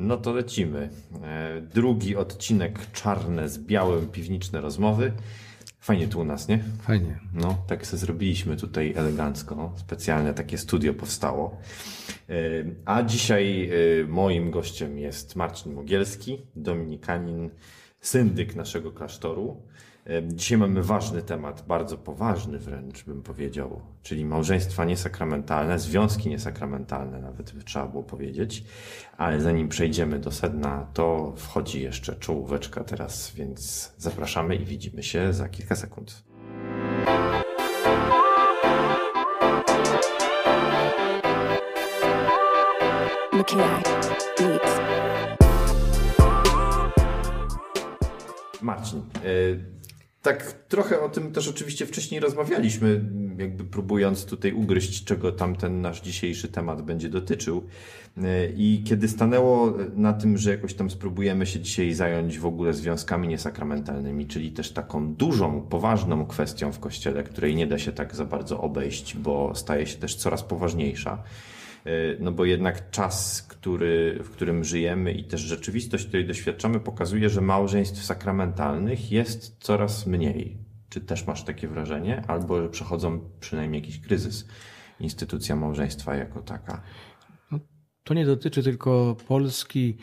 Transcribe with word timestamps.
No 0.00 0.16
to 0.16 0.32
lecimy. 0.32 0.90
E, 1.22 1.60
drugi 1.74 2.16
odcinek 2.16 2.92
czarne 2.92 3.48
z 3.48 3.58
białym, 3.58 4.06
piwniczne 4.06 4.60
rozmowy. 4.60 5.12
Fajnie 5.80 6.08
tu 6.08 6.20
u 6.20 6.24
nas, 6.24 6.48
nie? 6.48 6.58
Fajnie. 6.82 7.18
No, 7.34 7.64
tak 7.66 7.86
sobie 7.86 8.00
zrobiliśmy 8.00 8.56
tutaj 8.56 8.94
elegancko. 8.96 9.72
Specjalne 9.76 10.34
takie 10.34 10.58
studio 10.58 10.94
powstało. 10.94 11.56
E, 12.28 12.34
a 12.84 13.02
dzisiaj 13.02 13.70
e, 13.70 14.06
moim 14.06 14.50
gościem 14.50 14.98
jest 14.98 15.36
Marcin 15.36 15.72
Mogielski, 15.72 16.38
dominikanin, 16.56 17.50
syndyk 18.00 18.56
naszego 18.56 18.92
klasztoru. 18.92 19.62
Dzisiaj 20.22 20.58
mamy 20.58 20.82
ważny 20.82 21.22
temat, 21.22 21.64
bardzo 21.66 21.98
poważny 21.98 22.58
wręcz 22.58 23.04
bym 23.04 23.22
powiedział, 23.22 23.80
czyli 24.02 24.24
małżeństwa 24.24 24.84
niesakramentalne, 24.84 25.78
związki 25.78 26.28
niesakramentalne 26.28 27.20
nawet 27.20 27.52
by 27.52 27.62
trzeba 27.62 27.86
było 27.86 28.02
powiedzieć. 28.02 28.64
Ale 29.16 29.40
zanim 29.40 29.68
przejdziemy 29.68 30.18
do 30.18 30.30
sedna, 30.30 30.86
to 30.94 31.32
wchodzi 31.36 31.82
jeszcze 31.82 32.16
czołóweczka 32.16 32.84
teraz, 32.84 33.32
więc 33.34 33.92
zapraszamy 33.98 34.56
i 34.56 34.64
widzimy 34.64 35.02
się 35.02 35.32
za 35.32 35.48
kilka 35.48 35.76
sekund. 35.76 36.24
Marcin, 48.62 49.02
y 49.24 49.79
tak 50.22 50.52
trochę 50.52 51.00
o 51.00 51.08
tym 51.08 51.32
też 51.32 51.48
oczywiście 51.48 51.86
wcześniej 51.86 52.20
rozmawialiśmy, 52.20 53.04
jakby 53.38 53.64
próbując 53.64 54.24
tutaj 54.24 54.52
ugryźć, 54.52 55.04
czego 55.04 55.32
tam 55.32 55.56
ten 55.56 55.80
nasz 55.80 56.00
dzisiejszy 56.00 56.48
temat 56.48 56.82
będzie 56.82 57.08
dotyczył. 57.08 57.66
I 58.56 58.82
kiedy 58.86 59.08
stanęło 59.08 59.74
na 59.94 60.12
tym, 60.12 60.38
że 60.38 60.50
jakoś 60.50 60.74
tam 60.74 60.90
spróbujemy 60.90 61.46
się 61.46 61.60
dzisiaj 61.60 61.94
zająć 61.94 62.38
w 62.38 62.46
ogóle 62.46 62.74
związkami 62.74 63.28
niesakramentalnymi, 63.28 64.26
czyli 64.26 64.52
też 64.52 64.72
taką 64.72 65.14
dużą, 65.14 65.62
poważną 65.62 66.26
kwestią 66.26 66.72
w 66.72 66.78
Kościele, 66.78 67.22
której 67.22 67.54
nie 67.54 67.66
da 67.66 67.78
się 67.78 67.92
tak 67.92 68.16
za 68.16 68.24
bardzo 68.24 68.60
obejść, 68.60 69.16
bo 69.16 69.54
staje 69.54 69.86
się 69.86 69.98
też 69.98 70.14
coraz 70.14 70.42
poważniejsza 70.42 71.18
E, 71.18 71.59
no 72.20 72.32
bo 72.32 72.44
jednak 72.44 72.90
czas, 72.90 73.42
który, 73.42 74.18
w 74.24 74.30
którym 74.30 74.64
żyjemy 74.64 75.12
i 75.12 75.24
też 75.24 75.40
rzeczywistość, 75.40 76.06
której 76.06 76.26
doświadczamy, 76.26 76.80
pokazuje, 76.80 77.30
że 77.30 77.40
małżeństw 77.40 78.04
sakramentalnych 78.04 79.12
jest 79.12 79.56
coraz 79.60 80.06
mniej. 80.06 80.58
Czy 80.88 81.00
też 81.00 81.26
masz 81.26 81.44
takie 81.44 81.68
wrażenie? 81.68 82.22
Albo 82.26 82.62
że 82.62 82.68
przechodzą 82.68 83.20
przynajmniej 83.40 83.82
jakiś 83.82 84.00
kryzys 84.00 84.48
instytucja 85.00 85.56
małżeństwa 85.56 86.14
jako 86.14 86.42
taka? 86.42 86.82
No, 87.50 87.58
to 88.04 88.14
nie 88.14 88.26
dotyczy 88.26 88.62
tylko 88.62 89.16
Polski. 89.28 89.96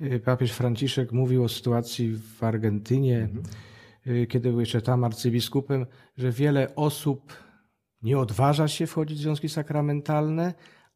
E, 0.00 0.18
papież 0.18 0.52
Franciszek 0.52 1.12
mówił 1.12 1.44
o 1.44 1.48
sytuacji 1.48 2.16
w 2.16 2.44
Argentynie, 2.44 3.18
mhm. 3.18 3.42
E, 4.06 4.26
kiedy 4.26 4.50
był 4.50 4.60
jeszcze 4.60 4.82
tam 4.82 5.04
arcybiskupem, 5.04 5.86
że 6.16 6.30
wiele 6.30 6.74
osób 6.74 7.32
nie 8.02 8.18
odważa 8.18 8.68
się 8.68 8.86
wchodzić 8.86 9.18
w 9.18 9.22
związki 9.22 9.48
sakramentalne, 9.48 10.54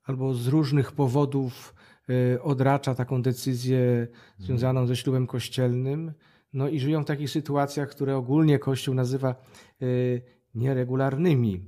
albo 0.08 0.34
z 0.34 0.46
różnych 0.46 0.92
powodów 0.92 1.74
y, 2.10 2.42
odracza 2.42 2.94
taką 2.94 3.22
decyzję 3.22 4.06
związaną 4.38 4.86
ze 4.86 4.96
ślubem 4.96 5.26
kościelnym. 5.26 6.12
No 6.52 6.68
i 6.68 6.80
żyją 6.80 7.02
w 7.02 7.06
takich 7.06 7.30
sytuacjach, 7.30 7.90
które 7.90 8.16
ogólnie 8.16 8.58
Kościół 8.58 8.94
nazywa 8.94 9.34
y, 9.82 10.22
nieregularnymi. 10.54 11.60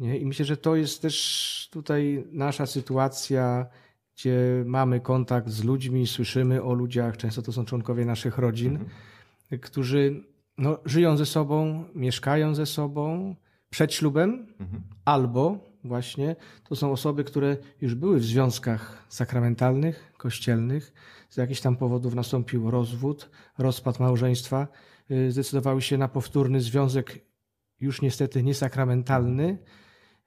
I 0.00 0.26
myślę, 0.26 0.44
że 0.44 0.56
to 0.56 0.76
jest 0.76 1.02
też 1.02 1.68
tutaj 1.72 2.24
nasza 2.32 2.66
sytuacja, 2.66 3.66
gdzie 4.16 4.62
mamy 4.66 5.00
kontakt 5.00 5.48
z 5.48 5.64
ludźmi, 5.64 6.06
słyszymy 6.06 6.62
o 6.62 6.74
ludziach, 6.74 7.16
często 7.16 7.42
to 7.42 7.52
są 7.52 7.64
członkowie 7.64 8.04
naszych 8.04 8.38
rodzin, 8.38 8.72
mhm. 8.72 9.60
którzy 9.60 10.24
no, 10.58 10.78
żyją 10.84 11.16
ze 11.16 11.26
sobą, 11.26 11.84
mieszkają 11.94 12.54
ze 12.54 12.66
sobą 12.66 13.34
przed 13.70 13.94
ślubem 13.94 14.46
mhm. 14.60 14.82
albo 15.04 15.69
właśnie, 15.84 16.36
to 16.68 16.76
są 16.76 16.92
osoby, 16.92 17.24
które 17.24 17.56
już 17.80 17.94
były 17.94 18.18
w 18.18 18.24
związkach 18.24 19.06
sakramentalnych, 19.08 20.12
kościelnych. 20.16 20.92
Z 21.30 21.36
jakichś 21.36 21.60
tam 21.60 21.76
powodów 21.76 22.14
nastąpił 22.14 22.70
rozwód, 22.70 23.30
rozpad 23.58 24.00
małżeństwa. 24.00 24.68
Y, 25.10 25.32
zdecydowały 25.32 25.82
się 25.82 25.98
na 25.98 26.08
powtórny 26.08 26.60
związek, 26.60 27.20
już 27.80 28.02
niestety 28.02 28.42
niesakramentalny. 28.42 29.58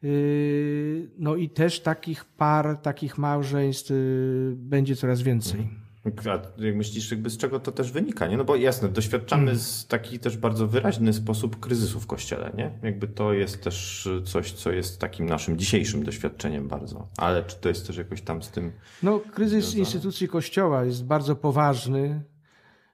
Y, 0.03 1.11
no 1.17 1.35
i 1.35 1.49
też 1.49 1.79
takich 1.79 2.25
par, 2.25 2.77
takich 2.81 3.17
małżeństw 3.17 3.91
y, 3.91 4.53
będzie 4.57 4.95
coraz 4.95 5.21
więcej. 5.21 5.82
Mhm. 6.05 6.39
A 6.57 6.63
jak 6.63 6.75
myślisz, 6.75 7.11
jakby 7.11 7.29
z 7.29 7.37
czego 7.37 7.59
to 7.59 7.71
też 7.71 7.91
wynika, 7.91 8.27
nie? 8.27 8.37
No 8.37 8.43
bo 8.43 8.55
jasne, 8.55 8.89
doświadczamy 8.89 9.43
mm. 9.43 9.57
z 9.57 9.87
taki 9.87 10.19
też 10.19 10.37
bardzo 10.37 10.67
wyraźny 10.67 11.13
sposób 11.13 11.59
kryzysu 11.59 11.99
w 11.99 12.07
Kościele, 12.07 12.51
nie? 12.57 12.71
Jakby 12.83 13.07
to 13.07 13.33
jest 13.33 13.63
też 13.63 14.09
coś, 14.25 14.51
co 14.51 14.71
jest 14.71 14.99
takim 14.99 15.25
naszym 15.25 15.57
dzisiejszym 15.57 16.03
doświadczeniem 16.03 16.67
bardzo. 16.67 17.07
Ale 17.17 17.43
czy 17.43 17.55
to 17.55 17.69
jest 17.69 17.87
też 17.87 17.97
jakoś 17.97 18.21
tam 18.21 18.43
z 18.43 18.51
tym... 18.51 18.71
No, 19.03 19.19
kryzys 19.19 19.63
związane? 19.63 19.79
instytucji 19.79 20.27
Kościoła 20.27 20.85
jest 20.85 21.05
bardzo 21.05 21.35
poważny. 21.35 22.23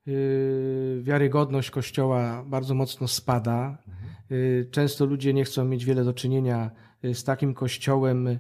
Yy, 0.06 1.02
wiarygodność 1.04 1.72
Kościoła 1.72 2.44
bardzo 2.48 2.74
mocno 2.76 3.08
spada. 3.08 3.78
Yy, 4.30 4.68
często 4.72 5.06
ludzie 5.06 5.34
nie 5.34 5.44
chcą 5.44 5.66
mieć 5.66 5.86
wiele 5.86 6.04
do 6.04 6.14
czynienia 6.14 6.72
yy, 7.04 7.16
z 7.16 7.24
takim 7.24 7.54
Kościołem, 7.54 8.40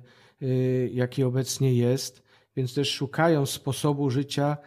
jaki 0.92 1.24
obecnie 1.24 1.74
jest 1.74 2.29
więc 2.60 2.74
też 2.74 2.92
szukają 2.92 3.46
sposobu 3.46 4.10
życia, 4.10 4.58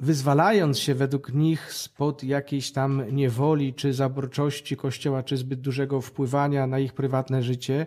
wyzwalając 0.00 0.78
się 0.78 0.94
według 0.94 1.32
nich 1.32 1.72
spod 1.72 2.24
jakiejś 2.24 2.72
tam 2.72 3.02
niewoli 3.12 3.74
czy 3.74 3.92
zaborczości 3.92 4.76
Kościoła, 4.76 5.22
czy 5.22 5.36
zbyt 5.36 5.60
dużego 5.60 6.00
wpływania 6.00 6.66
na 6.66 6.78
ich 6.78 6.92
prywatne 6.92 7.42
życie, 7.42 7.86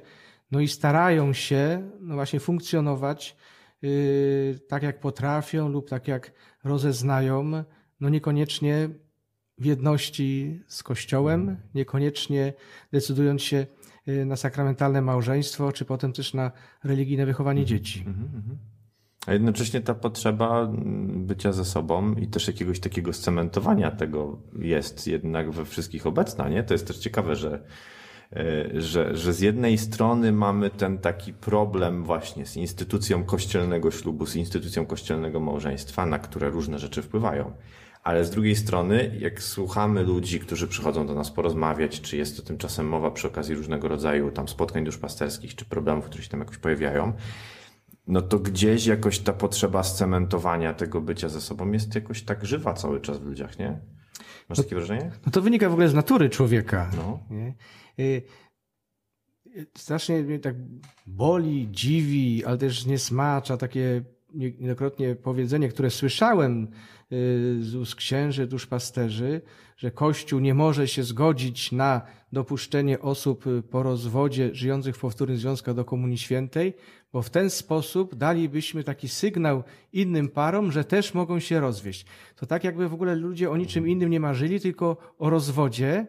no 0.52 0.60
i 0.60 0.68
starają 0.68 1.34
się 1.34 1.90
no 2.00 2.16
właśnie 2.16 2.40
funkcjonować 2.40 3.36
yy, 3.82 4.60
tak, 4.68 4.84
jak 4.84 5.00
potrafią 5.00 5.70
lub 5.70 5.90
tak, 5.90 6.08
jak 6.08 6.32
rozeznają, 6.64 7.52
no 8.00 8.10
niekoniecznie 8.10 8.90
w 9.58 9.66
jedności 9.66 10.60
z 10.68 10.84
Kościołem, 10.84 11.58
niekoniecznie 11.76 12.54
decydując 12.92 13.42
się 13.42 13.66
yy, 14.06 14.26
na 14.26 14.36
sakramentalne 14.36 15.02
małżeństwo, 15.02 15.72
czy 15.72 15.86
potem 15.86 16.14
też 16.14 16.34
na 16.34 16.52
religijne 16.84 17.26
wychowanie 17.26 17.62
mhm, 17.62 17.78
dzieci. 17.78 18.04
Mm 18.08 18.14
-hmm. 18.14 18.75
A 19.26 19.34
jednocześnie 19.34 19.82
ta 19.82 19.94
potrzeba 19.94 20.68
bycia 21.08 21.52
ze 21.52 21.66
sobą 21.66 22.14
i 22.14 22.28
też 22.28 22.48
jakiegoś 22.48 22.80
takiego 22.80 23.14
scementowania 23.14 23.92
tego 23.92 24.38
jest 24.60 25.08
jednak 25.08 25.52
we 25.52 25.66
wszystkich 25.66 26.08
obecna, 26.08 26.50
nie? 26.50 26.64
To 26.64 26.74
jest 26.74 26.88
też 26.88 26.98
ciekawe, 26.98 27.36
że, 27.36 27.64
e, 28.34 28.82
że, 28.82 29.18
że 29.18 29.34
z 29.34 29.40
jednej 29.40 29.78
strony 29.78 30.32
mamy 30.32 30.70
ten 30.70 30.98
taki 30.98 31.34
problem 31.34 32.04
właśnie 32.04 32.46
z 32.46 32.58
instytucją 32.58 33.24
kościelnego 33.24 33.92
ślubu, 33.92 34.26
z 34.26 34.36
instytucją 34.36 34.86
kościelnego 34.86 35.40
małżeństwa, 35.40 36.06
na 36.06 36.20
które 36.20 36.50
różne 36.50 36.80
rzeczy 36.80 37.02
wpływają. 37.02 37.54
Ale 38.04 38.26
z 38.26 38.30
drugiej 38.30 38.56
strony, 38.56 39.16
jak 39.20 39.44
słuchamy 39.44 40.04
ludzi, 40.04 40.40
którzy 40.40 40.68
przychodzą 40.68 41.08
do 41.08 41.16
nas 41.16 41.32
porozmawiać, 41.32 42.02
czy 42.02 42.18
jest 42.18 42.38
to 42.38 42.44
tymczasem 42.44 42.88
mowa 42.88 43.12
przy 43.12 43.28
okazji 43.28 43.56
różnego 43.56 43.88
rodzaju 43.88 44.32
tam 44.32 44.48
spotkań 44.48 44.86
duszpasterskich, 44.86 45.56
czy 45.56 45.66
problemów, 45.66 46.06
które 46.06 46.24
się 46.24 46.30
tam 46.30 46.40
jakoś 46.40 46.58
pojawiają, 46.58 47.14
no 48.08 48.22
to 48.22 48.40
gdzieś 48.40 48.86
jakoś 48.86 49.20
ta 49.20 49.34
potrzeba 49.34 49.84
scementowania 49.84 50.74
tego 50.74 51.02
bycia 51.02 51.30
ze 51.30 51.42
sobą 51.42 51.72
jest 51.72 51.96
jakoś 51.96 52.24
tak 52.24 52.46
żywa 52.46 52.74
cały 52.74 53.02
czas 53.02 53.18
w 53.20 53.26
ludziach, 53.26 53.60
nie? 53.60 53.80
Masz 54.50 54.58
no, 54.58 54.64
takie 54.64 54.76
wrażenie? 54.76 55.12
No 55.26 55.32
to 55.32 55.42
wynika 55.42 55.70
w 55.70 55.72
ogóle 55.72 55.90
z 55.90 55.94
natury 55.94 56.30
człowieka. 56.30 56.92
No. 56.98 57.20
Nie? 57.30 57.54
Y, 58.00 58.22
strasznie 59.78 60.24
mnie 60.24 60.40
tak 60.40 60.56
boli, 61.08 61.68
dziwi, 61.72 62.46
ale 62.46 62.58
też 62.58 62.86
nie 62.86 63.00
smacza 63.00 63.58
takie 63.58 64.02
niejednokrotnie 64.34 65.16
powiedzenie, 65.16 65.70
które 65.70 65.90
słyszałem 65.90 66.68
z 67.60 67.76
ust 67.76 67.96
księży, 67.96 68.48
duszpasterzy, 68.48 69.42
że 69.78 69.92
Kościół 69.92 70.40
nie 70.40 70.54
może 70.54 70.88
się 70.88 71.04
zgodzić 71.04 71.72
na 71.72 72.02
dopuszczenie 72.32 73.00
osób 73.00 73.46
po 73.70 73.84
rozwodzie 73.84 74.50
żyjących 74.56 74.96
w 74.96 75.00
powtórnym 75.00 75.38
związku 75.38 75.74
do 75.74 75.86
Komunii 75.86 76.18
Świętej, 76.18 76.74
bo 77.14 77.22
w 77.22 77.30
ten 77.30 77.50
sposób 77.50 78.16
dalibyśmy 78.16 78.84
taki 78.84 79.10
sygnał 79.10 79.64
innym 79.94 80.30
parom, 80.30 80.72
że 80.72 80.84
też 80.84 81.14
mogą 81.14 81.40
się 81.40 81.60
rozwieść. 81.60 82.06
To 82.36 82.46
tak 82.46 82.64
jakby 82.64 82.90
w 82.90 82.94
ogóle 82.94 83.16
ludzie 83.16 83.52
o 83.52 83.58
niczym 83.58 83.88
innym 83.88 84.10
nie 84.10 84.20
marzyli, 84.20 84.60
tylko 84.60 84.98
o 85.20 85.30
rozwodzie. 85.30 86.08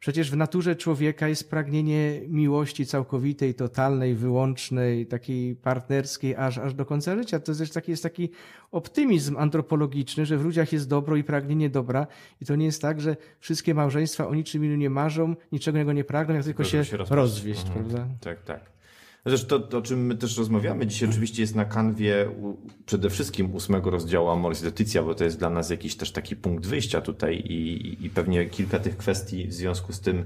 Przecież 0.00 0.30
w 0.30 0.36
naturze 0.36 0.76
człowieka 0.76 1.28
jest 1.28 1.50
pragnienie 1.50 2.20
miłości 2.28 2.86
całkowitej, 2.86 3.54
totalnej, 3.54 4.14
wyłącznej, 4.14 5.06
takiej 5.06 5.56
partnerskiej, 5.56 6.36
aż, 6.36 6.58
aż 6.58 6.74
do 6.74 6.86
końca 6.86 7.16
życia. 7.16 7.40
To 7.40 7.52
jest 7.52 7.74
taki, 7.74 7.90
jest 7.90 8.02
taki 8.02 8.30
optymizm 8.70 9.36
antropologiczny, 9.36 10.26
że 10.26 10.38
w 10.38 10.42
ludziach 10.42 10.72
jest 10.72 10.88
dobro 10.88 11.16
i 11.16 11.24
pragnienie 11.24 11.70
dobra. 11.70 12.06
I 12.40 12.46
to 12.46 12.56
nie 12.56 12.66
jest 12.66 12.82
tak, 12.82 13.00
że 13.00 13.16
wszystkie 13.40 13.74
małżeństwa 13.74 14.28
o 14.28 14.34
niczym 14.34 14.64
innym 14.64 14.78
nie 14.78 14.90
marzą, 14.90 15.36
niczego 15.52 15.92
nie 15.92 16.04
pragną, 16.04 16.34
jak 16.34 16.44
tylko 16.44 16.64
się, 16.64 16.84
się 16.84 16.96
rozwieść, 16.96 17.66
mhm. 17.66 17.84
prawda? 17.84 18.06
Tak, 18.20 18.42
tak. 18.42 18.77
Zresztą 19.26 19.62
to, 19.62 19.78
o 19.78 19.82
czym 19.82 20.06
my 20.06 20.16
też 20.16 20.38
rozmawiamy 20.38 20.86
dzisiaj, 20.86 21.08
oczywiście 21.08 21.42
jest 21.42 21.54
na 21.54 21.64
kanwie 21.64 22.30
u, 22.42 22.56
przede 22.86 23.10
wszystkim 23.10 23.54
ósmego 23.54 23.90
rozdziału 23.90 24.28
Amoris 24.28 24.62
Leticia, 24.62 25.02
bo 25.02 25.14
to 25.14 25.24
jest 25.24 25.38
dla 25.38 25.50
nas 25.50 25.70
jakiś 25.70 25.96
też 25.96 26.12
taki 26.12 26.36
punkt 26.36 26.66
wyjścia 26.66 27.00
tutaj 27.00 27.36
i, 27.36 27.96
i 28.06 28.10
pewnie 28.10 28.46
kilka 28.46 28.78
tych 28.78 28.96
kwestii 28.96 29.46
w 29.46 29.52
związku 29.52 29.92
z 29.92 30.00
tym 30.00 30.24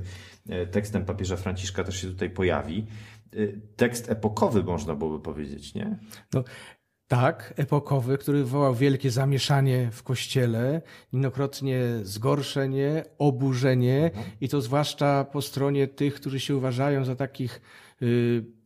e, 0.48 0.66
tekstem 0.66 1.04
papieża 1.04 1.36
Franciszka 1.36 1.84
też 1.84 2.00
się 2.00 2.08
tutaj 2.08 2.30
pojawi. 2.30 2.86
E, 3.32 3.36
tekst 3.76 4.10
epokowy, 4.10 4.62
można 4.62 4.94
byłoby 4.94 5.24
powiedzieć, 5.24 5.74
nie? 5.74 5.98
No, 6.34 6.44
tak, 7.12 7.54
epokowy, 7.56 8.18
który 8.18 8.38
wywołał 8.38 8.74
wielkie 8.74 9.10
zamieszanie 9.10 9.90
w 9.92 10.02
kościele, 10.02 10.82
niejednokrotnie 11.12 11.80
zgorszenie, 12.02 13.04
oburzenie 13.18 14.10
i 14.40 14.48
to 14.48 14.60
zwłaszcza 14.60 15.24
po 15.24 15.42
stronie 15.42 15.88
tych, 15.88 16.14
którzy 16.14 16.40
się 16.40 16.56
uważają 16.56 17.04
za 17.04 17.16
takich 17.16 17.60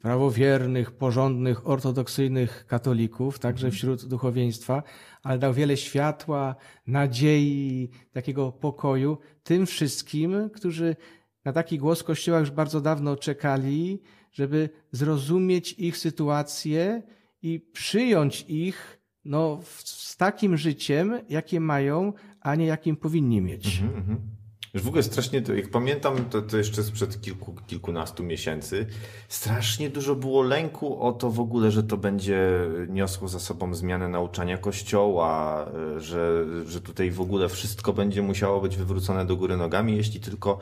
prawowiernych, 0.01 0.93
porządnych, 0.93 1.69
ortodoksyjnych 1.69 2.67
katolików, 2.67 3.39
także 3.39 3.71
wśród 3.71 4.05
duchowieństwa, 4.05 4.83
ale 5.23 5.39
dał 5.39 5.55
wiele 5.55 5.77
światła, 5.77 6.57
nadziei, 6.87 7.91
takiego 8.13 8.53
pokoju 8.53 9.19
tym 9.43 9.67
wszystkim, 9.67 10.51
którzy 10.55 10.97
na 11.45 11.53
taki 11.53 11.79
głos 11.79 12.03
Kościoła 12.03 12.41
już 12.41 12.51
bardzo 12.51 12.81
dawno 12.81 13.17
czekali, 13.17 14.03
żeby 14.33 14.69
zrozumieć 14.93 15.73
ich 15.73 15.97
sytuację 15.97 17.03
i 17.43 17.61
przyjąć 17.61 18.45
ich 18.49 19.01
no, 19.25 19.61
z 19.85 20.17
takim 20.17 20.57
życiem, 20.57 21.21
jakie 21.29 21.61
mają, 21.61 22.13
a 22.41 22.55
nie 22.55 22.67
jakim 22.67 22.97
powinni 22.97 23.41
mieć. 23.41 23.81
Mhm, 23.81 23.99
mhm. 23.99 24.36
Już 24.75 24.83
w 24.83 24.89
ogóle 24.89 25.03
strasznie, 25.03 25.43
jak 25.57 25.71
pamiętam, 25.71 26.25
to, 26.31 26.43
to 26.43 26.57
jeszcze 26.57 26.83
sprzed 26.83 27.21
kilku, 27.21 27.55
kilkunastu 27.67 28.25
miesięcy, 28.25 28.87
strasznie 29.29 29.91
dużo 29.91 30.15
było 30.15 30.43
lęku 30.43 31.03
o 31.03 31.13
to 31.13 31.31
w 31.31 31.41
ogóle, 31.41 31.71
że 31.71 31.83
to 31.83 31.97
będzie 31.97 32.61
niosło 32.89 33.29
za 33.29 33.41
sobą 33.41 33.75
zmianę 33.75 34.09
nauczania 34.09 34.59
Kościoła, 34.59 35.67
że, 35.97 36.45
że 36.67 36.81
tutaj 36.81 37.11
w 37.11 37.21
ogóle 37.21 37.49
wszystko 37.49 37.93
będzie 37.93 38.23
musiało 38.23 38.61
być 38.61 38.77
wywrócone 38.77 39.27
do 39.27 39.37
góry 39.37 39.57
nogami, 39.57 39.97
jeśli 39.97 40.21
tylko 40.21 40.59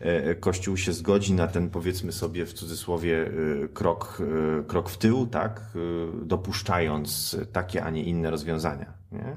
e, 0.00 0.34
Kościół 0.34 0.76
się 0.76 0.92
zgodzi 0.92 1.32
na 1.32 1.46
ten, 1.46 1.70
powiedzmy 1.70 2.12
sobie 2.12 2.46
w 2.46 2.52
cudzysłowie, 2.52 3.30
e, 3.64 3.68
krok, 3.68 4.22
e, 4.60 4.64
krok 4.64 4.90
w 4.90 4.98
tył, 4.98 5.26
tak, 5.26 5.62
dopuszczając 6.22 7.36
takie, 7.52 7.84
a 7.84 7.90
nie 7.90 8.02
inne 8.02 8.30
rozwiązania. 8.30 8.92
Nie? 9.12 9.36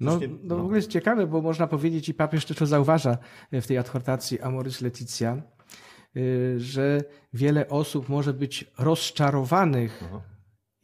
No, 0.00 0.20
no, 0.42 0.56
w 0.56 0.60
ogóle 0.60 0.76
jest 0.78 0.90
ciekawe, 0.90 1.26
bo 1.26 1.42
można 1.42 1.66
powiedzieć, 1.66 2.08
i 2.08 2.14
papież 2.14 2.44
też 2.44 2.56
to 2.56 2.66
zauważa 2.66 3.18
w 3.52 3.66
tej 3.66 3.78
adhortacji 3.78 4.40
Amoris 4.40 4.80
Leticia, 4.80 5.42
y, 6.16 6.54
że 6.60 7.04
wiele 7.32 7.68
osób 7.68 8.08
może 8.08 8.32
być 8.34 8.70
rozczarowanych 8.78 10.02
Aha. 10.04 10.20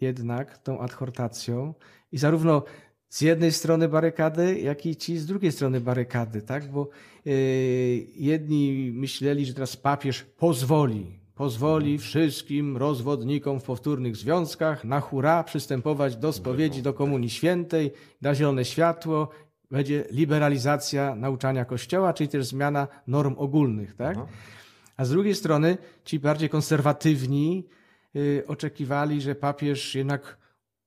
jednak 0.00 0.58
tą 0.58 0.80
adhortacją 0.80 1.74
i 2.12 2.18
zarówno 2.18 2.64
z 3.08 3.20
jednej 3.20 3.52
strony 3.52 3.88
barykady, 3.88 4.60
jak 4.60 4.86
i 4.86 4.96
ci 4.96 5.18
z 5.18 5.26
drugiej 5.26 5.52
strony 5.52 5.80
barykady, 5.80 6.42
tak? 6.42 6.70
Bo 6.70 6.88
y, 7.26 8.06
jedni 8.14 8.92
myśleli, 8.94 9.46
że 9.46 9.54
teraz 9.54 9.76
papież 9.76 10.22
pozwoli 10.22 11.23
pozwoli 11.34 11.98
wszystkim 11.98 12.76
rozwodnikom 12.76 13.60
w 13.60 13.64
powtórnych 13.64 14.16
związkach 14.16 14.84
na 14.84 15.00
hura 15.00 15.44
przystępować 15.44 16.16
do 16.16 16.32
spowiedzi, 16.32 16.82
do 16.82 16.92
Komunii 16.92 17.30
Świętej, 17.30 17.92
da 18.22 18.34
zielone 18.34 18.64
światło, 18.64 19.28
będzie 19.70 20.04
liberalizacja 20.10 21.14
nauczania 21.14 21.64
Kościoła, 21.64 22.12
czyli 22.12 22.28
też 22.28 22.46
zmiana 22.46 22.88
norm 23.06 23.34
ogólnych. 23.38 23.94
Tak? 23.94 24.18
A 24.96 25.04
z 25.04 25.10
drugiej 25.10 25.34
strony 25.34 25.78
ci 26.04 26.18
bardziej 26.18 26.48
konserwatywni 26.48 27.66
y, 28.16 28.44
oczekiwali, 28.46 29.20
że 29.20 29.34
papież 29.34 29.94
jednak 29.94 30.38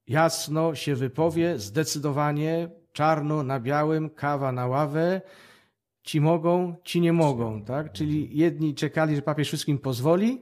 jasno 0.07 0.75
się 0.75 0.95
wypowie, 0.95 1.59
zdecydowanie, 1.59 2.69
czarno 2.93 3.43
na 3.43 3.59
białym, 3.59 4.09
kawa 4.09 4.51
na 4.51 4.67
ławę, 4.67 5.21
ci 6.07 6.21
mogą, 6.21 6.75
ci 6.83 7.01
nie 7.01 7.13
mogą, 7.13 7.61
tak? 7.61 7.91
Czyli 7.91 8.37
jedni 8.37 8.75
czekali, 8.75 9.15
że 9.15 9.21
papież 9.21 9.47
wszystkim 9.47 9.77
pozwoli, 9.77 10.41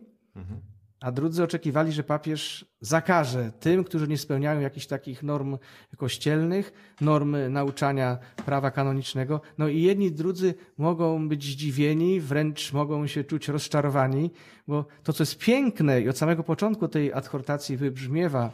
a 1.00 1.12
drudzy 1.12 1.44
oczekiwali, 1.44 1.91
że 1.91 2.03
papież 2.03 2.65
zakaże 2.81 3.51
tym, 3.59 3.83
którzy 3.83 4.07
nie 4.07 4.17
spełniają 4.17 4.59
jakichś 4.59 4.85
takich 4.85 5.23
norm 5.23 5.57
kościelnych, 5.97 6.95
norm 7.01 7.35
nauczania 7.50 8.17
prawa 8.45 8.71
kanonicznego. 8.71 9.41
No 9.57 9.67
i 9.67 9.81
jedni, 9.81 10.12
drudzy 10.12 10.53
mogą 10.77 11.29
być 11.29 11.44
zdziwieni, 11.44 12.21
wręcz 12.21 12.73
mogą 12.73 13.07
się 13.07 13.23
czuć 13.23 13.47
rozczarowani, 13.47 14.31
bo 14.67 14.85
to, 15.03 15.13
co 15.13 15.21
jest 15.23 15.38
piękne 15.38 16.01
i 16.01 16.09
od 16.09 16.17
samego 16.17 16.44
początku 16.44 16.88
tej 16.88 17.13
adhortacji 17.13 17.77
wybrzmiewa, 17.77 18.51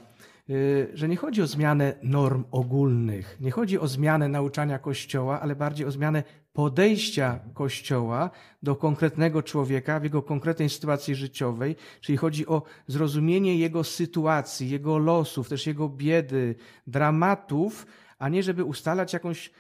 że 0.94 1.08
nie 1.08 1.16
chodzi 1.16 1.42
o 1.42 1.48
zmianę 1.48 1.94
norm 2.04 2.44
ogólnych, 2.52 3.38
nie 3.40 3.52
chodzi 3.52 3.80
o 3.80 3.88
zmianę 3.88 4.28
nauczania 4.28 4.80
Kościoła, 4.80 5.42
ale 5.42 5.56
bardziej 5.56 5.88
o 5.88 5.92
zmianę 5.92 6.24
podejścia 6.54 7.40
Kościoła 7.54 8.30
do 8.64 8.76
konkretnego 8.76 9.44
człowieka 9.44 10.00
w 10.00 10.04
jego 10.04 10.22
konkretnej 10.22 10.70
sytuacji 10.70 11.16
życiowej, 11.16 11.76
czyli 12.02 12.18
chodzi 12.18 12.48
o 12.48 12.64
zrozumienie 12.88 13.58
jego 13.58 13.84
sytuacji, 13.84 14.70
jego 14.70 14.98
losów, 14.98 15.50
też 15.50 15.68
jego 15.68 15.90
biedy, 15.90 16.56
dramatów, 16.88 17.86
a 18.20 18.30
nie 18.30 18.44
żeby 18.44 18.64
ustalać 18.64 19.14
jakąś 19.14 19.52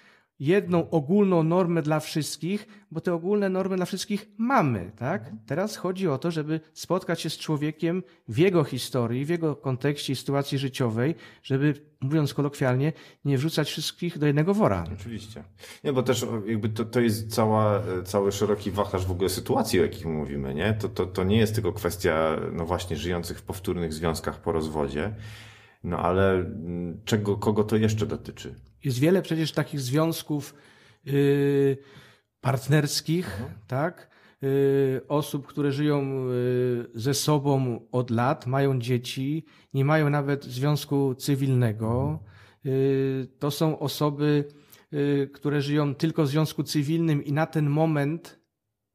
jedną 0.41 0.89
ogólną 0.89 1.43
normę 1.43 1.81
dla 1.81 1.99
wszystkich, 1.99 2.67
bo 2.91 3.01
te 3.01 3.13
ogólne 3.13 3.49
normy 3.49 3.75
dla 3.75 3.85
wszystkich 3.85 4.29
mamy, 4.37 4.91
tak? 4.95 5.31
Teraz 5.45 5.75
chodzi 5.75 6.07
o 6.07 6.17
to, 6.17 6.31
żeby 6.31 6.59
spotkać 6.73 7.21
się 7.21 7.29
z 7.29 7.37
człowiekiem 7.37 8.03
w 8.27 8.37
jego 8.37 8.63
historii, 8.63 9.25
w 9.25 9.29
jego 9.29 9.55
kontekście 9.55 10.13
i 10.13 10.15
sytuacji 10.15 10.57
życiowej, 10.57 11.15
żeby, 11.43 11.73
mówiąc 12.01 12.33
kolokwialnie, 12.33 12.93
nie 13.25 13.37
wrzucać 13.37 13.67
wszystkich 13.69 14.17
do 14.17 14.27
jednego 14.27 14.53
wora. 14.53 14.85
Oczywiście. 14.93 15.43
Nie, 15.83 15.93
bo 15.93 16.03
też 16.03 16.25
jakby 16.45 16.69
to, 16.69 16.85
to 16.85 16.99
jest 16.99 17.33
cała, 17.35 17.81
cały 18.05 18.31
szeroki 18.31 18.71
wachlarz 18.71 19.05
w 19.05 19.11
ogóle 19.11 19.29
sytuacji, 19.29 19.79
o 19.79 19.83
jakich 19.83 20.05
mówimy, 20.05 20.53
nie? 20.53 20.73
To, 20.73 20.89
to, 20.89 21.05
to 21.05 21.23
nie 21.23 21.37
jest 21.37 21.55
tylko 21.55 21.73
kwestia, 21.73 22.39
no 22.53 22.65
właśnie, 22.65 22.97
żyjących 22.97 23.39
w 23.39 23.43
powtórnych 23.43 23.93
związkach 23.93 24.41
po 24.41 24.51
rozwodzie, 24.51 25.15
no 25.83 25.97
ale 25.99 26.33
mm, 26.33 27.01
czego, 27.05 27.37
kogo 27.37 27.63
to 27.63 27.75
jeszcze 27.75 28.05
dotyczy? 28.05 28.55
Jest 28.83 28.99
wiele 28.99 29.21
przecież 29.21 29.51
takich 29.51 29.79
związków 29.79 30.55
yy, 31.05 31.77
partnerskich, 32.41 33.41
mhm. 33.41 33.59
tak? 33.67 34.11
Yy, 34.41 35.01
osób, 35.07 35.47
które 35.47 35.71
żyją 35.71 36.27
yy, 36.27 36.89
ze 36.95 37.13
sobą 37.13 37.79
od 37.91 38.09
lat, 38.09 38.47
mają 38.47 38.79
dzieci, 38.79 39.45
nie 39.73 39.85
mają 39.85 40.09
nawet 40.09 40.45
związku 40.45 41.15
cywilnego. 41.15 42.19
Yy, 42.63 43.27
to 43.39 43.51
są 43.51 43.79
osoby, 43.79 44.45
yy, 44.91 45.29
które 45.33 45.61
żyją 45.61 45.95
tylko 45.95 46.23
w 46.23 46.27
związku 46.27 46.63
cywilnym 46.63 47.25
i 47.25 47.33
na 47.33 47.45
ten 47.45 47.69
moment 47.69 48.41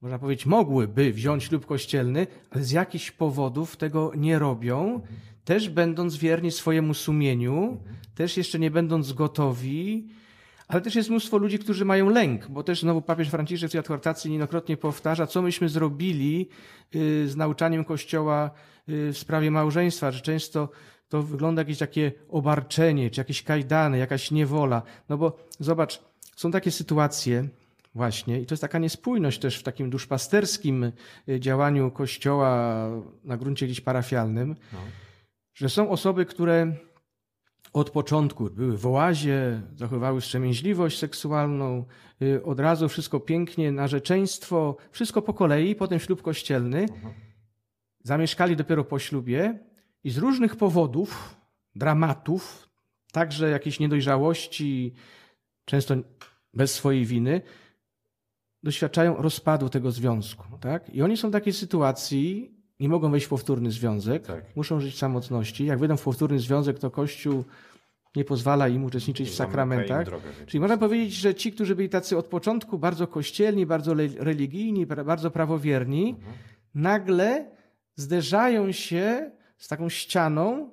można 0.00 0.18
powiedzieć, 0.18 0.46
mogłyby 0.46 1.12
wziąć 1.12 1.44
ślub 1.44 1.66
kościelny, 1.66 2.26
ale 2.50 2.64
z 2.64 2.70
jakichś 2.70 3.10
powodów 3.10 3.76
tego 3.76 4.12
nie 4.16 4.38
robią. 4.38 5.00
Mhm 5.46 5.46
też 5.46 5.68
będąc 5.68 6.16
wierni 6.16 6.50
swojemu 6.50 6.94
sumieniu, 6.94 7.80
też 8.14 8.36
jeszcze 8.36 8.58
nie 8.58 8.70
będąc 8.70 9.12
gotowi, 9.12 10.08
ale 10.68 10.80
też 10.80 10.94
jest 10.94 11.10
mnóstwo 11.10 11.38
ludzi, 11.38 11.58
którzy 11.58 11.84
mają 11.84 12.08
lęk, 12.08 12.48
bo 12.48 12.62
też 12.62 12.80
znowu 12.80 13.02
papież 13.02 13.28
Franciszek 13.28 13.68
w 13.68 13.72
tej 13.72 13.78
adhortacji 13.78 14.30
niejednokrotnie 14.30 14.76
powtarza, 14.76 15.26
co 15.26 15.42
myśmy 15.42 15.68
zrobili 15.68 16.48
y, 16.94 17.28
z 17.28 17.36
nauczaniem 17.36 17.84
Kościoła 17.84 18.50
y, 18.88 19.12
w 19.12 19.18
sprawie 19.18 19.50
małżeństwa, 19.50 20.10
że 20.10 20.20
często 20.20 20.68
to 21.08 21.22
wygląda 21.22 21.62
jakieś 21.62 21.78
takie 21.78 22.12
obarczenie, 22.28 23.10
czy 23.10 23.20
jakieś 23.20 23.42
kajdany, 23.42 23.98
jakaś 23.98 24.30
niewola. 24.30 24.82
No 25.08 25.18
bo 25.18 25.38
zobacz, 25.60 26.02
są 26.36 26.50
takie 26.50 26.70
sytuacje, 26.70 27.48
Właśnie. 27.94 28.40
I 28.40 28.46
to 28.46 28.52
jest 28.52 28.60
taka 28.60 28.78
niespójność 28.78 29.38
też 29.38 29.58
w 29.58 29.62
takim 29.62 29.90
duszpasterskim 29.90 30.92
y, 31.28 31.40
działaniu 31.40 31.90
Kościoła 31.90 32.88
na 33.24 33.36
gruncie 33.36 33.66
gdzieś 33.66 33.80
parafialnym, 33.80 34.56
no 34.72 34.78
że 35.56 35.68
są 35.68 35.90
osoby, 35.90 36.26
które 36.26 36.76
od 37.72 37.90
początku 37.90 38.50
były 38.50 38.76
w 38.76 38.86
oazie, 38.86 39.62
zachowywały 39.76 40.20
wstrzemięźliwość 40.20 40.98
seksualną, 40.98 41.84
y, 42.22 42.44
od 42.44 42.60
razu 42.60 42.88
wszystko 42.88 43.20
pięknie, 43.20 43.72
narzeczeństwo, 43.72 44.76
wszystko 44.90 45.22
po 45.22 45.34
kolei, 45.34 45.75
potem 45.75 45.98
ślub 45.98 46.22
kościelny. 46.22 46.86
Zamieszkali 48.02 48.56
dopiero 48.56 48.84
po 48.84 48.98
ślubie 48.98 49.58
i 50.04 50.10
z 50.10 50.18
różnych 50.18 50.56
powodów, 50.56 51.36
dramatów, 51.75 52.68
także 53.12 53.50
jakiejś 53.50 53.80
niedojrzałości, 53.80 54.94
często 55.64 55.94
bez 56.54 56.75
swojej 56.75 57.04
winy, 57.04 57.42
doświadczają 58.62 59.16
rozpadu 59.16 59.68
tego 59.68 59.90
związku. 59.90 60.58
Tak? 60.60 60.90
I 60.90 61.02
oni 61.02 61.16
są 61.16 61.28
w 61.28 61.32
takiej 61.32 61.52
sytuacji, 61.52 62.55
nie 62.80 62.88
mogą 62.88 63.11
wejść 63.11 63.26
w 63.26 63.28
powtórny 63.28 63.71
związek, 63.71 64.26
tak. 64.26 64.45
muszą 64.56 64.80
żyć 64.80 64.95
w 64.95 64.99
samotności. 64.99 65.66
Jak 65.66 65.78
wejdą 65.78 65.97
w 65.97 66.02
powtórny 66.02 66.38
związek, 66.38 66.78
to 66.78 66.90
Kościół 66.90 67.45
nie 68.16 68.25
pozwala 68.25 68.68
im 68.68 68.85
uczestniczyć 68.85 69.30
w 69.30 69.35
sakramentach. 69.35 70.06
Drogę, 70.06 70.28
Czyli 70.47 70.61
można 70.61 70.76
powiedzieć, 70.76 71.14
że 71.14 71.35
ci, 71.35 71.52
którzy 71.52 71.76
byli 71.76 71.88
tacy 71.88 72.18
od 72.18 72.26
początku 72.26 72.78
bardzo 72.78 73.06
kościelni, 73.06 73.66
bardzo 73.66 73.95
religijni, 74.18 74.87
bardzo 74.87 75.30
prawowierni, 75.30 76.09
mhm. 76.09 76.37
nagle 76.75 77.50
zderzają 77.95 78.73
się 78.73 79.30
z 79.56 79.68
taką 79.68 79.88
ścianą, 79.88 80.71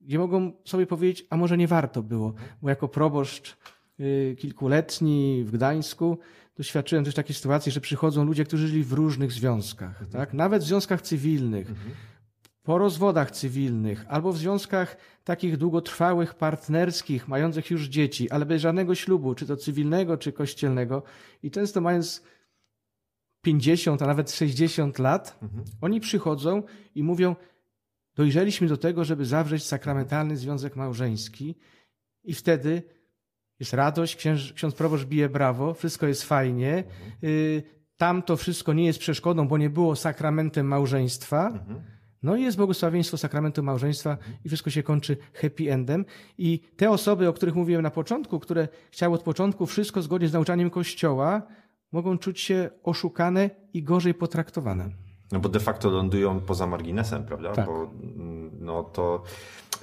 gdzie 0.00 0.18
mogą 0.18 0.52
sobie 0.64 0.86
powiedzieć, 0.86 1.26
a 1.30 1.36
może 1.36 1.56
nie 1.56 1.68
warto 1.68 2.02
było, 2.02 2.34
bo 2.62 2.68
jako 2.68 2.88
proboszcz 2.88 3.56
y, 4.00 4.36
kilkuletni 4.38 5.44
w 5.46 5.50
Gdańsku 5.50 6.18
doświadczyłem 6.58 7.04
też 7.04 7.14
takiej 7.14 7.34
sytuacji, 7.34 7.72
że 7.72 7.80
przychodzą 7.80 8.24
ludzie, 8.24 8.44
którzy 8.44 8.68
żyli 8.68 8.84
w 8.84 8.92
różnych 8.92 9.32
związkach, 9.32 10.02
mhm. 10.02 10.10
tak? 10.10 10.34
nawet 10.34 10.62
w 10.62 10.66
związkach 10.66 11.02
cywilnych, 11.02 11.70
mhm. 11.70 11.90
po 12.62 12.78
rozwodach 12.78 13.30
cywilnych, 13.30 14.04
albo 14.08 14.32
w 14.32 14.38
związkach 14.38 14.96
takich 15.24 15.56
długotrwałych, 15.56 16.34
partnerskich, 16.34 17.28
mających 17.28 17.70
już 17.70 17.86
dzieci, 17.86 18.30
ale 18.30 18.46
bez 18.46 18.62
żadnego 18.62 18.94
ślubu, 18.94 19.34
czy 19.34 19.46
to 19.46 19.56
cywilnego, 19.56 20.16
czy 20.16 20.32
kościelnego. 20.32 21.02
I 21.42 21.50
często 21.50 21.80
mając 21.80 22.22
50, 23.42 24.02
a 24.02 24.06
nawet 24.06 24.30
60 24.30 24.98
lat, 24.98 25.38
mhm. 25.42 25.64
oni 25.80 26.00
przychodzą 26.00 26.62
i 26.94 27.02
mówią: 27.02 27.36
Dojrzeliśmy 28.14 28.68
do 28.68 28.76
tego, 28.76 29.04
żeby 29.04 29.24
zawrzeć 29.24 29.64
sakramentalny 29.64 30.36
związek 30.36 30.76
małżeński, 30.76 31.54
i 32.24 32.34
wtedy 32.34 32.82
jest 33.60 33.72
radość, 33.72 34.16
ksiądz, 34.16 34.52
ksiądz 34.52 34.74
proboszcz 34.74 35.04
bije 35.04 35.28
brawo, 35.28 35.74
wszystko 35.74 36.06
jest 36.06 36.22
fajnie. 36.22 36.76
Mhm. 36.76 37.12
Y, 37.24 37.62
tam 37.96 38.22
to 38.22 38.36
wszystko 38.36 38.72
nie 38.72 38.86
jest 38.86 38.98
przeszkodą, 38.98 39.48
bo 39.48 39.58
nie 39.58 39.70
było 39.70 39.96
sakramentem 39.96 40.66
małżeństwa. 40.66 41.46
Mhm. 41.46 41.80
No 42.22 42.36
i 42.36 42.42
jest 42.42 42.56
błogosławieństwo 42.56 43.16
sakramentu 43.16 43.62
małżeństwa 43.62 44.10
mhm. 44.10 44.36
i 44.44 44.48
wszystko 44.48 44.70
się 44.70 44.82
kończy 44.82 45.16
happy 45.34 45.72
endem. 45.72 46.04
I 46.38 46.60
te 46.76 46.90
osoby, 46.90 47.28
o 47.28 47.32
których 47.32 47.54
mówiłem 47.54 47.82
na 47.82 47.90
początku, 47.90 48.40
które 48.40 48.68
chciały 48.90 49.14
od 49.14 49.22
początku 49.22 49.66
wszystko 49.66 50.02
zgodnie 50.02 50.28
z 50.28 50.32
nauczaniem 50.32 50.70
Kościoła, 50.70 51.42
mogą 51.92 52.18
czuć 52.18 52.40
się 52.40 52.70
oszukane 52.82 53.50
i 53.72 53.82
gorzej 53.82 54.14
potraktowane. 54.14 54.90
No 55.32 55.40
bo 55.40 55.48
de 55.48 55.60
facto 55.60 55.90
lądują 55.90 56.40
poza 56.40 56.66
marginesem, 56.66 57.24
prawda? 57.24 57.52
Tak. 57.52 57.66
Bo 57.66 57.90
no 58.68 58.84
to 58.84 59.22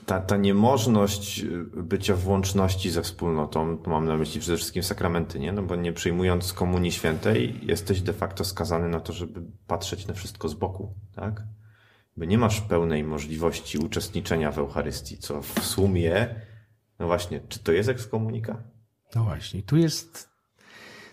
ta, 0.06 0.22
ta 0.22 0.38
niemożność 0.38 1.40
y, 1.40 1.66
bycia 1.76 2.16
w 2.16 2.28
łączności 2.28 2.92
ze 2.92 3.02
wspólnotą, 3.02 3.78
mam 3.86 4.06
na 4.06 4.18
myśli 4.18 4.42
przede 4.42 4.58
wszystkim 4.58 4.84
sakramenty, 4.84 5.40
nie? 5.40 5.52
No 5.52 5.64
bo 5.64 5.76
nie 5.76 5.94
przyjmując 5.94 6.54
Komunii 6.54 6.92
Świętej, 6.92 7.60
jesteś 7.62 8.02
de 8.02 8.14
facto 8.14 8.44
skazany 8.44 8.90
na 8.90 9.00
to, 9.00 9.14
żeby 9.14 9.42
patrzeć 9.68 10.08
na 10.08 10.14
wszystko 10.14 10.50
z 10.50 10.54
boku, 10.54 10.94
tak? 11.16 11.44
Bo 12.18 12.26
nie 12.26 12.38
masz 12.38 12.62
pełnej 12.62 13.04
możliwości 13.04 13.78
uczestniczenia 13.78 14.52
w 14.52 14.58
Eucharystii, 14.58 15.18
co 15.18 15.42
w 15.42 15.60
sumie, 15.60 16.36
no 17.00 17.06
właśnie, 17.06 17.40
czy 17.50 17.60
to 17.60 17.72
jest 17.72 17.90
ekskomunika? 17.90 18.64
No 19.16 19.24
właśnie, 19.24 19.64
tu 19.64 19.78
jest 19.78 20.35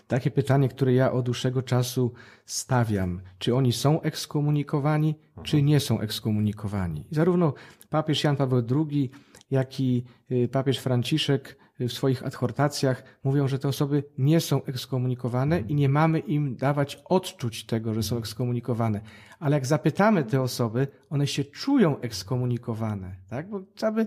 takie 0.07 0.31
pytanie, 0.31 0.69
które 0.69 0.93
ja 0.93 1.11
od 1.11 1.25
dłuższego 1.25 1.61
czasu 1.61 2.13
stawiam. 2.45 3.21
Czy 3.37 3.55
oni 3.55 3.73
są 3.73 4.01
ekskomunikowani, 4.01 5.15
czy 5.43 5.61
nie 5.61 5.79
są 5.79 5.99
ekskomunikowani? 5.99 7.05
Zarówno 7.11 7.53
papież 7.89 8.23
Jan 8.23 8.35
Paweł 8.35 8.63
II, 8.75 9.11
jak 9.51 9.79
i 9.79 10.03
y, 10.31 10.47
papież 10.47 10.79
Franciszek 10.79 11.57
w 11.79 11.91
swoich 11.91 12.25
adhortacjach 12.25 13.03
mówią, 13.23 13.47
że 13.47 13.59
te 13.59 13.67
osoby 13.67 14.03
nie 14.17 14.39
są 14.39 14.63
ekskomunikowane 14.63 15.59
i 15.59 15.75
nie 15.75 15.89
mamy 15.89 16.19
im 16.19 16.55
dawać 16.55 17.01
odczuć 17.05 17.65
tego, 17.65 17.93
że 17.93 18.03
są 18.03 18.17
ekskomunikowane. 18.17 19.01
Ale 19.39 19.55
jak 19.55 19.65
zapytamy 19.65 20.23
te 20.23 20.41
osoby, 20.41 20.87
one 21.09 21.27
się 21.27 21.43
czują 21.43 21.99
ekskomunikowane, 21.99 23.15
tak? 23.29 23.49
Bo 23.49 23.61
trzeba 23.75 23.91
by 23.91 24.05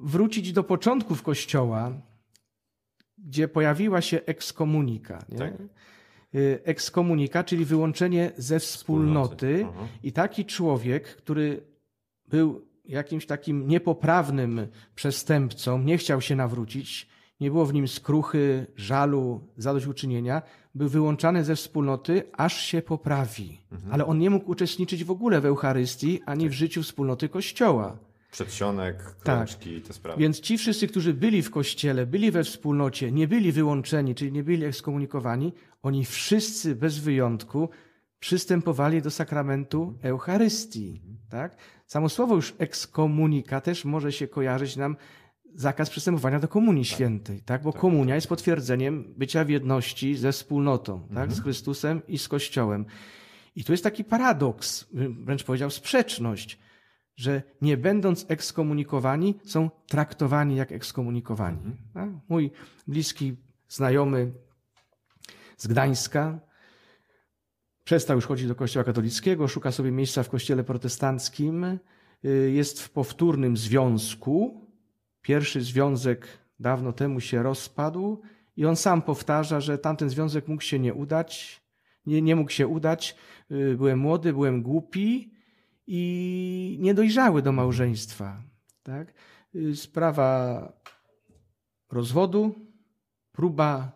wrócić 0.00 0.52
do 0.52 0.64
początków 0.64 1.22
Kościoła, 1.22 1.92
gdzie 3.18 3.48
pojawiła 3.48 4.00
się 4.00 4.20
ekskomunika. 4.26 5.24
Nie? 5.28 5.38
Tak. 5.38 5.52
Y, 6.34 6.60
ekskomunika, 6.64 7.44
czyli 7.44 7.64
wyłączenie 7.64 8.32
ze 8.36 8.60
wspólnoty. 8.60 9.64
wspólnoty. 9.64 9.88
I 10.02 10.12
taki 10.12 10.44
człowiek, 10.44 11.16
który 11.16 11.62
był 12.28 12.66
jakimś 12.84 13.26
takim 13.26 13.68
niepoprawnym 13.68 14.66
przestępcą, 14.94 15.82
nie 15.82 15.98
chciał 15.98 16.20
się 16.20 16.36
nawrócić, 16.36 17.08
nie 17.40 17.50
było 17.50 17.66
w 17.66 17.74
nim 17.74 17.88
skruchy, 17.88 18.66
żalu, 18.76 19.40
zadośćuczynienia, 19.56 20.42
był 20.74 20.88
wyłączany 20.88 21.44
ze 21.44 21.56
wspólnoty, 21.56 22.22
aż 22.32 22.60
się 22.60 22.82
poprawi. 22.82 23.60
Mhm. 23.72 23.92
Ale 23.92 24.06
on 24.06 24.18
nie 24.18 24.30
mógł 24.30 24.50
uczestniczyć 24.50 25.04
w 25.04 25.10
ogóle 25.10 25.40
w 25.40 25.46
Eucharystii 25.46 26.20
ani 26.26 26.44
tak. 26.44 26.52
w 26.52 26.54
życiu 26.54 26.82
wspólnoty 26.82 27.28
Kościoła. 27.28 27.98
Przedsionek, 28.36 29.02
krączki, 29.02 29.74
tak. 29.74 29.88
te 29.88 29.94
sprawy. 29.94 30.20
Więc 30.20 30.40
ci 30.40 30.58
wszyscy, 30.58 30.88
którzy 30.88 31.14
byli 31.14 31.42
w 31.42 31.50
kościele, 31.50 32.06
byli 32.06 32.30
we 32.30 32.44
wspólnocie, 32.44 33.12
nie 33.12 33.28
byli 33.28 33.52
wyłączeni, 33.52 34.14
czyli 34.14 34.32
nie 34.32 34.44
byli 34.44 34.64
ekskomunikowani, 34.64 35.52
oni 35.82 36.04
wszyscy 36.04 36.74
bez 36.74 36.98
wyjątku 36.98 37.68
przystępowali 38.18 39.02
do 39.02 39.10
sakramentu 39.10 39.98
Eucharystii. 40.02 41.02
Tak? 41.30 41.56
Samo 41.86 42.08
słowo 42.08 42.34
już 42.34 42.54
ekskomunika 42.58 43.60
też 43.60 43.84
może 43.84 44.12
się 44.12 44.28
kojarzyć 44.28 44.76
nam 44.76 44.96
zakaz 45.54 45.90
przystępowania 45.90 46.40
do 46.40 46.48
Komunii 46.48 46.84
tak. 46.84 46.92
Świętej, 46.92 47.42
tak? 47.42 47.62
bo 47.62 47.72
tak, 47.72 47.80
komunia 47.80 48.06
tak. 48.06 48.14
jest 48.14 48.28
potwierdzeniem 48.28 49.14
bycia 49.16 49.44
w 49.44 49.48
jedności 49.48 50.16
ze 50.16 50.32
wspólnotą, 50.32 51.00
tak? 51.00 51.10
Mhm. 51.10 51.34
z 51.34 51.42
Chrystusem 51.42 52.02
i 52.08 52.18
z 52.18 52.28
Kościołem. 52.28 52.86
I 53.56 53.64
tu 53.64 53.72
jest 53.72 53.84
taki 53.84 54.04
paradoks, 54.04 54.86
wręcz 55.24 55.44
powiedział 55.44 55.70
sprzeczność 55.70 56.58
że 57.16 57.42
nie 57.62 57.76
będąc 57.76 58.26
ekskomunikowani, 58.28 59.34
są 59.44 59.70
traktowani 59.86 60.56
jak 60.56 60.72
ekskomunikowani. 60.72 61.58
Mhm. 61.58 62.20
Mój 62.28 62.50
bliski 62.86 63.36
znajomy 63.68 64.32
z 65.56 65.66
Gdańska 65.66 66.40
przestał 67.84 68.16
już 68.16 68.26
chodzić 68.26 68.48
do 68.48 68.54
kościoła 68.54 68.84
katolickiego, 68.84 69.48
szuka 69.48 69.72
sobie 69.72 69.90
miejsca 69.90 70.22
w 70.22 70.28
kościele 70.28 70.64
protestanckim, 70.64 71.64
y, 72.24 72.50
jest 72.54 72.82
w 72.82 72.90
powtórnym 72.90 73.56
związku. 73.56 74.66
Pierwszy 75.22 75.60
związek 75.60 76.26
dawno 76.60 76.92
temu 76.92 77.20
się 77.20 77.42
rozpadł 77.42 78.22
i 78.56 78.66
on 78.66 78.76
sam 78.76 79.02
powtarza, 79.02 79.60
że 79.60 79.78
tamten 79.78 80.10
związek 80.10 80.48
mógł 80.48 80.62
się 80.62 80.78
nie 80.78 80.94
udać, 80.94 81.62
nie, 82.06 82.22
nie 82.22 82.36
mógł 82.36 82.50
się 82.50 82.66
udać. 82.66 83.16
Y, 83.50 83.76
byłem 83.76 83.98
młody, 83.98 84.32
byłem 84.32 84.62
głupi, 84.62 85.35
i 85.86 86.78
niedojrzały 86.80 87.42
do 87.42 87.52
małżeństwa. 87.52 88.42
Tak? 88.82 89.14
Y, 89.54 89.76
sprawa 89.76 90.72
rozwodu, 91.92 92.54
próba 93.32 93.92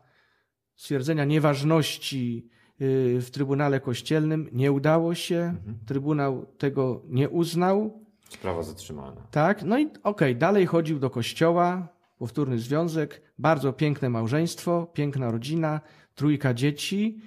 stwierdzenia 0.77 1.25
nieważności 1.25 2.49
y, 2.81 3.21
w 3.21 3.31
Trybunale 3.31 3.81
Kościelnym 3.81 4.49
nie 4.53 4.73
udało 4.73 5.15
się. 5.15 5.37
Mhm. 5.37 5.79
Trybunał 5.87 6.47
tego 6.47 7.03
nie 7.09 7.29
uznał. 7.29 8.05
Sprawa 8.29 8.63
zatrzymana. 8.63 9.27
Tak, 9.31 9.63
no 9.63 9.79
i 9.79 9.87
okej, 9.87 10.01
okay, 10.03 10.35
dalej 10.35 10.67
chodził 10.67 10.99
do 10.99 11.11
kościoła, 11.11 11.89
powtórny 12.19 12.59
związek, 12.59 13.23
bardzo 13.39 13.73
piękne 13.73 14.11
małżeństwo, 14.11 14.87
piękna 14.93 15.31
rodzina, 15.31 15.81
trójka 16.15 16.55
dzieci, 16.55 17.21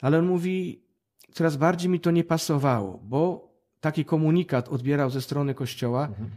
ale 0.00 0.18
on 0.18 0.26
mówi, 0.26 0.82
coraz 1.32 1.56
bardziej 1.56 1.90
mi 1.90 2.00
to 2.00 2.10
nie 2.10 2.24
pasowało, 2.24 3.00
bo 3.02 3.49
taki 3.80 4.04
komunikat 4.04 4.68
odbierał 4.68 5.10
ze 5.10 5.22
strony 5.22 5.54
kościoła. 5.54 6.06
Mhm. 6.06 6.30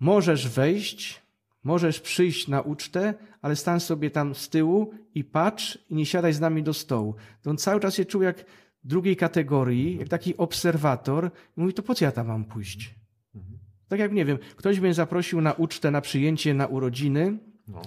Możesz 0.00 0.48
wejść, 0.48 1.22
możesz 1.64 2.00
przyjść 2.00 2.48
na 2.48 2.60
ucztę, 2.60 3.14
ale 3.42 3.56
stań 3.56 3.80
sobie 3.80 4.10
tam 4.10 4.34
z 4.34 4.48
tyłu 4.48 4.94
i 5.14 5.24
patrz 5.24 5.78
i 5.90 5.94
nie 5.94 6.06
siadaj 6.06 6.32
z 6.32 6.40
nami 6.40 6.62
do 6.62 6.74
stołu. 6.74 7.14
To 7.42 7.50
on 7.50 7.56
cały 7.56 7.80
czas 7.80 7.94
się 7.94 8.04
czuł 8.04 8.22
jak 8.22 8.44
drugiej 8.84 9.16
kategorii, 9.16 9.98
jak 9.98 10.08
taki 10.08 10.36
obserwator. 10.36 11.30
I 11.56 11.60
mówi, 11.60 11.74
to 11.74 11.82
po 11.82 11.94
co 11.94 12.04
ja 12.04 12.12
tam 12.12 12.26
mam 12.26 12.44
pójść? 12.44 12.94
Mhm. 13.34 13.58
Tak 13.88 14.00
jak, 14.00 14.12
nie 14.12 14.24
wiem, 14.24 14.38
ktoś 14.56 14.80
mnie 14.80 14.94
zaprosił 14.94 15.40
na 15.40 15.52
ucztę, 15.52 15.90
na 15.90 16.00
przyjęcie, 16.00 16.54
na 16.54 16.66
urodziny. 16.66 17.38
No 17.68 17.82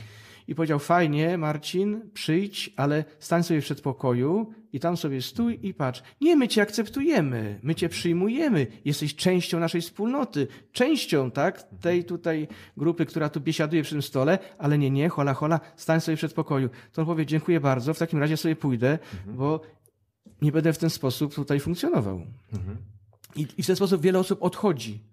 powiedział: 0.56 0.80
Fajnie, 0.80 1.38
Marcin, 1.38 2.10
przyjdź, 2.14 2.74
ale 2.76 3.06
stań 3.20 3.44
sobie 3.44 3.62
w 3.62 3.64
przedpokoju 3.64 4.54
i 4.74 4.80
tam 4.80 4.98
sobie 4.98 5.22
stój 5.22 5.60
i 5.62 5.74
patrz. 5.74 6.04
Nie, 6.22 6.36
my 6.36 6.48
cię 6.48 6.62
akceptujemy, 6.62 7.60
my 7.64 7.76
cię 7.76 7.90
przyjmujemy, 7.90 8.68
jesteś 8.86 9.16
częścią 9.16 9.60
naszej 9.60 9.82
wspólnoty, 9.82 10.48
częścią, 10.72 11.32
tak, 11.32 11.64
tej 11.82 12.06
tutaj 12.06 12.48
grupy, 12.78 13.06
która 13.06 13.30
tu 13.30 13.42
biesiaduje 13.42 13.84
przy 13.84 13.92
tym 13.92 14.02
stole, 14.02 14.40
ale 14.58 14.78
nie, 14.78 14.90
nie, 14.90 15.10
hola, 15.10 15.34
hola, 15.34 15.60
stań 15.76 16.02
sobie 16.02 16.16
w 16.16 16.20
przedpokoju. 16.20 16.70
To 16.92 17.02
on 17.02 17.06
powie: 17.06 17.26
Dziękuję 17.26 17.60
bardzo, 17.60 17.94
w 17.94 18.00
takim 18.00 18.20
razie 18.20 18.38
sobie 18.38 18.56
pójdę, 18.56 19.00
mhm. 19.14 19.38
bo 19.38 19.62
nie 20.42 20.52
będę 20.52 20.74
w 20.74 20.78
ten 20.78 20.90
sposób 20.90 21.34
tutaj 21.34 21.60
funkcjonował. 21.60 22.22
Mhm. 22.54 22.78
I, 23.36 23.48
I 23.58 23.64
w 23.64 23.68
ten 23.68 23.76
sposób 23.76 24.02
wiele 24.02 24.20
osób 24.20 24.44
odchodzi. 24.44 25.04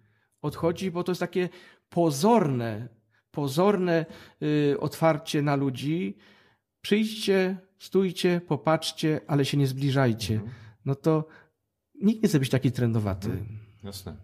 Odchodzi, 0.42 0.90
bo 0.90 1.04
to 1.04 1.12
jest 1.12 1.20
takie 1.20 1.48
pozorne 1.88 2.88
pozorne 3.34 4.06
y, 4.42 4.76
otwarcie 4.80 5.42
na 5.42 5.56
ludzi. 5.56 6.16
Przyjdźcie, 6.80 7.56
stójcie, 7.78 8.40
popatrzcie, 8.48 9.20
ale 9.26 9.44
się 9.44 9.56
nie 9.56 9.66
zbliżajcie. 9.66 10.34
Mhm. 10.34 10.52
No 10.84 10.94
to 10.94 11.26
nikt 12.02 12.22
nie 12.22 12.28
chce 12.28 12.38
być 12.38 12.50
taki 12.50 12.72
trendowaty. 12.72 13.28
Jasne. 13.84 14.16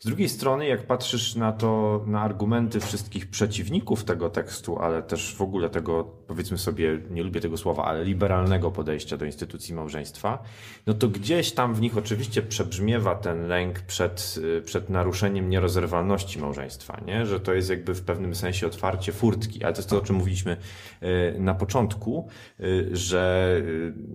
Z 0.00 0.06
drugiej 0.06 0.28
strony, 0.28 0.66
jak 0.66 0.86
patrzysz 0.86 1.34
na 1.34 1.52
to, 1.52 2.02
na 2.06 2.20
argumenty 2.20 2.80
wszystkich 2.80 3.30
przeciwników 3.30 4.04
tego 4.04 4.30
tekstu, 4.30 4.78
ale 4.78 5.02
też 5.02 5.34
w 5.34 5.42
ogóle 5.42 5.70
tego, 5.70 6.04
powiedzmy 6.04 6.58
sobie, 6.58 6.98
nie 7.10 7.22
lubię 7.22 7.40
tego 7.40 7.56
słowa, 7.56 7.84
ale 7.84 8.04
liberalnego 8.04 8.70
podejścia 8.70 9.16
do 9.16 9.24
instytucji 9.24 9.74
małżeństwa, 9.74 10.42
no 10.86 10.94
to 10.94 11.08
gdzieś 11.08 11.52
tam 11.52 11.74
w 11.74 11.80
nich 11.80 11.96
oczywiście 11.96 12.42
przebrzmiewa 12.42 13.14
ten 13.14 13.48
lęk 13.48 13.80
przed, 13.80 14.40
przed 14.64 14.90
naruszeniem 14.90 15.50
nierozerwalności 15.50 16.38
małżeństwa, 16.38 17.00
nie? 17.06 17.26
że 17.26 17.40
to 17.40 17.54
jest 17.54 17.70
jakby 17.70 17.94
w 17.94 18.02
pewnym 18.02 18.34
sensie 18.34 18.66
otwarcie 18.66 19.12
furtki, 19.12 19.64
ale 19.64 19.72
to 19.72 19.78
jest 19.78 19.90
to, 19.90 19.98
o 19.98 20.00
czym 20.00 20.16
mówiliśmy 20.16 20.56
e, 21.00 21.38
na 21.38 21.54
początku, 21.54 22.28
e, 22.60 22.64
że 22.96 23.56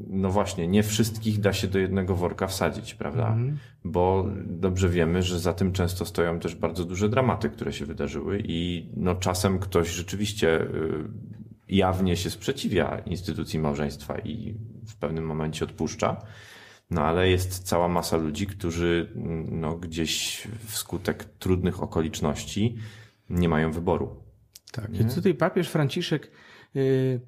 no 0.08 0.30
właśnie, 0.30 0.68
nie 0.68 0.84
wszystkich 0.84 1.40
da 1.40 1.54
się 1.54 1.68
do 1.68 1.80
jednego 1.80 2.16
worka 2.16 2.48
wsadzić, 2.48 2.94
prawda? 2.94 3.28
Mhm 3.28 3.58
bo 3.92 4.28
dobrze 4.46 4.90
wiemy, 4.90 5.24
że 5.24 5.40
za 5.40 5.54
tym 5.54 5.72
często 5.72 6.06
stoją 6.06 6.40
też 6.40 6.56
bardzo 6.56 6.86
duże 6.86 7.10
dramaty, 7.10 7.50
które 7.50 7.74
się 7.74 7.86
wydarzyły 7.86 8.44
i 8.46 8.90
no 8.98 9.16
czasem 9.16 9.60
ktoś 9.60 9.90
rzeczywiście 9.90 10.62
y, 10.62 10.68
jawnie 11.68 12.16
się 12.16 12.30
sprzeciwia 12.30 13.00
instytucji 13.00 13.60
małżeństwa 13.60 14.20
i 14.20 14.56
w 14.88 14.96
pewnym 14.96 15.26
momencie 15.26 15.66
odpuszcza. 15.66 16.26
No 16.90 17.02
ale 17.02 17.30
jest 17.30 17.64
cała 17.64 17.88
masa 17.88 18.18
ludzi, 18.18 18.48
którzy 18.48 19.12
no, 19.52 19.78
gdzieś 19.78 20.48
wskutek 20.66 21.24
trudnych 21.24 21.84
okoliczności 21.84 22.78
nie 23.30 23.50
mają 23.50 23.72
wyboru. 23.72 24.24
Tak. 24.72 24.92
Nie? 24.92 25.00
I 25.00 25.06
tutaj 25.06 25.34
papież 25.34 25.70
Franciszek 25.70 26.32
yy, 26.74 27.22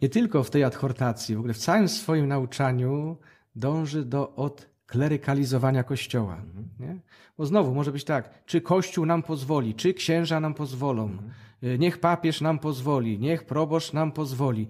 nie 0.00 0.08
tylko 0.08 0.44
w 0.44 0.50
tej 0.50 0.64
adhortacji, 0.64 1.34
w 1.36 1.38
ogóle 1.38 1.54
w 1.54 1.58
całym 1.58 1.88
swoim 1.88 2.28
nauczaniu 2.28 3.16
dąży 3.54 4.04
do 4.04 4.34
od 4.34 4.71
klerykalizowania 4.92 5.82
Kościoła. 5.84 6.36
Mhm. 6.36 6.68
Nie? 6.80 7.00
Bo 7.38 7.46
znowu 7.46 7.74
może 7.74 7.92
być 7.92 8.04
tak, 8.04 8.44
czy 8.46 8.60
Kościół 8.60 9.06
nam 9.06 9.22
pozwoli, 9.22 9.74
czy 9.74 9.94
księża 9.94 10.40
nam 10.40 10.54
pozwolą, 10.54 11.04
mhm. 11.04 11.32
Niech 11.78 11.98
papież 12.00 12.40
nam 12.40 12.58
pozwoli, 12.58 13.18
niech 13.18 13.44
proboszcz 13.44 13.92
nam 13.92 14.12
pozwoli. 14.12 14.68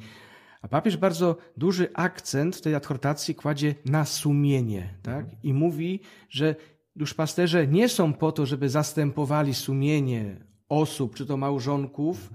A 0.63 0.69
papież 0.69 0.97
bardzo 0.97 1.37
duży 1.57 1.89
akcent 1.95 2.57
w 2.57 2.61
tej 2.61 2.75
adhortacji 2.75 3.35
kładzie 3.35 3.75
na 3.85 4.05
sumienie. 4.05 4.95
Tak? 5.03 5.25
Mhm. 5.25 5.37
I 5.43 5.53
mówi, 5.55 6.01
że 6.29 6.55
duszpasterze 6.97 7.67
nie 7.67 7.89
są 7.89 8.13
po 8.13 8.33
to, 8.33 8.47
żeby 8.47 8.69
zastępowali 8.69 9.55
sumienie 9.55 10.37
osób, 10.69 11.15
czy 11.15 11.27
to 11.27 11.37
małżonków, 11.37 12.33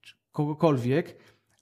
czy 0.00 0.14
kogokolwiek, 0.32 1.16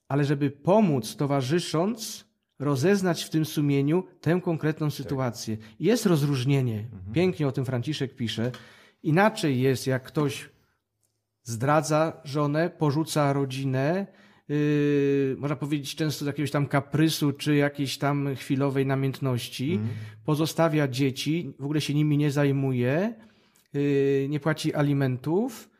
ale 0.08 0.25
żeby 0.25 0.50
pomóc 0.50 1.16
towarzysząc 1.16 2.27
rozeznać 2.59 3.25
w 3.25 3.31
tym 3.31 3.45
sumieniu 3.45 4.05
tę 4.21 4.41
konkretną 4.45 4.91
sytuację. 4.91 5.57
Jest 5.81 6.07
rozróżnienie. 6.07 6.79
Mhm. 6.79 7.12
Pięknie 7.12 7.49
o 7.49 7.53
tym 7.53 7.65
Franciszek 7.65 8.15
pisze. 8.15 8.53
Inaczej 9.03 9.61
jest, 9.61 9.87
jak 9.87 10.03
ktoś 10.03 10.50
zdradza 11.43 12.21
żonę, 12.25 12.71
porzuca 12.71 13.33
rodzinę, 13.33 14.07
yy, 14.49 15.37
można 15.38 15.57
powiedzieć 15.57 15.95
często 15.95 16.25
z 16.25 16.27
jakiegoś 16.27 16.50
tam 16.50 16.67
kaprysu, 16.67 17.33
czy 17.33 17.57
jakiejś 17.57 17.99
tam 17.99 18.35
chwilowej 18.37 18.87
namiętności, 18.87 19.73
mhm. 19.73 19.91
pozostawia 20.25 20.88
dzieci, 20.88 21.55
w 21.59 21.65
ogóle 21.65 21.81
się 21.81 21.95
nimi 21.95 22.19
nie 22.19 22.31
zajmuje, 22.31 23.15
yy, 23.73 24.27
nie 24.29 24.41
płaci 24.41 24.75
alimentów, 24.75 25.71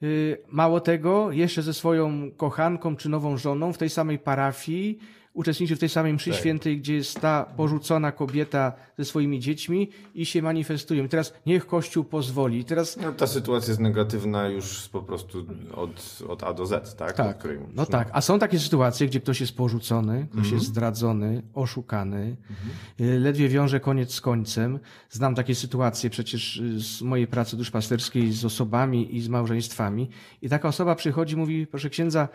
yy, 0.00 0.42
Mało 0.48 0.80
tego, 0.80 1.32
jeszcze 1.32 1.62
ze 1.62 1.74
swoją 1.74 2.30
kochanką 2.36 2.96
czy 2.96 3.08
nową 3.08 3.36
żoną 3.36 3.72
w 3.72 3.78
tej 3.78 3.90
samej 3.90 4.18
parafii 4.18 4.98
uczestniczy 5.40 5.76
w 5.76 5.78
tej 5.78 5.88
samej 5.88 6.12
mszy 6.12 6.30
tak. 6.30 6.38
świętej, 6.38 6.78
gdzie 6.78 6.94
jest 6.94 7.20
ta 7.20 7.44
porzucona 7.56 8.12
kobieta 8.12 8.72
ze 8.98 9.04
swoimi 9.04 9.40
dziećmi 9.40 9.90
i 10.14 10.26
się 10.26 10.42
manifestują. 10.42 11.04
I 11.04 11.08
teraz 11.08 11.32
niech 11.46 11.66
Kościół 11.66 12.04
pozwoli. 12.04 12.64
Teraz... 12.64 12.96
No, 12.96 13.12
ta 13.12 13.26
sytuacja 13.26 13.68
jest 13.70 13.80
negatywna 13.80 14.48
już 14.48 14.88
po 14.88 15.02
prostu 15.02 15.46
od, 15.74 16.22
od 16.28 16.42
A 16.42 16.52
do 16.54 16.66
Z, 16.66 16.96
tak? 16.96 17.12
tak. 17.12 17.38
Której... 17.38 17.58
No 17.74 17.86
tak, 17.86 18.08
a 18.12 18.20
są 18.20 18.38
takie 18.38 18.58
sytuacje, 18.58 19.06
gdzie 19.06 19.20
ktoś 19.20 19.40
jest 19.40 19.56
porzucony, 19.56 20.26
ktoś 20.30 20.38
mhm. 20.38 20.54
jest 20.54 20.66
zdradzony, 20.66 21.42
oszukany, 21.54 22.36
mhm. 22.50 23.22
ledwie 23.22 23.48
wiąże 23.48 23.80
koniec 23.80 24.14
z 24.14 24.20
końcem. 24.20 24.78
Znam 25.10 25.34
takie 25.34 25.54
sytuacje 25.54 26.10
przecież 26.10 26.62
z 26.76 27.02
mojej 27.02 27.26
pracy 27.26 27.56
duszpasterskiej 27.56 28.32
z 28.32 28.44
osobami 28.44 29.16
i 29.16 29.20
z 29.20 29.28
małżeństwami 29.28 30.08
i 30.42 30.48
taka 30.48 30.68
osoba 30.68 30.94
przychodzi 30.94 31.34
i 31.34 31.36
mówi, 31.36 31.66
proszę 31.66 31.90
księdza, 31.90 32.28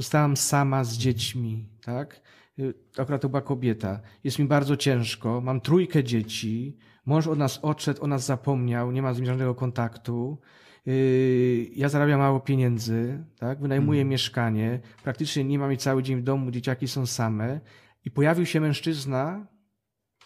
Zostałam 0.00 0.36
sama 0.36 0.84
z 0.84 0.96
dziećmi, 0.96 1.68
tak? 1.84 2.20
Y, 2.58 2.74
akurat 2.96 3.22
to 3.22 3.28
była 3.28 3.42
kobieta. 3.42 4.00
Jest 4.24 4.38
mi 4.38 4.44
bardzo 4.44 4.76
ciężko, 4.76 5.40
mam 5.40 5.60
trójkę 5.60 6.04
dzieci, 6.04 6.76
mąż 7.06 7.26
od 7.26 7.38
nas 7.38 7.58
odszedł, 7.62 8.04
o 8.04 8.06
nas 8.06 8.26
zapomniał, 8.26 8.92
nie 8.92 9.02
ma 9.02 9.14
z 9.14 9.16
nim 9.16 9.26
żadnego 9.26 9.54
kontaktu. 9.54 10.38
Y, 10.88 11.70
ja 11.76 11.88
zarabiam 11.88 12.20
mało 12.20 12.40
pieniędzy, 12.40 13.24
tak? 13.38 13.60
Wynajmuję 13.60 13.98
hmm. 14.00 14.10
mieszkanie, 14.10 14.80
praktycznie 15.02 15.44
nie 15.44 15.58
mam 15.58 15.70
jej 15.70 15.78
cały 15.78 16.02
dzień 16.02 16.20
w 16.20 16.22
domu, 16.22 16.50
dzieciaki 16.50 16.88
są 16.88 17.06
same. 17.06 17.60
I 18.04 18.10
pojawił 18.10 18.46
się 18.46 18.60
mężczyzna, 18.60 19.46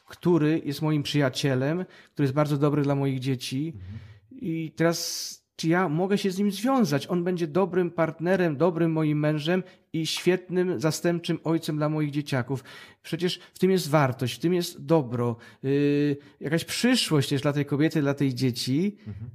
który 0.06 0.62
jest 0.64 0.82
moim 0.82 1.02
przyjacielem, 1.02 1.84
który 2.12 2.24
jest 2.24 2.34
bardzo 2.34 2.58
dobry 2.58 2.82
dla 2.82 2.94
moich 2.94 3.18
dzieci. 3.18 3.72
Hmm. 3.72 3.98
I 4.30 4.72
teraz 4.76 5.43
czy 5.56 5.68
ja 5.68 5.88
mogę 5.88 6.18
się 6.18 6.30
z 6.30 6.38
nim 6.38 6.50
związać? 6.50 7.06
On 7.06 7.24
będzie 7.24 7.46
dobrym 7.46 7.90
partnerem, 7.90 8.56
dobrym 8.56 8.92
moim 8.92 9.18
mężem 9.18 9.62
i 9.92 10.06
świetnym 10.06 10.80
zastępczym 10.80 11.38
ojcem 11.44 11.76
dla 11.76 11.88
moich 11.88 12.10
dzieciaków. 12.10 12.64
Przecież 13.02 13.40
w 13.54 13.58
tym 13.58 13.70
jest 13.70 13.88
wartość, 13.88 14.34
w 14.34 14.38
tym 14.38 14.54
jest 14.54 14.84
dobro, 14.84 15.36
yy, 15.62 16.16
jakaś 16.40 16.64
przyszłość 16.64 17.28
też 17.28 17.42
dla 17.42 17.52
tej 17.52 17.66
kobiety, 17.66 18.00
dla 18.00 18.14
tej 18.14 18.34
dzieci. 18.34 18.98
Mhm. 19.06 19.30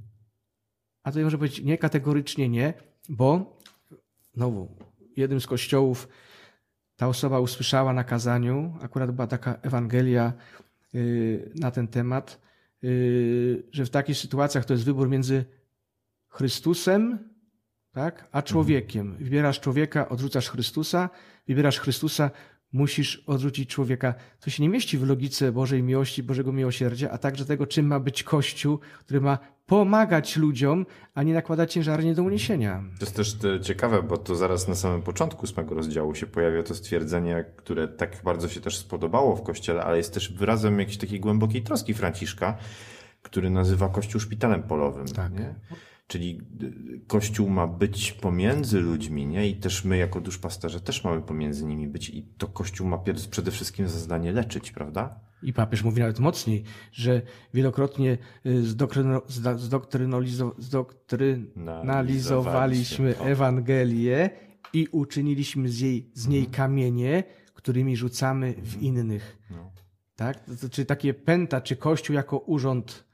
A 1.02 1.10
tutaj 1.10 1.24
może 1.24 1.38
być 1.38 1.62
nie 1.62 1.78
kategorycznie 1.78 2.48
nie, 2.48 2.74
bo 3.08 3.58
znowu, 4.34 4.76
jednym 5.16 5.40
z 5.40 5.46
kościołów 5.46 6.08
ta 6.96 7.08
osoba 7.08 7.40
usłyszała 7.40 7.92
na 7.92 8.04
kazaniu, 8.04 8.78
akurat 8.80 9.10
była 9.10 9.26
taka 9.26 9.54
Ewangelia 9.54 10.32
yy, 10.92 11.52
na 11.54 11.70
ten 11.70 11.88
temat, 11.88 12.40
yy, 12.82 13.62
że 13.72 13.84
w 13.84 13.90
takich 13.90 14.16
sytuacjach 14.16 14.64
to 14.64 14.72
jest 14.72 14.84
wybór 14.84 15.08
między 15.08 15.44
Chrystusem, 16.30 17.18
tak, 17.92 18.28
a 18.32 18.42
człowiekiem. 18.42 19.16
Wybierasz 19.16 19.60
człowieka, 19.60 20.08
odrzucasz 20.08 20.48
Chrystusa, 20.48 21.10
wybierasz 21.48 21.78
Chrystusa, 21.78 22.30
musisz 22.72 23.24
odrzucić 23.26 23.70
człowieka. 23.70 24.14
To 24.40 24.50
się 24.50 24.62
nie 24.62 24.68
mieści 24.68 24.98
w 24.98 25.08
logice 25.08 25.52
Bożej 25.52 25.82
miłości, 25.82 26.22
Bożego 26.22 26.52
miłosierdzia, 26.52 27.10
a 27.10 27.18
także 27.18 27.44
tego, 27.44 27.66
czym 27.66 27.86
ma 27.86 28.00
być 28.00 28.22
Kościół, 28.22 28.78
który 28.98 29.20
ma 29.20 29.38
pomagać 29.66 30.36
ludziom, 30.36 30.86
a 31.14 31.22
nie 31.22 31.34
nakładać 31.34 31.72
ciężary 31.72 32.04
nie 32.04 32.14
do 32.14 32.22
uniesienia. 32.22 32.84
To 32.98 33.04
jest 33.04 33.16
też 33.16 33.36
e, 33.44 33.60
ciekawe, 33.60 34.02
bo 34.02 34.16
to 34.16 34.34
zaraz 34.34 34.68
na 34.68 34.74
samym 34.74 35.02
początku 35.02 35.44
ósmego 35.44 35.74
rozdziału 35.74 36.14
się 36.14 36.26
pojawia 36.26 36.62
to 36.62 36.74
stwierdzenie, 36.74 37.44
które 37.56 37.88
tak 37.88 38.16
bardzo 38.24 38.48
się 38.48 38.60
też 38.60 38.76
spodobało 38.76 39.36
w 39.36 39.42
Kościele, 39.42 39.84
ale 39.84 39.96
jest 39.96 40.14
też 40.14 40.32
wyrazem 40.32 40.78
jakiejś 40.78 40.98
takiej 40.98 41.20
głębokiej 41.20 41.62
troski 41.62 41.94
Franciszka, 41.94 42.58
który 43.22 43.50
nazywa 43.50 43.88
Kościół 43.88 44.20
szpitalem 44.20 44.62
polowym. 44.62 45.06
Tak. 45.06 45.32
Nie? 45.32 45.54
Czyli 46.10 46.40
y, 46.62 47.00
Kościół 47.06 47.50
ma 47.50 47.66
być 47.66 48.12
pomiędzy 48.12 48.80
ludźmi, 48.80 49.26
nie? 49.26 49.48
I 49.48 49.56
też 49.56 49.84
my, 49.84 49.96
jako 49.96 50.20
duszpasterze, 50.20 50.80
też 50.80 51.04
mamy 51.04 51.22
pomiędzy 51.22 51.64
nimi 51.64 51.88
być. 51.88 52.08
I 52.08 52.22
to 52.22 52.48
Kościół 52.48 52.88
ma 52.88 52.98
przede 53.30 53.50
wszystkim 53.50 53.88
za 53.88 53.98
zadanie 53.98 54.32
leczyć, 54.32 54.70
prawda? 54.70 55.20
I 55.42 55.52
papież 55.52 55.84
mówi 55.84 56.00
nawet 56.00 56.18
mocniej, 56.18 56.64
że 56.92 57.22
wielokrotnie 57.54 58.18
y, 58.46 58.62
zdoktrynalizowaliśmy 60.58 63.18
Ewangelię 63.18 64.30
i 64.72 64.88
uczyniliśmy 64.92 65.68
z, 65.68 65.80
jej, 65.80 66.10
z 66.14 66.28
niej 66.28 66.44
mhm. 66.44 66.56
kamienie, 66.56 67.24
którymi 67.54 67.96
rzucamy 67.96 68.52
w 68.52 68.74
mhm. 68.74 68.82
innych. 68.82 69.38
No. 69.50 69.72
Tak? 70.16 70.44
Czy 70.70 70.84
takie 70.84 71.14
pęta, 71.14 71.60
czy 71.60 71.76
Kościół 71.76 72.16
jako 72.16 72.38
urząd 72.38 73.09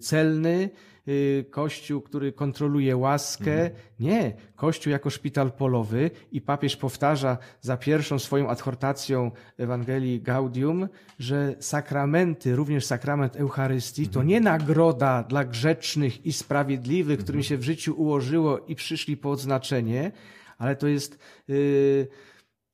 celny, 0.00 0.70
Y, 1.08 1.44
kościół, 1.50 2.00
który 2.00 2.32
kontroluje 2.32 2.96
łaskę. 2.96 3.62
Mhm. 3.62 3.72
Nie, 4.00 4.32
Kościół 4.56 4.90
jako 4.90 5.10
szpital 5.10 5.52
polowy 5.52 6.10
i 6.32 6.40
papież 6.40 6.76
powtarza 6.76 7.38
za 7.60 7.76
pierwszą 7.76 8.18
swoją 8.18 8.50
adhortacją 8.50 9.30
Ewangelii 9.58 10.20
Gaudium, 10.20 10.88
że 11.18 11.56
sakramenty, 11.60 12.56
również 12.56 12.86
sakrament 12.86 13.36
Eucharystii, 13.36 14.06
to 14.08 14.20
mhm. 14.20 14.26
nie 14.26 14.40
nagroda 14.40 15.22
dla 15.22 15.44
grzecznych 15.44 16.26
i 16.26 16.32
sprawiedliwych, 16.32 17.18
mhm. 17.18 17.24
którym 17.24 17.42
się 17.42 17.56
w 17.56 17.62
życiu 17.62 17.94
ułożyło 17.94 18.58
i 18.58 18.74
przyszli 18.74 19.16
po 19.16 19.30
odznaczenie, 19.30 20.12
ale 20.58 20.76
to 20.76 20.86
jest 20.86 21.18
yy, 21.48 22.08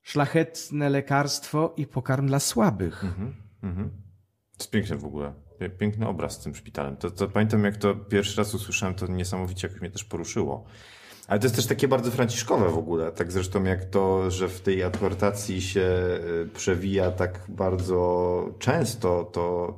szlachetne 0.01 0.89
lekarstwo 0.89 1.73
i 1.77 1.87
pokarm 1.87 2.27
dla 2.27 2.39
słabych. 2.39 3.03
Mhm. 3.03 3.33
Mhm. 3.63 3.89
To 4.57 4.59
jest 4.59 4.71
piękne 4.71 4.97
w 4.97 5.05
ogóle. 5.05 5.44
Piękny 5.77 6.07
obraz 6.07 6.33
z 6.33 6.39
tym 6.43 6.55
szpitalem. 6.55 6.97
To, 6.97 7.11
to 7.11 7.27
pamiętam, 7.27 7.63
jak 7.63 7.77
to 7.77 7.95
pierwszy 7.95 8.37
raz 8.37 8.53
usłyszałem, 8.53 8.95
to 8.95 9.07
niesamowicie 9.07 9.67
jak 9.67 9.81
mnie 9.81 9.91
też 9.91 10.03
poruszyło. 10.03 10.65
Ale 11.27 11.39
to 11.39 11.45
jest 11.45 11.55
też 11.55 11.65
takie 11.65 11.87
bardzo 11.87 12.11
franciszkowe 12.11 12.69
w 12.69 12.77
ogóle. 12.77 13.11
Tak 13.11 13.31
zresztą 13.31 13.63
jak 13.63 13.85
to, 13.85 14.31
że 14.31 14.49
w 14.49 14.61
tej 14.61 14.83
adhortacji 14.83 15.61
się 15.61 15.81
y, 16.43 16.49
przewija 16.53 17.11
tak 17.11 17.45
bardzo 17.49 18.49
często 18.59 19.23
to, 19.23 19.77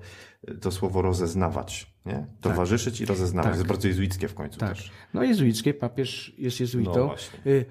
to 0.61 0.71
słowo 0.71 1.01
rozeznawać. 1.01 1.93
Nie? 2.05 2.27
Towarzyszyć 2.41 3.01
i 3.01 3.05
rozeznawać. 3.05 3.45
Tak. 3.45 3.53
To 3.53 3.57
jest 3.57 3.67
bardzo 3.67 3.87
jezuickie 3.87 4.27
w 4.27 4.33
końcu 4.33 4.59
Tak. 4.59 4.69
też. 4.75 4.91
No 5.13 5.23
jezuickie, 5.23 5.73
papież 5.73 6.33
jest 6.37 6.59
jezuitą. 6.59 6.95
No 6.97 7.05
właśnie. 7.05 7.39
Y, 7.47 7.65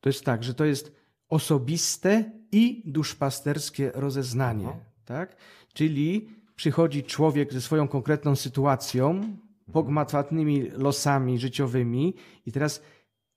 To 0.00 0.08
jest 0.08 0.24
tak, 0.24 0.44
że 0.44 0.54
to 0.54 0.64
jest 0.64 0.92
osobiste 1.28 2.32
i 2.52 2.82
duszpasterskie 2.86 3.90
rozeznanie. 3.94 4.68
Tak? 5.04 5.36
Czyli 5.74 6.28
przychodzi 6.56 7.02
człowiek 7.02 7.52
ze 7.52 7.60
swoją 7.60 7.88
konkretną 7.88 8.36
sytuacją, 8.36 9.36
pogmatwatnymi 9.72 10.70
losami 10.70 11.38
życiowymi 11.38 12.14
i 12.46 12.52
teraz 12.52 12.82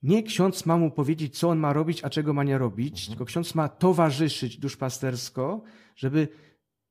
nie 0.03 0.23
ksiądz 0.23 0.65
ma 0.65 0.77
mu 0.77 0.91
powiedzieć, 0.91 1.39
co 1.39 1.49
on 1.49 1.59
ma 1.59 1.73
robić, 1.73 2.03
a 2.03 2.09
czego 2.09 2.33
ma 2.33 2.43
nie 2.43 2.57
robić, 2.57 3.07
tylko 3.07 3.25
ksiądz 3.25 3.55
ma 3.55 3.69
towarzyszyć 3.69 4.57
duszpastersko, 4.57 5.61
żeby 5.95 6.27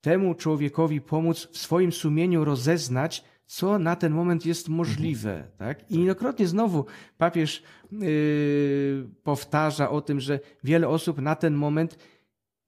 temu 0.00 0.34
człowiekowi 0.34 1.00
pomóc 1.00 1.48
w 1.52 1.58
swoim 1.58 1.92
sumieniu 1.92 2.44
rozeznać, 2.44 3.24
co 3.46 3.78
na 3.78 3.96
ten 3.96 4.12
moment 4.12 4.46
jest 4.46 4.68
możliwe. 4.68 5.44
Tak? 5.58 5.90
I 5.90 5.94
niejednokrotnie 5.94 6.46
znowu 6.46 6.84
papież 7.18 7.62
yy, 7.92 9.08
powtarza 9.22 9.90
o 9.90 10.00
tym, 10.00 10.20
że 10.20 10.40
wiele 10.64 10.88
osób 10.88 11.18
na 11.18 11.34
ten 11.34 11.54
moment 11.54 11.98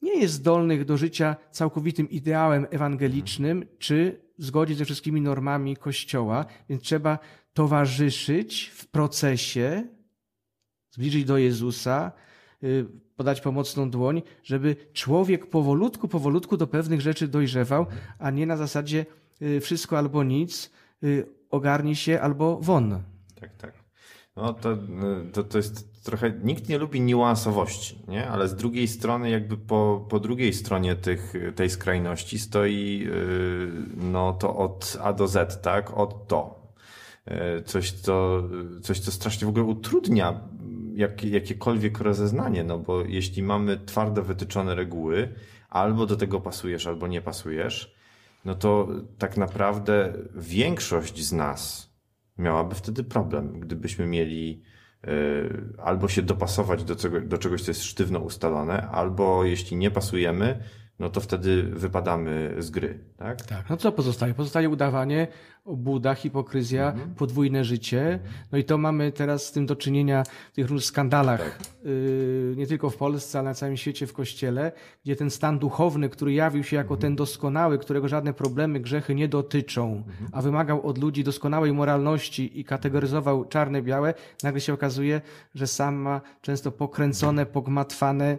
nie 0.02 0.20
jest 0.20 0.34
zdolnych 0.34 0.84
do 0.84 0.96
życia 0.96 1.36
całkowitym 1.50 2.10
ideałem 2.10 2.66
ewangelicznym, 2.70 3.64
czy 3.78 4.20
w 4.38 4.44
zgodzie 4.44 4.74
ze 4.74 4.84
wszystkimi 4.84 5.20
normami 5.20 5.76
Kościoła, 5.76 6.46
więc 6.68 6.82
trzeba 6.82 7.18
towarzyszyć 7.52 8.70
w 8.74 8.86
procesie, 8.86 9.88
zbliżyć 10.90 11.24
do 11.24 11.38
Jezusa, 11.38 12.12
y, 12.62 12.86
podać 13.16 13.40
pomocną 13.40 13.90
dłoń, 13.90 14.22
żeby 14.42 14.76
człowiek 14.92 15.46
powolutku, 15.46 16.08
powolutku 16.08 16.56
do 16.56 16.66
pewnych 16.66 17.00
rzeczy 17.00 17.28
dojrzewał, 17.28 17.86
a 18.18 18.30
nie 18.30 18.46
na 18.46 18.56
zasadzie 18.56 19.06
y, 19.42 19.60
wszystko 19.60 19.98
albo 19.98 20.24
nic, 20.24 20.70
y, 21.04 21.26
ogarnij 21.50 21.94
się 21.94 22.20
albo 22.20 22.58
won. 22.60 23.02
Tak, 23.40 23.56
tak. 23.56 23.72
No 24.36 24.52
to, 24.52 24.78
to, 25.32 25.42
to 25.42 25.58
jest 25.58 25.97
trochę, 26.08 26.32
nikt 26.42 26.68
nie 26.68 26.78
lubi 26.78 27.00
niuansowości, 27.00 27.98
nie? 28.08 28.28
Ale 28.28 28.48
z 28.48 28.54
drugiej 28.54 28.88
strony, 28.88 29.30
jakby 29.30 29.56
po, 29.56 30.06
po 30.08 30.20
drugiej 30.20 30.52
stronie 30.52 30.96
tych, 30.96 31.32
tej 31.54 31.70
skrajności 31.70 32.38
stoi 32.38 32.98
yy, 32.98 33.72
no 33.96 34.32
to 34.32 34.56
od 34.56 34.96
A 35.02 35.12
do 35.12 35.28
Z, 35.28 35.62
tak? 35.62 35.98
Od 35.98 36.26
do. 36.28 36.72
Yy, 37.26 37.62
Coś, 37.62 37.92
co, 37.92 38.42
coś, 38.82 39.00
co 39.00 39.10
strasznie 39.10 39.46
w 39.46 39.48
ogóle 39.48 39.64
utrudnia 39.64 40.40
jak, 40.94 41.24
jakiekolwiek 41.24 42.00
rozeznanie, 42.00 42.64
no 42.64 42.78
bo 42.78 43.04
jeśli 43.04 43.42
mamy 43.42 43.78
twardo 43.86 44.22
wytyczone 44.22 44.74
reguły, 44.74 45.34
albo 45.68 46.06
do 46.06 46.16
tego 46.16 46.40
pasujesz, 46.40 46.86
albo 46.86 47.08
nie 47.08 47.22
pasujesz, 47.22 47.94
no 48.44 48.54
to 48.54 48.88
tak 49.18 49.36
naprawdę 49.36 50.12
większość 50.34 51.24
z 51.26 51.32
nas 51.32 51.92
miałaby 52.38 52.74
wtedy 52.74 53.04
problem, 53.04 53.60
gdybyśmy 53.60 54.06
mieli 54.06 54.62
y, 54.74 54.77
albo 55.78 56.08
się 56.08 56.22
dopasować 56.22 56.84
do, 56.84 56.96
czego, 56.96 57.20
do 57.20 57.38
czegoś, 57.38 57.62
co 57.62 57.70
jest 57.70 57.82
sztywno 57.82 58.18
ustalone, 58.18 58.88
albo 58.88 59.44
jeśli 59.44 59.76
nie 59.76 59.90
pasujemy, 59.90 60.62
no 60.98 61.08
to 61.08 61.20
wtedy 61.20 61.62
wypadamy 61.62 62.54
z 62.58 62.70
gry, 62.70 62.98
tak? 63.16 63.42
Tak, 63.42 63.70
no 63.70 63.76
co 63.76 63.92
pozostaje? 63.92 64.34
Pozostaje 64.34 64.68
udawanie, 64.68 65.28
obłuda, 65.64 66.14
hipokryzja, 66.14 66.92
podwójne 67.16 67.64
życie. 67.64 68.18
No 68.52 68.58
i 68.58 68.64
to 68.64 68.78
mamy 68.78 69.12
teraz 69.12 69.46
z 69.46 69.52
tym 69.52 69.66
do 69.66 69.76
czynienia 69.76 70.24
w 70.52 70.54
tych 70.54 70.66
różnych 70.66 70.84
skandalach, 70.84 71.58
yy, 71.84 72.54
nie 72.56 72.66
tylko 72.66 72.90
w 72.90 72.96
Polsce, 72.96 73.38
ale 73.38 73.48
na 73.48 73.54
całym 73.54 73.76
świecie 73.76 74.06
w 74.06 74.12
Kościele, 74.12 74.72
gdzie 75.04 75.16
ten 75.16 75.30
stan 75.30 75.58
duchowny, 75.58 76.08
który 76.08 76.32
jawił 76.32 76.64
się 76.64 76.76
jako 76.76 76.96
ten 76.96 77.16
doskonały, 77.16 77.78
którego 77.78 78.08
żadne 78.08 78.32
problemy, 78.32 78.80
grzechy 78.80 79.14
nie 79.14 79.28
dotyczą, 79.28 80.04
a 80.32 80.42
wymagał 80.42 80.86
od 80.86 80.98
ludzi 80.98 81.24
doskonałej 81.24 81.72
moralności 81.72 82.60
i 82.60 82.64
kategoryzował 82.64 83.44
czarne, 83.44 83.82
białe, 83.82 84.14
nagle 84.42 84.60
się 84.60 84.72
okazuje, 84.72 85.20
że 85.54 85.66
sam 85.66 85.94
ma 85.96 86.20
często 86.40 86.72
pokręcone, 86.72 87.46
pogmatwane, 87.46 88.38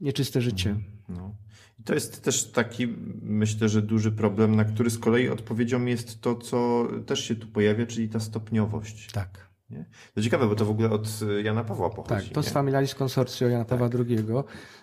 nieczyste 0.00 0.40
życie. 0.40 0.76
No. 1.08 1.34
I 1.80 1.82
to 1.82 1.94
jest 1.94 2.22
też 2.22 2.50
taki, 2.50 2.88
myślę, 3.22 3.68
że 3.68 3.82
duży 3.82 4.12
problem, 4.12 4.56
na 4.56 4.64
który 4.64 4.90
z 4.90 4.98
kolei 4.98 5.28
odpowiedzią 5.28 5.84
jest 5.84 6.20
to, 6.20 6.34
co 6.34 6.88
też 7.06 7.24
się 7.24 7.34
tu 7.34 7.46
pojawia, 7.46 7.86
czyli 7.86 8.08
ta 8.08 8.20
stopniowość. 8.20 9.12
Tak. 9.12 9.50
Nie? 9.70 9.84
To 10.14 10.22
ciekawe, 10.22 10.46
bo 10.46 10.54
to 10.54 10.64
w 10.64 10.70
ogóle 10.70 10.90
od 10.90 11.08
Jana 11.42 11.64
Pawła 11.64 11.90
pochodzi. 11.90 12.26
Tak, 12.26 12.34
to 12.34 12.42
z 12.42 12.48
Familiaris 12.48 12.94
Consortio 12.94 13.48
Jana 13.48 13.64
Pawła 13.64 13.88
II, 13.98 14.18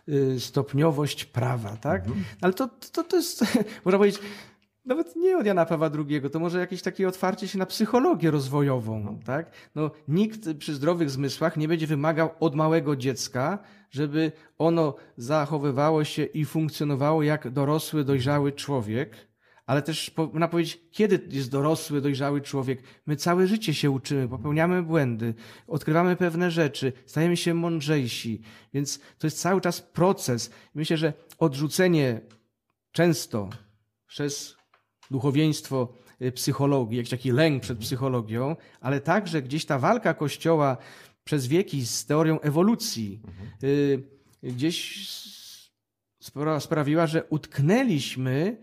y, 0.10 0.40
stopniowość 0.40 1.26
prawa, 1.26 1.78
tak? 1.78 2.06
Ale 2.42 2.54
to, 2.54 2.70
to, 2.92 3.04
to 3.04 3.18
jest, 3.18 3.58
można 3.86 3.98
powiedzieć, 3.98 4.22
nawet 4.86 5.16
nie 5.16 5.38
od 5.38 5.46
Jana 5.46 5.66
Pawła 5.66 5.90
II, 6.10 6.22
to 6.32 6.40
może 6.40 6.60
jakieś 6.60 6.82
takie 6.82 7.08
otwarcie 7.08 7.48
się 7.48 7.58
na 7.58 7.66
psychologię 7.66 8.32
rozwojową, 8.32 9.20
tak? 9.26 9.52
No, 9.76 9.92
nikt 10.08 10.54
przy 10.60 10.74
zdrowych 10.74 11.10
zmysłach 11.10 11.58
nie 11.58 11.68
będzie 11.68 11.88
wymagał 11.88 12.30
od 12.40 12.56
małego 12.56 12.96
dziecka, 12.96 13.60
żeby 13.90 14.32
ono 14.58 14.96
zachowywało 15.18 16.04
się 16.04 16.24
i 16.24 16.46
funkcjonowało 16.46 17.24
jak 17.24 17.50
dorosły, 17.50 18.04
dojrzały 18.04 18.52
człowiek, 18.52 19.28
ale 19.66 19.82
też 19.82 20.12
można 20.18 20.48
powiedzieć, 20.48 20.80
kiedy 20.92 21.28
jest 21.30 21.52
dorosły, 21.52 22.02
dojrzały 22.02 22.42
człowiek. 22.42 22.84
My 23.06 23.16
całe 23.16 23.48
życie 23.48 23.74
się 23.74 23.92
uczymy, 23.92 24.28
popełniamy 24.28 24.84
błędy, 24.84 25.34
odkrywamy 25.68 26.16
pewne 26.16 26.52
rzeczy, 26.52 26.94
stajemy 27.06 27.38
się 27.38 27.54
mądrzejsi, 27.54 28.42
więc 28.74 29.00
to 29.18 29.28
jest 29.28 29.40
cały 29.42 29.62
czas 29.62 29.82
proces. 29.82 30.52
Myślę, 30.76 30.98
że 30.98 31.14
odrzucenie 31.40 32.22
często 32.92 33.50
przez 34.08 34.58
duchowieństwo 35.12 35.94
y, 36.22 36.32
psychologii, 36.32 36.98
jakiś 36.98 37.12
taki 37.12 37.32
lęk 37.32 37.64
przed 37.64 37.80
psychologią, 37.80 38.56
ale 38.82 39.02
także 39.02 39.42
gdzieś 39.42 39.66
ta 39.66 39.80
walka 39.80 40.14
Kościoła 40.14 40.78
przez 41.28 41.48
wieki 41.48 41.86
z 41.86 42.06
teorią 42.06 42.40
ewolucji 42.40 43.22
y, 43.64 44.04
gdzieś 44.44 45.08
sprawiła, 46.60 47.08
że 47.08 47.24
utknęliśmy 47.24 48.58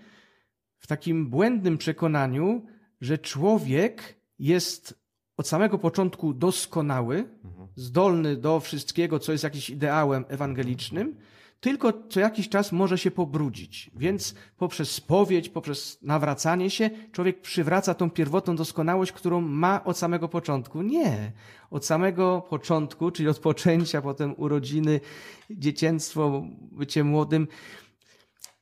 w 0.79 0.87
takim 0.87 1.31
błędnym 1.31 1.79
przekonaniu, 1.79 2.67
że 3.01 3.19
człowiek 3.19 4.17
jest 4.39 4.95
od 5.37 5.49
samego 5.49 5.79
początku 5.79 6.35
doskonały, 6.35 7.29
zdolny 7.77 8.37
do 8.37 8.61
wszystkiego, 8.61 9.19
co 9.19 9.33
jest 9.33 9.45
jakimś 9.45 9.71
ideałem 9.71 10.25
ewangelicznym, 10.29 11.17
tylko 11.61 11.93
co 12.09 12.21
jakiś 12.21 12.49
czas 12.49 12.73
może 12.73 12.99
się 12.99 13.11
pobrudzić. 13.11 13.91
Więc 13.97 14.35
poprzez 14.57 14.91
spowiedź, 14.91 15.49
poprzez 15.49 15.99
nawracanie 16.03 16.71
się, 16.71 16.91
człowiek 17.13 17.41
przywraca 17.41 17.95
tą 17.95 18.11
pierwotną 18.11 18.57
doskonałość, 18.57 19.13
którą 19.13 19.41
ma 19.41 19.85
od 19.85 19.99
samego 19.99 20.29
początku. 20.29 20.83
Nie. 20.83 21.33
Od 21.71 21.87
samego 21.87 22.47
początku, 22.51 23.11
czyli 23.11 23.29
od 23.29 23.39
poczęcia, 23.39 24.03
potem 24.03 24.35
urodziny, 24.37 25.01
dzieciństwo, 25.51 26.43
bycie 26.73 27.05
młodym, 27.05 27.49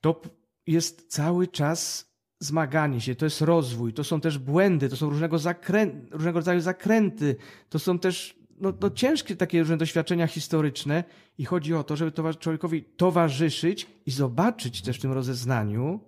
to 0.01 0.21
jest 0.67 1.09
cały 1.09 1.47
czas 1.47 2.13
zmaganie 2.39 3.01
się, 3.01 3.15
to 3.15 3.27
jest 3.27 3.41
rozwój, 3.41 3.93
to 3.93 4.05
są 4.05 4.21
też 4.21 4.39
błędy, 4.39 4.89
to 4.89 4.97
są 4.97 5.11
różnego, 5.11 5.39
zakrę... 5.39 5.87
różnego 6.11 6.39
rodzaju 6.39 6.61
zakręty, 6.61 7.37
to 7.69 7.79
są 7.79 7.99
też 7.99 8.42
no, 8.61 8.73
no 8.81 8.91
ciężkie 8.91 9.37
takie 9.37 9.59
różne 9.59 9.77
doświadczenia 9.77 10.27
historyczne 10.27 11.05
i 11.39 11.45
chodzi 11.45 11.75
o 11.75 11.85
to, 11.85 11.97
żeby 11.97 12.11
towa- 12.11 12.39
człowiekowi 12.39 12.83
towarzyszyć 12.83 13.87
i 14.07 14.11
zobaczyć 14.11 14.83
też 14.83 14.99
w 14.99 15.01
tym 15.01 15.13
rozeznaniu, 15.13 16.01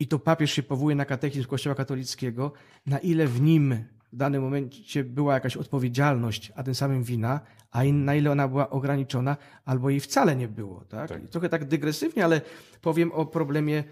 i 0.00 0.06
to 0.08 0.18
papież 0.18 0.52
się 0.52 0.62
powołuje 0.62 0.96
na 0.96 1.04
katechizm 1.04 1.48
Kościoła 1.48 1.74
katolickiego, 1.76 2.52
na 2.86 2.98
ile 2.98 3.26
w 3.26 3.40
nim 3.40 3.84
w 4.12 4.16
danym 4.16 4.42
momencie 4.42 5.04
była 5.04 5.34
jakaś 5.34 5.56
odpowiedzialność, 5.56 6.52
a 6.56 6.62
tym 6.62 6.74
samym 6.74 7.04
wina, 7.04 7.40
a 7.70 7.84
in, 7.84 8.04
na 8.04 8.14
ile 8.14 8.30
ona 8.30 8.48
była 8.48 8.70
ograniczona, 8.70 9.36
albo 9.64 9.90
jej 9.90 10.00
wcale 10.00 10.36
nie 10.36 10.48
było. 10.48 10.84
Tak? 10.84 11.08
Tak. 11.08 11.28
Trochę 11.28 11.48
tak 11.48 11.64
dygresywnie, 11.64 12.24
ale 12.24 12.40
powiem 12.80 13.12
o 13.12 13.26
problemie 13.26 13.84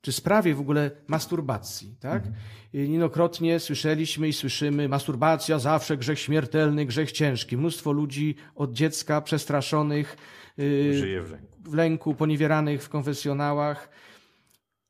czy 0.00 0.12
sprawie 0.12 0.54
w 0.54 0.60
ogóle 0.60 0.90
masturbacji. 1.06 1.96
Tak? 2.00 2.24
I 2.72 2.78
Niejednokrotnie 2.78 3.60
słyszeliśmy 3.60 4.28
i 4.28 4.32
słyszymy, 4.32 4.88
masturbacja 4.88 5.58
zawsze 5.58 5.96
grzech 5.96 6.18
śmiertelny, 6.18 6.86
grzech 6.86 7.12
ciężki. 7.12 7.56
Mnóstwo 7.56 7.92
ludzi 7.92 8.34
od 8.54 8.72
dziecka 8.72 9.20
przestraszonych, 9.20 10.16
yy, 10.56 11.22
w 11.22 11.32
ręku. 11.32 11.70
w 11.70 11.74
lęku, 11.74 12.14
poniewieranych 12.14 12.82
w 12.82 12.88
konfesjonałach. 12.88 13.90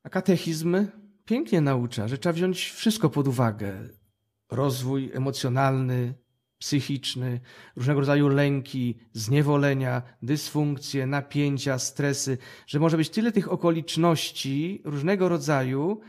A 0.03 0.09
katechizm 0.09 0.87
pięknie 1.25 1.61
naucza, 1.61 2.09
że 2.09 2.19
trzeba 2.19 2.33
wziąć 2.33 2.71
wszystko 2.71 3.11
pod 3.11 3.29
uwagę. 3.29 3.89
Rozwój 4.51 5.11
emocjonalny, 5.15 6.15
psychiczny, 6.61 7.41
różnego 7.77 8.01
rodzaju 8.01 8.29
lęki, 8.29 8.99
zniewolenia, 9.13 10.03
dysfunkcje, 10.23 11.07
napięcia, 11.07 11.79
stresy, 11.79 12.39
że 12.67 12.81
może 12.81 12.97
być 12.97 13.11
tyle 13.11 13.33
tych 13.33 13.53
okoliczności 13.53 14.83
różnego 14.85 15.29
rodzaju, 15.29 16.01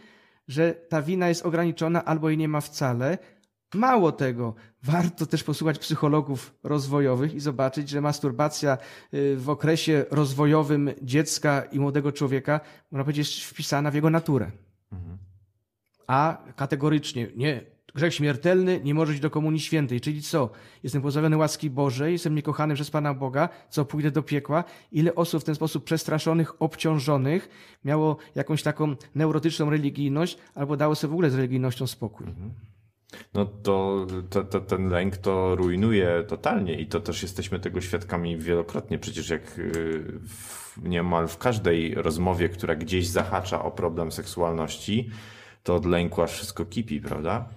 że 0.47 0.73
ta 0.73 1.01
wina 1.01 1.29
jest 1.29 1.45
ograniczona 1.45 2.05
albo 2.05 2.29
jej 2.29 2.37
nie 2.37 2.47
ma 2.47 2.61
wcale. 2.61 3.17
Mało 3.73 4.11
tego, 4.11 4.55
warto 4.83 5.25
też 5.25 5.43
posłuchać 5.43 5.79
psychologów 5.79 6.53
rozwojowych 6.63 7.33
i 7.33 7.39
zobaczyć, 7.39 7.89
że 7.89 8.01
masturbacja 8.01 8.77
y, 9.13 9.37
w 9.37 9.49
okresie 9.49 10.05
rozwojowym 10.11 10.89
dziecka 11.01 11.61
i 11.61 11.79
młodego 11.79 12.11
człowieka, 12.11 12.59
można 12.91 13.03
powiedzieć, 13.03 13.35
jest 13.35 13.49
wpisana 13.49 13.91
w 13.91 13.95
jego 13.95 14.09
naturę. 14.09 14.51
A 16.07 16.43
kategorycznie 16.55 17.27
nie. 17.35 17.71
Grzech 17.95 18.13
śmiertelny 18.13 18.81
nie 18.83 18.93
może 18.93 19.13
iść 19.13 19.21
do 19.21 19.29
Komunii 19.29 19.59
Świętej. 19.59 20.01
Czyli 20.01 20.21
co? 20.21 20.49
Jestem 20.83 21.01
pozbawiony 21.01 21.37
łaski 21.37 21.69
Bożej, 21.69 22.13
jestem 22.13 22.35
niekochany 22.35 22.75
przez 22.75 22.91
Pana 22.91 23.13
Boga, 23.13 23.49
co 23.69 23.85
pójdę 23.85 24.11
do 24.11 24.23
piekła? 24.23 24.63
Ile 24.91 25.15
osób 25.15 25.41
w 25.41 25.45
ten 25.45 25.55
sposób 25.55 25.83
przestraszonych, 25.83 26.61
obciążonych 26.61 27.49
miało 27.85 28.17
jakąś 28.35 28.63
taką 28.63 28.95
neurotyczną 29.15 29.69
religijność, 29.69 30.37
albo 30.55 30.77
dało 30.77 30.95
sobie 30.95 31.11
w 31.11 31.13
ogóle 31.13 31.29
z 31.29 31.35
religijnością 31.35 31.87
spokój? 31.87 32.27
No 33.33 33.45
to, 33.45 34.07
to, 34.29 34.43
to 34.43 34.59
ten 34.59 34.89
lęk 34.89 35.17
to 35.17 35.55
rujnuje 35.55 36.23
totalnie 36.27 36.81
i 36.81 36.87
to 36.87 36.99
też 36.99 37.21
jesteśmy 37.21 37.59
tego 37.59 37.81
świadkami 37.81 38.37
wielokrotnie. 38.37 38.99
Przecież 38.99 39.29
jak 39.29 39.59
y, 39.59 40.19
w, 40.27 40.77
niemal 40.83 41.27
w 41.27 41.37
każdej 41.37 41.95
rozmowie, 41.95 42.49
która 42.49 42.75
gdzieś 42.75 43.07
zahacza 43.07 43.63
o 43.63 43.71
problem 43.71 44.11
seksualności, 44.11 45.09
to 45.63 45.75
od 45.75 45.85
lęku 45.85 46.21
aż 46.21 46.31
wszystko 46.31 46.65
kipi, 46.65 47.01
prawda? 47.01 47.49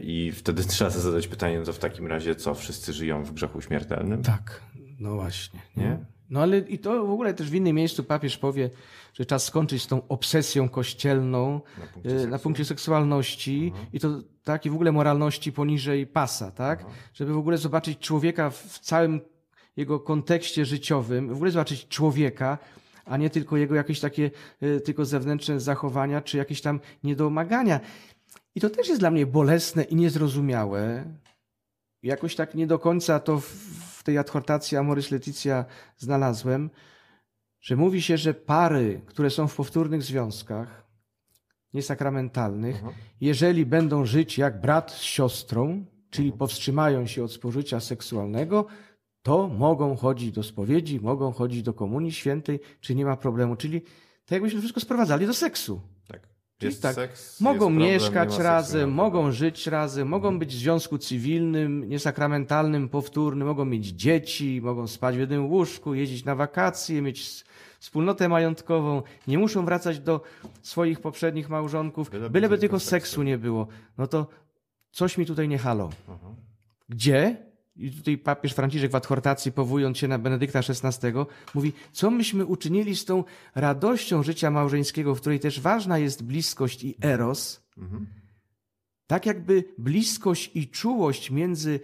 I 0.00 0.32
wtedy 0.34 0.64
trzeba 0.68 0.90
sobie 0.90 1.02
zadać 1.02 1.28
pytanie, 1.28 1.58
no 1.58 1.64
to 1.64 1.72
w 1.72 1.78
takim 1.78 2.06
razie 2.06 2.34
co, 2.34 2.54
wszyscy 2.54 2.92
żyją 2.92 3.24
w 3.24 3.32
grzechu 3.32 3.60
śmiertelnym? 3.60 4.22
Tak, 4.22 4.62
no 5.00 5.14
właśnie. 5.14 5.60
Nie? 5.76 5.98
No 6.30 6.40
ale 6.40 6.58
i 6.58 6.78
to 6.78 7.06
w 7.06 7.10
ogóle 7.10 7.34
też 7.34 7.50
w 7.50 7.54
innym 7.54 7.76
miejscu 7.76 8.04
papież 8.04 8.38
powie, 8.38 8.70
że 9.14 9.26
czas 9.26 9.44
skończyć 9.44 9.82
z 9.82 9.86
tą 9.86 10.08
obsesją 10.08 10.68
kościelną 10.68 11.60
na 11.78 11.86
punkcie, 11.86 12.10
y, 12.10 12.26
na 12.26 12.38
punkcie 12.38 12.64
seksualności 12.64 13.72
Aha. 13.74 13.86
i 13.92 14.00
to 14.00 14.08
takiej 14.44 14.72
w 14.72 14.74
ogóle 14.74 14.92
moralności 14.92 15.52
poniżej 15.52 16.06
pasa, 16.06 16.50
tak? 16.50 16.80
Aha. 16.82 16.90
Żeby 17.14 17.32
w 17.32 17.38
ogóle 17.38 17.58
zobaczyć 17.58 17.98
człowieka 17.98 18.50
w 18.50 18.78
całym 18.78 19.20
jego 19.76 20.00
kontekście 20.00 20.64
życiowym, 20.64 21.28
w 21.28 21.36
ogóle 21.36 21.50
zobaczyć 21.50 21.88
człowieka, 21.88 22.58
a 23.04 23.16
nie 23.16 23.30
tylko 23.30 23.56
jego 23.56 23.74
jakieś 23.74 24.00
takie 24.00 24.30
y, 24.62 24.80
tylko 24.80 25.04
zewnętrzne 25.04 25.60
zachowania, 25.60 26.20
czy 26.20 26.36
jakieś 26.36 26.60
tam 26.60 26.80
niedomagania. 27.04 27.80
I 28.58 28.60
to 28.60 28.70
też 28.70 28.88
jest 28.88 29.00
dla 29.00 29.10
mnie 29.10 29.26
bolesne 29.26 29.82
i 29.82 29.96
niezrozumiałe. 29.96 31.04
Jakoś 32.02 32.34
tak 32.34 32.54
nie 32.54 32.66
do 32.66 32.78
końca 32.78 33.20
to 33.20 33.40
w 33.96 34.02
tej 34.02 34.18
adhortacji 34.18 34.76
Amoris 34.76 35.10
Leticia 35.10 35.64
znalazłem, 35.96 36.70
że 37.60 37.76
mówi 37.76 38.02
się, 38.02 38.16
że 38.16 38.34
pary, 38.34 39.00
które 39.06 39.30
są 39.30 39.48
w 39.48 39.56
powtórnych 39.56 40.02
związkach 40.02 40.86
niesakramentalnych, 41.74 42.76
Aha. 42.82 42.92
jeżeli 43.20 43.66
będą 43.66 44.06
żyć 44.06 44.38
jak 44.38 44.60
brat 44.60 44.92
z 44.92 45.00
siostrą, 45.00 45.84
czyli 46.10 46.28
Aha. 46.28 46.38
powstrzymają 46.38 47.06
się 47.06 47.24
od 47.24 47.32
spożycia 47.32 47.80
seksualnego, 47.80 48.66
to 49.22 49.48
mogą 49.48 49.96
chodzić 49.96 50.32
do 50.32 50.42
spowiedzi, 50.42 51.00
mogą 51.00 51.32
chodzić 51.32 51.62
do 51.62 51.74
komunii 51.74 52.12
świętej, 52.12 52.60
czy 52.80 52.94
nie 52.94 53.04
ma 53.04 53.16
problemu. 53.16 53.56
Czyli 53.56 53.80
tak 53.80 54.32
jakbyśmy 54.32 54.60
wszystko 54.60 54.80
sprowadzali 54.80 55.26
do 55.26 55.34
seksu. 55.34 55.80
Tak. 56.58 56.64
Jest 56.64 56.82
tak, 56.82 56.94
seks, 56.94 57.40
mogą 57.40 57.58
problem, 57.58 57.78
mieszkać 57.78 58.38
razem, 58.38 58.90
mogą 58.90 59.32
żyć 59.32 59.66
razem, 59.66 60.08
mogą 60.08 60.38
być 60.38 60.54
w 60.54 60.58
związku 60.58 60.98
cywilnym, 60.98 61.88
niesakramentalnym, 61.88 62.88
powtórnym, 62.88 63.48
mogą 63.48 63.64
mieć 63.64 63.86
dzieci, 63.86 64.60
mogą 64.62 64.86
spać 64.86 65.16
w 65.16 65.18
jednym 65.18 65.46
łóżku, 65.46 65.94
jeździć 65.94 66.24
na 66.24 66.34
wakacje, 66.34 67.02
mieć 67.02 67.44
wspólnotę 67.80 68.28
majątkową, 68.28 69.02
nie 69.28 69.38
muszą 69.38 69.64
wracać 69.64 70.00
do 70.00 70.20
swoich 70.62 71.00
poprzednich 71.00 71.48
małżonków, 71.48 72.10
byleby, 72.10 72.30
byleby 72.30 72.58
tylko 72.58 72.80
seksu 72.80 73.22
nie 73.22 73.38
było. 73.38 73.66
No 73.98 74.06
to 74.06 74.26
coś 74.90 75.18
mi 75.18 75.26
tutaj 75.26 75.48
nie 75.48 75.58
halo. 75.58 75.90
Aha. 76.08 76.34
Gdzie? 76.88 77.47
I 77.78 77.90
tutaj 77.90 78.18
papież 78.18 78.52
Franciszek 78.52 78.90
w 78.90 78.94
adhortacji, 78.94 79.52
powołując 79.52 79.98
się 79.98 80.08
na 80.08 80.18
Benedykta 80.18 80.58
XVI, 80.58 81.12
mówi, 81.54 81.72
co 81.92 82.10
myśmy 82.10 82.46
uczynili 82.46 82.96
z 82.96 83.04
tą 83.04 83.24
radością 83.54 84.22
życia 84.22 84.50
małżeńskiego, 84.50 85.14
w 85.14 85.20
której 85.20 85.40
też 85.40 85.60
ważna 85.60 85.98
jest 85.98 86.24
bliskość 86.24 86.84
i 86.84 86.94
eros, 87.02 87.62
mhm. 87.78 88.06
tak 89.06 89.26
jakby 89.26 89.64
bliskość 89.78 90.50
i 90.54 90.68
czułość 90.68 91.30
między 91.30 91.80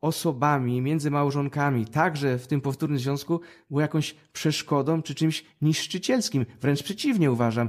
osobami, 0.00 0.82
między 0.82 1.10
małżonkami, 1.10 1.86
także 1.86 2.38
w 2.38 2.46
tym 2.46 2.60
powtórnym 2.60 2.98
związku, 2.98 3.40
było 3.70 3.80
jakąś 3.80 4.14
przeszkodą 4.32 5.02
czy 5.02 5.14
czymś 5.14 5.44
niszczycielskim. 5.62 6.46
Wręcz 6.60 6.82
przeciwnie 6.82 7.32
uważam. 7.32 7.68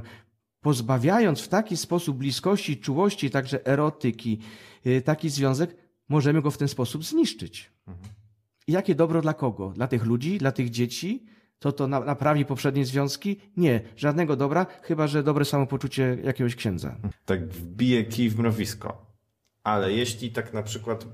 Pozbawiając 0.60 1.40
w 1.40 1.48
taki 1.48 1.76
sposób 1.76 2.16
bliskości, 2.16 2.76
czułości, 2.76 3.30
także 3.30 3.66
erotyki, 3.66 4.38
y, 4.86 5.02
taki 5.02 5.28
związek, 5.30 5.87
możemy 6.08 6.42
go 6.42 6.50
w 6.50 6.58
ten 6.58 6.68
sposób 6.68 7.04
zniszczyć. 7.04 7.72
Mhm. 7.88 8.08
I 8.66 8.72
jakie 8.72 8.94
dobro 8.94 9.22
dla 9.22 9.34
kogo? 9.34 9.72
Dla 9.76 9.88
tych 9.88 10.04
ludzi, 10.04 10.38
dla 10.38 10.52
tych 10.52 10.70
dzieci? 10.70 11.26
To 11.58 11.72
to 11.72 11.86
naprawi 11.86 12.44
poprzednie 12.44 12.84
związki? 12.84 13.40
Nie, 13.56 13.80
żadnego 13.96 14.36
dobra, 14.36 14.66
chyba 14.82 15.06
że 15.06 15.22
dobre 15.22 15.44
samopoczucie 15.44 16.18
jakiegoś 16.24 16.56
księdza. 16.56 16.96
Tak 17.24 17.48
wbije 17.48 18.04
kij 18.04 18.30
w 18.30 18.38
mrowisko. 18.38 19.08
Ale 19.64 19.92
jeśli 19.92 20.32
tak 20.32 20.54
na 20.54 20.62
przykład, 20.62 21.04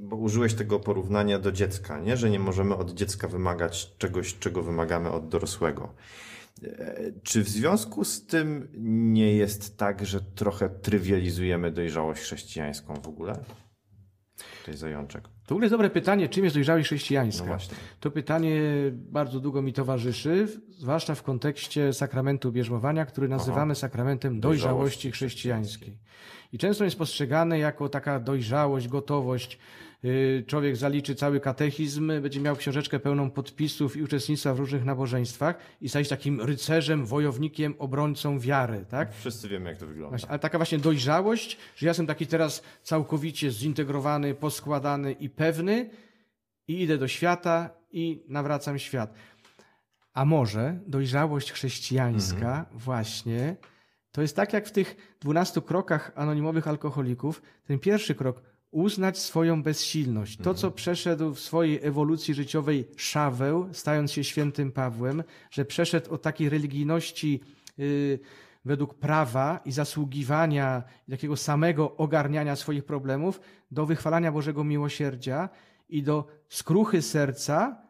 bo 0.00 0.16
użyłeś 0.16 0.54
tego 0.54 0.80
porównania 0.80 1.38
do 1.38 1.52
dziecka, 1.52 2.00
nie? 2.00 2.16
że 2.16 2.30
nie 2.30 2.38
możemy 2.38 2.76
od 2.76 2.94
dziecka 2.94 3.28
wymagać 3.28 3.96
czegoś, 3.98 4.38
czego 4.38 4.62
wymagamy 4.62 5.10
od 5.10 5.28
dorosłego. 5.28 5.94
E, 6.62 7.12
czy 7.22 7.44
w 7.44 7.48
związku 7.48 8.04
z 8.04 8.26
tym 8.26 8.68
nie 8.78 9.32
jest 9.36 9.76
tak, 9.76 10.06
że 10.06 10.20
trochę 10.20 10.70
trywializujemy 10.70 11.70
dojrzałość 11.70 12.22
chrześcijańską 12.22 12.94
w 12.94 13.08
ogóle? 13.08 13.44
Tutaj 14.64 14.76
zajączek. 14.76 15.22
To 15.22 15.48
w 15.48 15.52
ogóle 15.52 15.64
jest 15.64 15.74
dobre 15.74 15.90
pytanie, 15.90 16.28
czym 16.28 16.44
jest 16.44 16.56
dojrzałość 16.56 16.86
chrześcijańska? 16.86 17.46
No 17.46 17.58
to 18.00 18.10
pytanie 18.10 18.60
bardzo 18.92 19.40
długo 19.40 19.62
mi 19.62 19.72
towarzyszy, 19.72 20.48
zwłaszcza 20.70 21.14
w 21.14 21.22
kontekście 21.22 21.92
sakramentu 21.92 22.52
bierzmowania, 22.52 23.06
który 23.06 23.28
nazywamy 23.28 23.72
Aha. 23.72 23.74
sakramentem 23.74 24.40
dojrzałości 24.40 25.10
chrześcijańskiej. 25.10 25.98
I 26.52 26.58
często 26.58 26.84
jest 26.84 26.98
postrzegane 26.98 27.58
jako 27.58 27.88
taka 27.88 28.20
dojrzałość, 28.20 28.88
gotowość. 28.88 29.58
Y, 30.04 30.44
człowiek 30.46 30.76
zaliczy 30.76 31.14
cały 31.14 31.40
katechizm, 31.40 32.12
będzie 32.22 32.40
miał 32.40 32.56
książeczkę 32.56 33.00
pełną 33.00 33.30
podpisów 33.30 33.96
i 33.96 34.02
uczestnictwa 34.02 34.54
w 34.54 34.58
różnych 34.58 34.84
nabożeństwach 34.84 35.56
i 35.80 35.88
stać 35.88 36.08
takim 36.08 36.40
rycerzem, 36.40 37.06
wojownikiem, 37.06 37.74
obrońcą 37.78 38.38
wiary. 38.38 38.84
Tak? 38.88 39.14
Wszyscy 39.14 39.48
wiemy, 39.48 39.70
jak 39.70 39.78
to 39.78 39.86
wygląda. 39.86 40.16
Ale 40.28 40.38
taka 40.38 40.58
właśnie 40.58 40.78
dojrzałość, 40.78 41.58
że 41.76 41.86
ja 41.86 41.90
jestem 41.90 42.06
taki 42.06 42.26
teraz 42.26 42.62
całkowicie 42.82 43.50
zintegrowany, 43.50 44.34
poskładany 44.34 45.12
i 45.12 45.30
pewny 45.30 45.90
i 46.68 46.82
idę 46.82 46.98
do 46.98 47.08
świata 47.08 47.70
i 47.90 48.24
nawracam 48.28 48.78
świat. 48.78 49.14
A 50.12 50.24
może 50.24 50.80
dojrzałość 50.86 51.52
chrześcijańska 51.52 52.58
mhm. 52.58 52.78
właśnie 52.78 53.56
to 54.12 54.22
jest 54.22 54.36
tak 54.36 54.52
jak 54.52 54.66
w 54.66 54.72
tych 54.72 55.16
dwunastu 55.20 55.62
krokach 55.62 56.12
anonimowych 56.14 56.68
alkoholików. 56.68 57.42
Ten 57.66 57.78
pierwszy 57.78 58.14
krok 58.14 58.42
uznać 58.74 59.18
swoją 59.18 59.62
bezsilność. 59.62 60.38
To, 60.38 60.54
co 60.54 60.70
przeszedł 60.70 61.34
w 61.34 61.40
swojej 61.40 61.80
ewolucji 61.82 62.34
życiowej 62.34 62.88
Szaweł, 62.96 63.68
stając 63.72 64.12
się 64.12 64.24
świętym 64.24 64.72
Pawłem, 64.72 65.22
że 65.50 65.64
przeszedł 65.64 66.14
od 66.14 66.22
takiej 66.22 66.48
religijności 66.48 67.40
yy, 67.78 68.18
według 68.64 68.94
prawa 68.94 69.60
i 69.64 69.72
zasługiwania, 69.72 70.82
takiego 71.10 71.36
samego 71.36 71.96
ogarniania 71.96 72.56
swoich 72.56 72.84
problemów, 72.84 73.40
do 73.70 73.86
wychwalania 73.86 74.32
Bożego 74.32 74.64
miłosierdzia 74.64 75.48
i 75.88 76.02
do 76.02 76.26
skruchy 76.48 77.02
serca, 77.02 77.82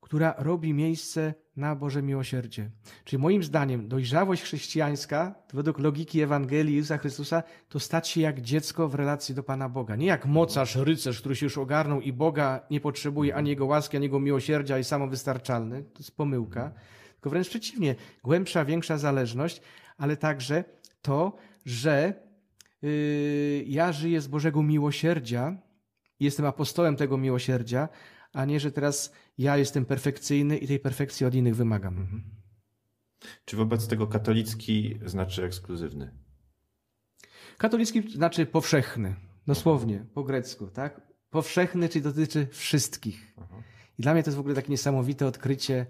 która 0.00 0.34
robi 0.38 0.74
miejsce 0.74 1.34
na 1.60 1.76
Boże 1.76 2.02
miłosierdzie. 2.02 2.70
Czyli 3.04 3.22
moim 3.22 3.42
zdaniem 3.42 3.88
dojrzałość 3.88 4.42
chrześcijańska, 4.42 5.34
według 5.52 5.78
logiki 5.78 6.20
Ewangelii 6.20 6.76
Jezusa 6.76 6.98
Chrystusa, 6.98 7.42
to 7.68 7.80
stać 7.80 8.08
się 8.08 8.20
jak 8.20 8.40
dziecko 8.40 8.88
w 8.88 8.94
relacji 8.94 9.34
do 9.34 9.42
Pana 9.42 9.68
Boga. 9.68 9.96
Nie 9.96 10.06
jak 10.06 10.26
mocarz, 10.26 10.76
rycerz, 10.76 11.20
który 11.20 11.36
się 11.36 11.46
już 11.46 11.58
ogarnął 11.58 12.00
i 12.00 12.12
Boga 12.12 12.60
nie 12.70 12.80
potrzebuje 12.80 13.34
ani 13.34 13.50
Jego 13.50 13.66
łaski, 13.66 13.96
ani 13.96 14.04
Jego 14.04 14.20
miłosierdzia 14.20 14.78
i 14.78 14.84
samowystarczalny. 14.84 15.82
To 15.82 15.98
jest 15.98 16.16
pomyłka. 16.16 16.72
Tylko 17.12 17.30
wręcz 17.30 17.48
przeciwnie, 17.48 17.94
głębsza, 18.24 18.64
większa 18.64 18.98
zależność, 18.98 19.62
ale 19.98 20.16
także 20.16 20.64
to, 21.02 21.36
że 21.66 22.14
yy, 22.82 23.64
ja 23.66 23.92
żyję 23.92 24.20
z 24.20 24.26
Bożego 24.26 24.62
miłosierdzia, 24.62 25.56
jestem 26.20 26.46
apostołem 26.46 26.96
tego 26.96 27.18
miłosierdzia, 27.18 27.88
a 28.32 28.44
nie, 28.44 28.60
że 28.60 28.72
teraz 28.72 29.12
ja 29.40 29.56
jestem 29.56 29.84
perfekcyjny 29.84 30.58
i 30.58 30.66
tej 30.66 30.80
perfekcji 30.80 31.26
od 31.26 31.34
innych 31.34 31.56
wymagam. 31.56 31.98
Mhm. 31.98 32.22
Czy 33.44 33.56
wobec 33.56 33.88
tego 33.88 34.06
katolicki 34.06 34.98
znaczy 35.06 35.44
ekskluzywny? 35.44 36.10
Katolicki 37.58 38.12
znaczy 38.12 38.46
powszechny, 38.46 39.14
dosłownie, 39.46 40.06
po 40.14 40.24
grecku, 40.24 40.66
tak? 40.66 41.00
Powszechny, 41.30 41.88
czyli 41.88 42.02
dotyczy 42.02 42.46
wszystkich. 42.50 43.34
Aha. 43.36 43.62
I 43.98 44.02
dla 44.02 44.12
mnie 44.12 44.22
to 44.22 44.30
jest 44.30 44.36
w 44.36 44.40
ogóle 44.40 44.54
takie 44.54 44.70
niesamowite 44.70 45.26
odkrycie. 45.26 45.86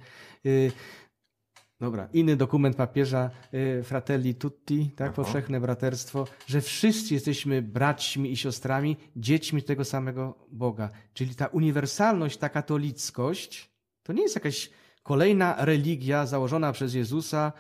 Dobra, 1.81 2.09
inny 2.13 2.37
dokument 2.37 2.77
papieża 2.77 3.31
y, 3.55 3.83
Fratelli 3.83 4.35
Tutti, 4.35 4.91
tak, 4.97 5.09
Aha. 5.09 5.17
powszechne 5.17 5.61
braterstwo, 5.61 6.27
że 6.47 6.61
wszyscy 6.61 7.15
jesteśmy 7.15 7.63
braćmi 7.63 8.33
i 8.33 8.37
siostrami, 8.37 8.97
dziećmi 9.17 9.63
tego 9.63 9.85
samego 9.85 10.47
Boga. 10.53 10.91
Czyli 11.15 11.35
ta 11.35 11.47
uniwersalność, 11.47 12.37
ta 12.39 12.49
katolickość, 12.49 13.71
to 14.03 14.13
nie 14.13 14.23
jest 14.23 14.35
jakaś 14.35 14.71
kolejna 15.03 15.65
religia 15.65 16.27
założona 16.27 16.73
przez 16.73 16.95
Jezusa, 16.95 17.53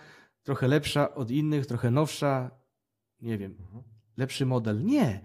trochę 0.42 0.68
lepsza 0.68 1.14
od 1.14 1.30
innych, 1.30 1.66
trochę 1.66 1.90
nowsza, 1.90 2.50
nie 3.20 3.38
wiem, 3.38 3.54
lepszy 4.16 4.46
model. 4.46 4.84
Nie. 4.84 5.20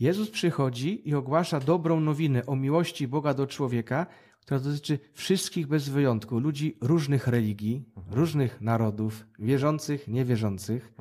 Jezus 0.00 0.30
przychodzi 0.30 1.08
i 1.08 1.14
ogłasza 1.14 1.60
dobrą 1.60 2.00
nowinę 2.00 2.46
o 2.46 2.56
miłości 2.56 3.08
Boga 3.08 3.34
do 3.34 3.46
człowieka, 3.46 4.06
która 4.48 4.60
dotyczy 4.60 4.98
wszystkich 5.12 5.66
bez 5.66 5.88
wyjątku, 5.88 6.38
ludzi 6.38 6.76
różnych 6.80 7.26
religii, 7.26 7.84
różnych 8.10 8.60
narodów, 8.60 9.26
wierzących, 9.38 10.08
niewierzących, 10.08 10.92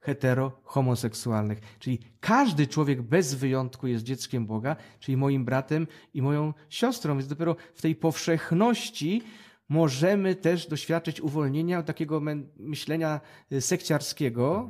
hetero, 0.00 0.60
homoseksualnych. 0.64 1.60
Czyli 1.78 1.98
każdy 2.20 2.66
człowiek 2.66 3.02
bez 3.02 3.34
wyjątku 3.34 3.86
jest 3.86 4.04
dzieckiem 4.04 4.46
Boga, 4.46 4.76
czyli 5.00 5.16
moim 5.16 5.44
bratem 5.44 5.86
i 6.14 6.22
moją 6.22 6.54
siostrą. 6.68 7.14
Więc 7.14 7.28
dopiero 7.28 7.56
w 7.74 7.82
tej 7.82 7.94
powszechności 7.94 9.22
możemy 9.68 10.34
też 10.34 10.66
doświadczyć 10.66 11.20
uwolnienia 11.20 11.78
od 11.78 11.86
takiego 11.86 12.20
myślenia 12.56 13.20
y, 13.52 13.60
sekciarskiego, 13.60 14.68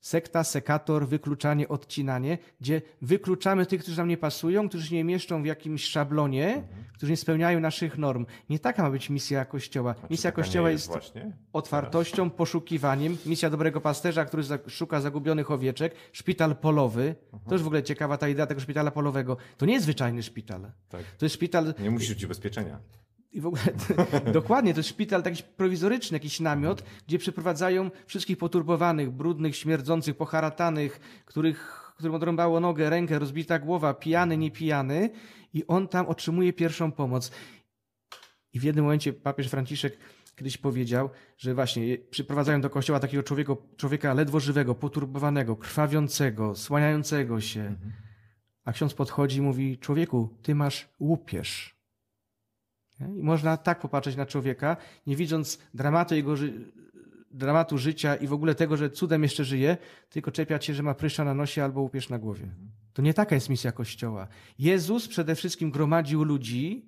sekta, 0.00 0.44
sekator, 0.44 1.08
wykluczanie, 1.08 1.68
odcinanie, 1.68 2.38
gdzie 2.60 2.82
wykluczamy 3.02 3.66
tych, 3.66 3.82
którzy 3.82 3.98
nam 3.98 4.08
nie 4.08 4.16
pasują, 4.16 4.68
którzy 4.68 4.86
się 4.86 4.94
nie 4.94 5.04
mieszczą 5.04 5.42
w 5.42 5.46
jakimś 5.46 5.84
szablonie, 5.84 6.48
mhm. 6.48 6.84
którzy 6.94 7.12
nie 7.12 7.16
spełniają 7.16 7.60
naszych 7.60 7.98
norm. 7.98 8.26
Nie 8.50 8.58
taka 8.58 8.82
ma 8.82 8.90
być 8.90 9.10
misja 9.10 9.44
Kościoła. 9.44 9.94
Misja 10.10 10.32
Kościoła 10.32 10.70
jest, 10.70 10.94
jest 10.94 11.14
otwartością, 11.52 12.22
teraz. 12.22 12.38
poszukiwaniem. 12.38 13.16
Misja 13.26 13.50
dobrego 13.50 13.80
pasterza, 13.80 14.24
który 14.24 14.42
szuka 14.66 15.00
zagubionych 15.00 15.50
owieczek. 15.50 15.94
Szpital 16.12 16.56
polowy. 16.56 17.14
Mhm. 17.24 17.42
To 17.48 17.54
już 17.54 17.62
w 17.62 17.66
ogóle 17.66 17.82
ciekawa 17.82 18.18
ta 18.18 18.28
idea 18.28 18.46
tego 18.46 18.60
szpitala 18.60 18.90
polowego. 18.90 19.36
To 19.56 19.66
nie 19.66 19.72
jest 19.72 19.84
zwyczajny 19.84 20.22
szpital. 20.22 20.72
Tak. 20.88 21.02
To 21.18 21.24
jest 21.24 21.34
szpital... 21.34 21.74
Nie 21.78 21.90
musi 21.90 22.14
być 22.14 22.24
ubezpieczenia. 22.24 22.78
I 23.36 23.40
w 23.40 23.46
ogóle 23.46 23.62
dokładnie, 24.32 24.74
to 24.74 24.80
jest 24.80 24.88
szpital 24.88 25.22
taki 25.22 25.42
prowizoryczny, 25.56 26.16
jakiś 26.16 26.40
namiot, 26.40 26.82
gdzie 27.06 27.18
przeprowadzają 27.18 27.90
wszystkich 28.06 28.38
poturbowanych, 28.38 29.10
brudnych, 29.10 29.56
śmierdzących, 29.56 30.16
poharatanych, 30.16 31.00
których, 31.24 31.92
którym 31.96 32.14
odrąbało 32.14 32.60
nogę, 32.60 32.90
rękę, 32.90 33.18
rozbita 33.18 33.58
głowa, 33.58 33.94
pijany, 33.94 34.36
niepijany 34.36 35.10
i 35.54 35.66
on 35.66 35.88
tam 35.88 36.06
otrzymuje 36.06 36.52
pierwszą 36.52 36.92
pomoc. 36.92 37.30
I 38.52 38.60
w 38.60 38.62
jednym 38.62 38.84
momencie 38.84 39.12
papież 39.12 39.48
Franciszek 39.48 39.98
kiedyś 40.36 40.56
powiedział, 40.56 41.10
że 41.38 41.54
właśnie 41.54 41.98
przyprowadzają 41.98 42.60
do 42.60 42.70
kościoła 42.70 43.00
takiego 43.00 43.22
człowieka, 43.22 43.52
człowieka 43.76 44.14
ledwo 44.14 44.40
żywego, 44.40 44.74
poturbowanego, 44.74 45.56
krwawiącego, 45.56 46.54
słaniającego 46.54 47.40
się. 47.40 47.60
Mhm. 47.60 47.92
A 48.64 48.72
ksiądz 48.72 48.94
podchodzi 48.94 49.38
i 49.38 49.42
mówi, 49.42 49.78
człowieku, 49.78 50.28
ty 50.42 50.54
masz 50.54 50.88
łupież. 51.00 51.75
I 53.00 53.22
można 53.22 53.56
tak 53.56 53.80
popatrzeć 53.80 54.16
na 54.16 54.26
człowieka, 54.26 54.76
nie 55.06 55.16
widząc 55.16 55.58
dramatu 55.74 56.14
jego 56.14 56.36
ży 56.36 56.52
dramatu 57.30 57.78
życia 57.78 58.16
i 58.16 58.26
w 58.26 58.32
ogóle 58.32 58.54
tego, 58.54 58.76
że 58.76 58.90
cudem 58.90 59.22
jeszcze 59.22 59.44
żyje, 59.44 59.76
tylko 60.10 60.30
czepiać 60.30 60.64
się, 60.64 60.74
że 60.74 60.82
ma 60.82 60.94
pryszcza 60.94 61.24
na 61.24 61.34
nosie 61.34 61.64
albo 61.64 61.80
łupież 61.80 62.08
na 62.08 62.18
głowie. 62.18 62.48
To 62.92 63.02
nie 63.02 63.14
taka 63.14 63.34
jest 63.34 63.48
misja 63.48 63.72
Kościoła. 63.72 64.28
Jezus 64.58 65.08
przede 65.08 65.34
wszystkim 65.34 65.70
gromadził 65.70 66.24
ludzi, 66.24 66.86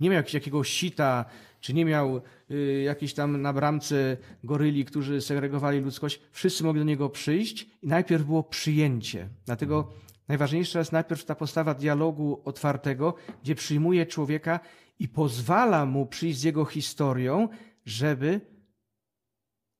nie 0.00 0.10
miał 0.10 0.22
jakiegoś 0.32 0.68
sita, 0.68 1.24
czy 1.60 1.74
nie 1.74 1.84
miał 1.84 2.20
y, 2.50 2.82
jakiejś 2.84 3.14
tam 3.14 3.42
na 3.42 3.52
bramce 3.52 4.16
goryli, 4.44 4.84
którzy 4.84 5.20
segregowali 5.20 5.80
ludzkość. 5.80 6.20
Wszyscy 6.32 6.64
mogli 6.64 6.80
do 6.80 6.84
niego 6.84 7.10
przyjść 7.10 7.66
i 7.82 7.86
najpierw 7.86 8.24
było 8.24 8.42
przyjęcie. 8.42 9.28
Dlatego 9.46 9.92
najważniejsza 10.28 10.78
jest 10.78 10.92
najpierw 10.92 11.24
ta 11.24 11.34
postawa 11.34 11.74
dialogu 11.74 12.42
otwartego, 12.44 13.14
gdzie 13.42 13.54
przyjmuje 13.54 14.06
człowieka 14.06 14.60
i 14.98 15.08
pozwala 15.08 15.86
mu 15.86 16.06
przyjść 16.06 16.38
z 16.38 16.42
jego 16.42 16.64
historią, 16.64 17.48
żeby 17.84 18.40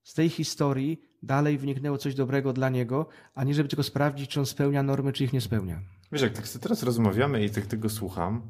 z 0.03 0.14
tej 0.14 0.29
historii 0.29 1.00
dalej 1.22 1.59
wyniknęło 1.59 1.98
coś 1.98 2.14
dobrego 2.14 2.53
dla 2.53 2.68
niego, 2.68 3.07
a 3.35 3.44
nie 3.44 3.55
żeby 3.55 3.68
tylko 3.68 3.83
sprawdzić, 3.83 4.31
czy 4.31 4.40
on 4.40 4.46
spełnia 4.46 4.83
normy, 4.83 5.12
czy 5.12 5.24
ich 5.24 5.33
nie 5.33 5.40
spełnia. 5.40 5.81
Wiesz, 6.12 6.22
jak 6.22 6.33
tak 6.33 6.48
teraz 6.48 6.83
rozmawiamy 6.83 7.44
i 7.44 7.50
tak 7.50 7.66
tego 7.66 7.88
słucham, 7.88 8.42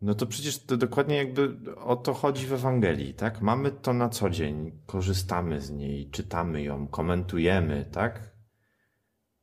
no 0.00 0.14
to 0.14 0.26
przecież 0.26 0.64
to 0.64 0.76
dokładnie 0.76 1.16
jakby 1.16 1.56
o 1.76 1.96
to 1.96 2.14
chodzi 2.14 2.46
w 2.46 2.52
Ewangelii, 2.52 3.14
tak? 3.14 3.40
Mamy 3.40 3.70
to 3.70 3.92
na 3.92 4.08
co 4.08 4.30
dzień, 4.30 4.72
korzystamy 4.86 5.60
z 5.60 5.70
niej, 5.70 6.10
czytamy 6.10 6.62
ją, 6.62 6.88
komentujemy, 6.88 7.88
tak? 7.92 8.34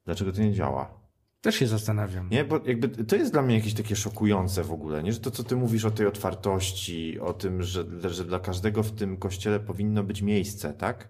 Dlaczego 0.06 0.32
to 0.32 0.42
nie 0.42 0.54
działa? 0.54 1.07
Też 1.42 1.56
się 1.56 1.68
zastanawiam. 1.68 2.30
Nie, 2.30 2.46
bo 2.46 2.60
jakby 2.66 3.06
to 3.06 3.16
jest 3.16 3.32
dla 3.32 3.42
mnie 3.42 3.56
jakieś 3.56 3.74
takie 3.74 3.96
szokujące 3.96 4.64
w 4.64 4.72
ogóle, 4.72 5.04
nie? 5.04 5.14
Że 5.14 5.20
to, 5.20 5.32
co 5.32 5.44
ty 5.44 5.56
mówisz 5.56 5.86
o 5.86 5.92
tej 5.92 6.08
otwartości, 6.08 7.20
o 7.20 7.34
tym, 7.34 7.64
że, 7.64 7.86
że 8.10 8.26
dla 8.26 8.40
każdego 8.40 8.84
w 8.84 8.92
tym 8.92 9.18
kościele 9.18 9.60
powinno 9.60 10.04
być 10.04 10.22
miejsce, 10.22 10.74
tak? 10.74 11.10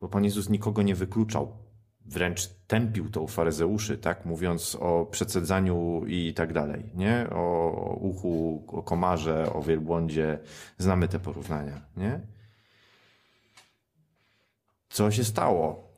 Bo 0.00 0.08
Pan 0.08 0.24
Jezus 0.24 0.48
nikogo 0.48 0.82
nie 0.82 0.94
wykluczał. 0.94 1.66
Wręcz 2.08 2.48
tępił 2.66 3.10
to 3.10 3.22
u 3.22 3.28
faryzeuszy, 3.28 3.98
tak? 3.98 4.26
Mówiąc 4.26 4.76
o 4.80 5.06
przecedzaniu 5.06 6.02
i 6.06 6.34
tak 6.34 6.52
dalej, 6.52 6.92
nie? 6.94 7.26
O 7.30 7.70
uchu, 8.00 8.64
o 8.68 8.82
komarze, 8.82 9.52
o 9.52 9.62
wielbłądzie. 9.62 10.38
Znamy 10.78 11.08
te 11.08 11.18
porównania, 11.18 11.80
nie? 11.96 12.20
Co 14.88 15.10
się 15.10 15.24
stało? 15.24 15.92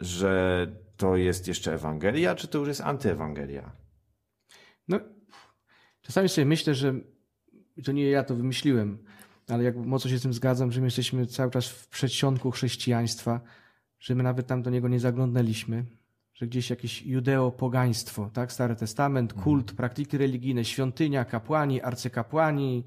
Że 0.00 0.66
to 1.04 1.16
jest 1.16 1.48
jeszcze 1.48 1.74
Ewangelia, 1.74 2.34
czy 2.34 2.48
to 2.48 2.58
już 2.58 2.68
jest 2.68 2.80
antyewangelia? 2.80 3.72
No, 4.88 5.00
czasami 6.02 6.28
sobie 6.28 6.44
myślę, 6.44 6.74
że 6.74 6.94
to 7.84 7.92
nie 7.92 8.10
ja 8.10 8.24
to 8.24 8.34
wymyśliłem, 8.34 8.98
ale 9.48 9.64
jak 9.64 9.76
mocno 9.76 10.10
się 10.10 10.18
z 10.18 10.22
tym 10.22 10.32
zgadzam, 10.32 10.72
że 10.72 10.80
my 10.80 10.86
jesteśmy 10.86 11.26
cały 11.26 11.50
czas 11.50 11.68
w 11.68 11.88
przedsionku 11.88 12.50
chrześcijaństwa, 12.50 13.40
że 13.98 14.14
my 14.14 14.22
nawet 14.22 14.46
tam 14.46 14.62
do 14.62 14.70
niego 14.70 14.88
nie 14.88 15.00
zaglądnęliśmy, 15.00 15.84
że 16.34 16.46
gdzieś 16.46 16.70
jakieś 16.70 17.02
judeo-pogaństwo, 17.06 18.30
tak? 18.30 18.52
Stary 18.52 18.76
Testament, 18.76 19.32
mhm. 19.32 19.44
kult, 19.44 19.72
praktyki 19.72 20.18
religijne, 20.18 20.64
świątynia, 20.64 21.24
kapłani, 21.24 21.82
arcykapłani, 21.82 22.84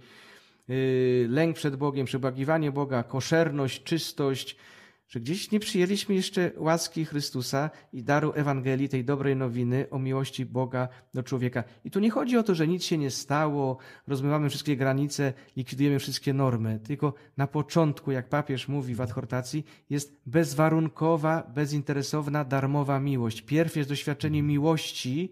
yy, 0.67 1.27
lęk 1.29 1.55
przed 1.55 1.75
Bogiem, 1.75 2.05
przebłagiwanie 2.05 2.71
Boga, 2.71 3.03
koszerność, 3.03 3.83
czystość, 3.83 4.57
że 5.07 5.19
gdzieś 5.19 5.51
nie 5.51 5.59
przyjęliśmy 5.59 6.15
jeszcze 6.15 6.51
łaski 6.57 7.05
Chrystusa 7.05 7.69
i 7.93 8.03
daru 8.03 8.33
Ewangelii, 8.35 8.89
tej 8.89 9.05
dobrej 9.05 9.35
nowiny 9.35 9.85
o 9.89 9.99
miłości 9.99 10.45
Boga 10.45 10.87
do 11.13 11.23
człowieka. 11.23 11.63
I 11.85 11.91
tu 11.91 11.99
nie 11.99 12.09
chodzi 12.09 12.37
o 12.37 12.43
to, 12.43 12.55
że 12.55 12.67
nic 12.67 12.83
się 12.83 12.97
nie 12.97 13.11
stało, 13.11 13.77
rozmywamy 14.07 14.49
wszystkie 14.49 14.77
granice, 14.77 15.33
likwidujemy 15.55 15.99
wszystkie 15.99 16.33
normy, 16.33 16.79
tylko 16.83 17.13
na 17.37 17.47
początku, 17.47 18.11
jak 18.11 18.29
papież 18.29 18.67
mówi 18.67 18.95
w 18.95 19.01
adhortacji, 19.01 19.65
jest 19.89 20.21
bezwarunkowa, 20.25 21.51
bezinteresowna, 21.55 22.45
darmowa 22.45 22.99
miłość. 22.99 23.41
Pierw 23.41 23.75
jest 23.75 23.89
doświadczenie 23.89 24.43
miłości, 24.43 25.31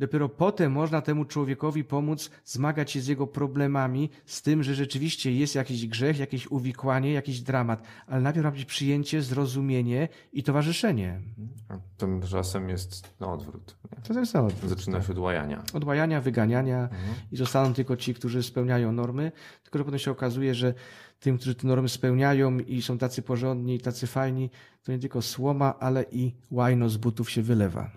Dopiero 0.00 0.28
potem 0.28 0.72
można 0.72 1.00
temu 1.02 1.24
człowiekowi 1.24 1.84
pomóc 1.84 2.30
zmagać 2.44 2.90
się 2.90 3.00
z 3.00 3.06
jego 3.06 3.26
problemami, 3.26 4.10
z 4.26 4.42
tym, 4.42 4.62
że 4.62 4.74
rzeczywiście 4.74 5.32
jest 5.32 5.54
jakiś 5.54 5.86
grzech, 5.86 6.18
jakieś 6.18 6.46
uwikłanie, 6.46 7.12
jakiś 7.12 7.40
dramat, 7.40 7.82
ale 8.06 8.20
najpierw 8.20 8.44
ma 8.44 8.50
być 8.50 8.64
przyjęcie, 8.64 9.22
zrozumienie 9.22 10.08
i 10.32 10.42
towarzyszenie. 10.42 11.20
A 11.68 11.78
tymczasem 11.96 12.68
jest 12.68 13.20
na 13.20 13.32
odwrót. 13.32 13.76
Nie? 13.92 14.02
To 14.02 14.20
jest 14.20 14.34
na 14.34 14.42
odwrót. 14.42 14.70
Zaczyna 14.70 15.02
się 15.02 15.12
od 15.12 15.18
łajania. 15.18 15.62
Od 15.72 15.84
łajania, 15.84 16.20
wyganiania 16.20 16.82
mhm. 16.82 17.14
i 17.32 17.36
zostaną 17.36 17.74
tylko 17.74 17.96
ci, 17.96 18.14
którzy 18.14 18.42
spełniają 18.42 18.92
normy, 18.92 19.32
tylko 19.62 19.78
że 19.78 19.84
potem 19.84 19.98
się 19.98 20.10
okazuje, 20.10 20.54
że 20.54 20.74
tym, 21.18 21.36
którzy 21.36 21.54
te 21.54 21.66
normy 21.66 21.88
spełniają 21.88 22.58
i 22.58 22.82
są 22.82 22.98
tacy 22.98 23.22
porządni 23.22 23.80
tacy 23.80 24.06
fajni, 24.06 24.50
to 24.82 24.92
nie 24.92 24.98
tylko 24.98 25.22
słoma, 25.22 25.78
ale 25.78 26.04
i 26.10 26.34
łajno 26.50 26.88
z 26.88 26.96
butów 26.96 27.30
się 27.30 27.42
wylewa. 27.42 27.90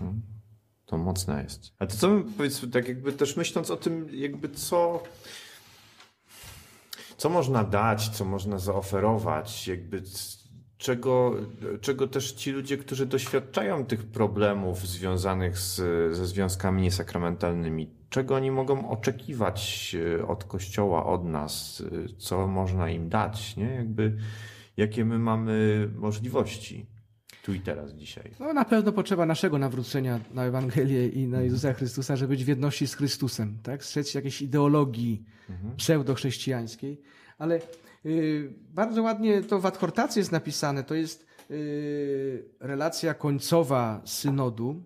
Mhm. 0.00 0.39
To 0.90 0.98
mocne 0.98 1.42
jest. 1.42 1.72
A 1.78 1.86
to 1.86 1.96
co, 1.96 2.08
powiedz, 2.36 2.70
tak 2.72 2.88
jakby 2.88 3.12
też 3.12 3.36
myśląc 3.36 3.70
o 3.70 3.76
tym, 3.76 4.06
jakby 4.12 4.48
co, 4.48 5.02
co 7.16 7.28
można 7.28 7.64
dać, 7.64 8.08
co 8.08 8.24
można 8.24 8.58
zaoferować, 8.58 9.68
jakby 9.68 10.02
czego, 10.78 11.34
czego 11.80 12.08
też 12.08 12.32
ci 12.32 12.50
ludzie, 12.50 12.76
którzy 12.76 13.06
doświadczają 13.06 13.86
tych 13.86 14.06
problemów 14.06 14.88
związanych 14.88 15.58
z, 15.58 15.76
ze 16.16 16.26
związkami 16.26 16.82
niesakramentalnymi, 16.82 17.90
czego 18.08 18.34
oni 18.34 18.50
mogą 18.50 18.90
oczekiwać 18.90 19.96
e, 20.20 20.26
od 20.26 20.44
Kościoła, 20.44 21.06
od 21.06 21.24
nas, 21.24 21.82
e, 21.92 22.18
co 22.18 22.46
można 22.46 22.90
im 22.90 23.08
dać, 23.08 23.56
nie? 23.56 23.74
Jakby, 23.74 24.16
jakie 24.76 25.04
my 25.04 25.18
mamy 25.18 25.88
możliwości 25.94 26.99
tu 27.42 27.52
i 27.54 27.60
teraz 27.60 27.92
dzisiaj? 27.92 28.30
No 28.40 28.52
na 28.52 28.64
pewno 28.64 28.92
potrzeba 28.92 29.26
naszego 29.26 29.58
nawrócenia 29.58 30.20
na 30.34 30.44
Ewangelię 30.44 31.08
i 31.08 31.26
na 31.26 31.40
Jezusa 31.40 31.72
Chrystusa, 31.72 32.16
żeby 32.16 32.34
być 32.34 32.44
w 32.44 32.48
jedności 32.48 32.86
z 32.86 32.94
Chrystusem, 32.94 33.58
tak? 33.62 33.84
Strzec 33.84 34.14
jakiejś 34.14 34.42
ideologii 34.42 35.24
mhm. 35.50 35.76
pseudochrześcijańskiej. 35.76 37.00
Ale 37.38 37.60
y, 38.06 38.54
bardzo 38.74 39.02
ładnie 39.02 39.42
to 39.42 39.60
w 39.60 39.66
adhortacji 39.66 40.20
jest 40.20 40.32
napisane. 40.32 40.84
To 40.84 40.94
jest 40.94 41.26
y, 41.50 42.44
relacja 42.60 43.14
końcowa 43.14 44.02
synodu. 44.04 44.82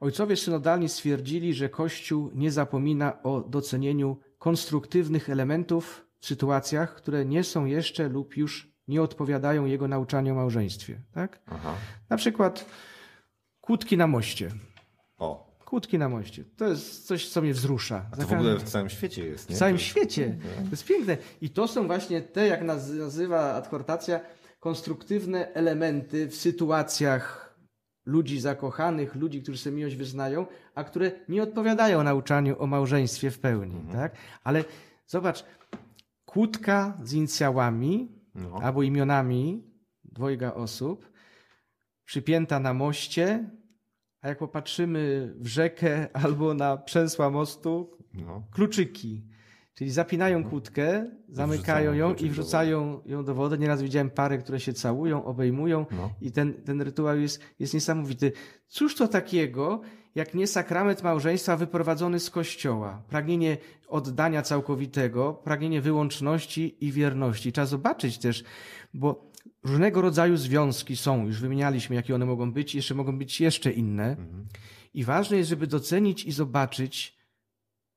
Ojcowie 0.00 0.36
synodalni 0.36 0.88
stwierdzili, 0.88 1.54
że 1.54 1.68
Kościół 1.68 2.30
nie 2.34 2.52
zapomina 2.52 3.22
o 3.22 3.40
docenieniu 3.40 4.16
konstruktywnych 4.38 5.30
elementów 5.30 6.06
w 6.18 6.26
sytuacjach, 6.26 6.94
które 6.94 7.24
nie 7.24 7.44
są 7.44 7.64
jeszcze 7.64 8.08
lub 8.08 8.36
już 8.36 8.69
nie 8.88 9.02
odpowiadają 9.02 9.64
jego 9.64 9.88
nauczaniu 9.88 10.32
o 10.32 10.36
małżeństwie. 10.36 11.00
Tak? 11.12 11.40
Aha. 11.46 11.74
Na 12.10 12.16
przykład 12.16 12.66
kłódki 13.60 13.96
na 13.96 14.06
moście. 14.06 14.50
O. 15.18 15.50
Kłódki 15.64 15.98
na 15.98 16.08
moście. 16.08 16.44
To 16.56 16.68
jest 16.68 17.06
coś, 17.06 17.28
co 17.28 17.42
mnie 17.42 17.54
wzrusza. 17.54 18.06
A 18.12 18.16
to 18.16 18.26
w 18.26 18.32
ogóle 18.32 18.56
w 18.58 18.62
całym 18.62 18.88
świecie 18.88 19.26
jest, 19.26 19.50
nie? 19.50 19.56
W 19.56 19.58
całym 19.58 19.76
To- 19.76 19.82
świecie. 19.82 20.36
To 20.64 20.70
jest 20.70 20.84
piękne. 20.84 21.16
I 21.40 21.50
to 21.50 21.68
są 21.68 21.86
właśnie 21.86 22.20
te, 22.22 22.46
jak 22.46 22.62
naz- 22.62 22.98
nazywa 22.98 23.54
adhortacja, 23.54 24.20
konstruktywne 24.60 25.52
elementy 25.54 26.28
w 26.28 26.34
sytuacjach 26.36 27.54
ludzi 28.06 28.40
zakochanych, 28.40 29.14
ludzi, 29.14 29.42
którzy 29.42 29.58
sobie 29.58 29.76
miłość 29.76 29.96
wyznają, 29.96 30.46
a 30.74 30.84
które 30.84 31.10
nie 31.28 31.42
odpowiadają 31.42 32.02
nauczaniu 32.02 32.62
o 32.62 32.66
małżeństwie 32.66 33.30
w 33.30 33.38
pełni. 33.38 33.80
Tak? 33.92 34.12
Ale 34.44 34.64
zobacz, 35.06 35.44
kłódka 36.24 36.98
z 37.04 37.12
inicjałami 37.12 38.19
No. 38.40 38.58
albo 38.62 38.82
imionami 38.82 39.64
dwojga 40.04 40.54
osób, 40.54 41.10
przypięta 42.04 42.60
na 42.60 42.74
moście, 42.74 43.50
a 44.20 44.28
jak 44.28 44.38
popatrzymy 44.38 45.34
w 45.38 45.46
rzekę 45.46 46.08
albo 46.24 46.54
na 46.54 46.76
przęsła 46.76 47.30
mostu, 47.30 47.96
No. 48.14 48.42
kluczyki. 48.52 49.26
Czyli 49.74 49.90
zapinają 49.90 50.44
kłódkę, 50.44 51.10
zamykają 51.28 51.92
ją 51.92 52.14
i 52.14 52.28
wrzucają 52.30 53.00
ją 53.06 53.24
do 53.24 53.34
wody. 53.34 53.58
Nieraz 53.58 53.82
widziałem 53.82 54.10
pary, 54.10 54.38
które 54.38 54.60
się 54.60 54.72
całują, 54.72 55.24
obejmują 55.24 55.86
No. 55.90 56.10
i 56.20 56.32
ten, 56.32 56.54
ten 56.54 56.80
rytuał 56.82 57.18
jest, 57.18 57.42
jest 57.58 57.74
niesamowity. 57.74 58.32
Cóż 58.68 58.94
to 58.96 59.08
takiego, 59.08 59.80
jak 60.14 60.34
nie 60.34 60.46
sakrament 60.46 61.02
małżeństwa 61.02 61.56
wyprowadzony 61.56 62.20
z 62.20 62.30
kościoła? 62.30 63.02
Pragnienie 63.08 63.56
oddania 63.88 64.42
całkowitego, 64.42 65.34
pragnienie 65.34 65.80
wyłączności 65.80 66.84
i 66.84 66.92
wierności. 66.92 67.52
Trzeba 67.52 67.66
zobaczyć 67.66 68.18
też, 68.18 68.44
bo 68.94 69.30
różnego 69.64 70.00
rodzaju 70.00 70.36
związki 70.36 70.96
są, 70.96 71.26
już 71.26 71.40
wymienialiśmy, 71.40 71.96
jakie 71.96 72.14
one 72.14 72.26
mogą 72.26 72.52
być, 72.52 72.74
jeszcze 72.74 72.94
mogą 72.94 73.18
być 73.18 73.40
jeszcze 73.40 73.72
inne. 73.72 74.16
I 74.94 75.04
ważne 75.04 75.36
jest, 75.36 75.50
żeby 75.50 75.66
docenić 75.66 76.24
i 76.24 76.32
zobaczyć 76.32 77.18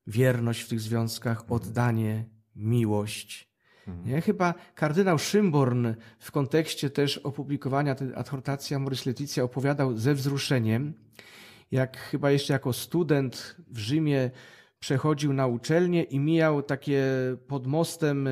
wierność 0.07 0.61
w 0.61 0.67
tych 0.67 0.79
związkach, 0.79 1.51
oddanie, 1.51 2.25
miłość. 2.55 3.53
Nie? 4.05 4.21
Chyba 4.21 4.53
kardynał 4.75 5.19
Szymborn 5.19 5.87
w 6.19 6.31
kontekście 6.31 6.89
też 6.89 7.17
opublikowania 7.17 7.95
tej 7.95 8.15
adhortacja 8.15 8.79
Moris 8.79 9.05
Leticia 9.05 9.43
opowiadał 9.43 9.97
ze 9.97 10.13
wzruszeniem, 10.13 10.93
jak 11.71 11.97
chyba 11.97 12.31
jeszcze 12.31 12.53
jako 12.53 12.73
student 12.73 13.55
w 13.67 13.77
Rzymie 13.77 14.31
przechodził 14.79 15.33
na 15.33 15.47
uczelnię 15.47 16.03
i 16.03 16.19
mijał 16.19 16.63
takie 16.63 17.03
pod 17.47 17.67
mostem 17.67 18.27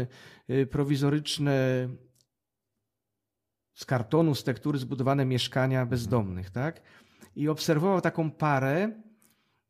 y, 0.49 0.67
prowizoryczne 0.71 1.87
z 3.73 3.85
kartonu, 3.85 4.35
z 4.35 4.43
tektury 4.43 4.79
zbudowane 4.79 5.25
mieszkania 5.25 5.85
bezdomnych, 5.85 6.49
tak? 6.49 6.81
I 7.35 7.49
obserwował 7.49 8.01
taką 8.01 8.31
parę, 8.31 8.91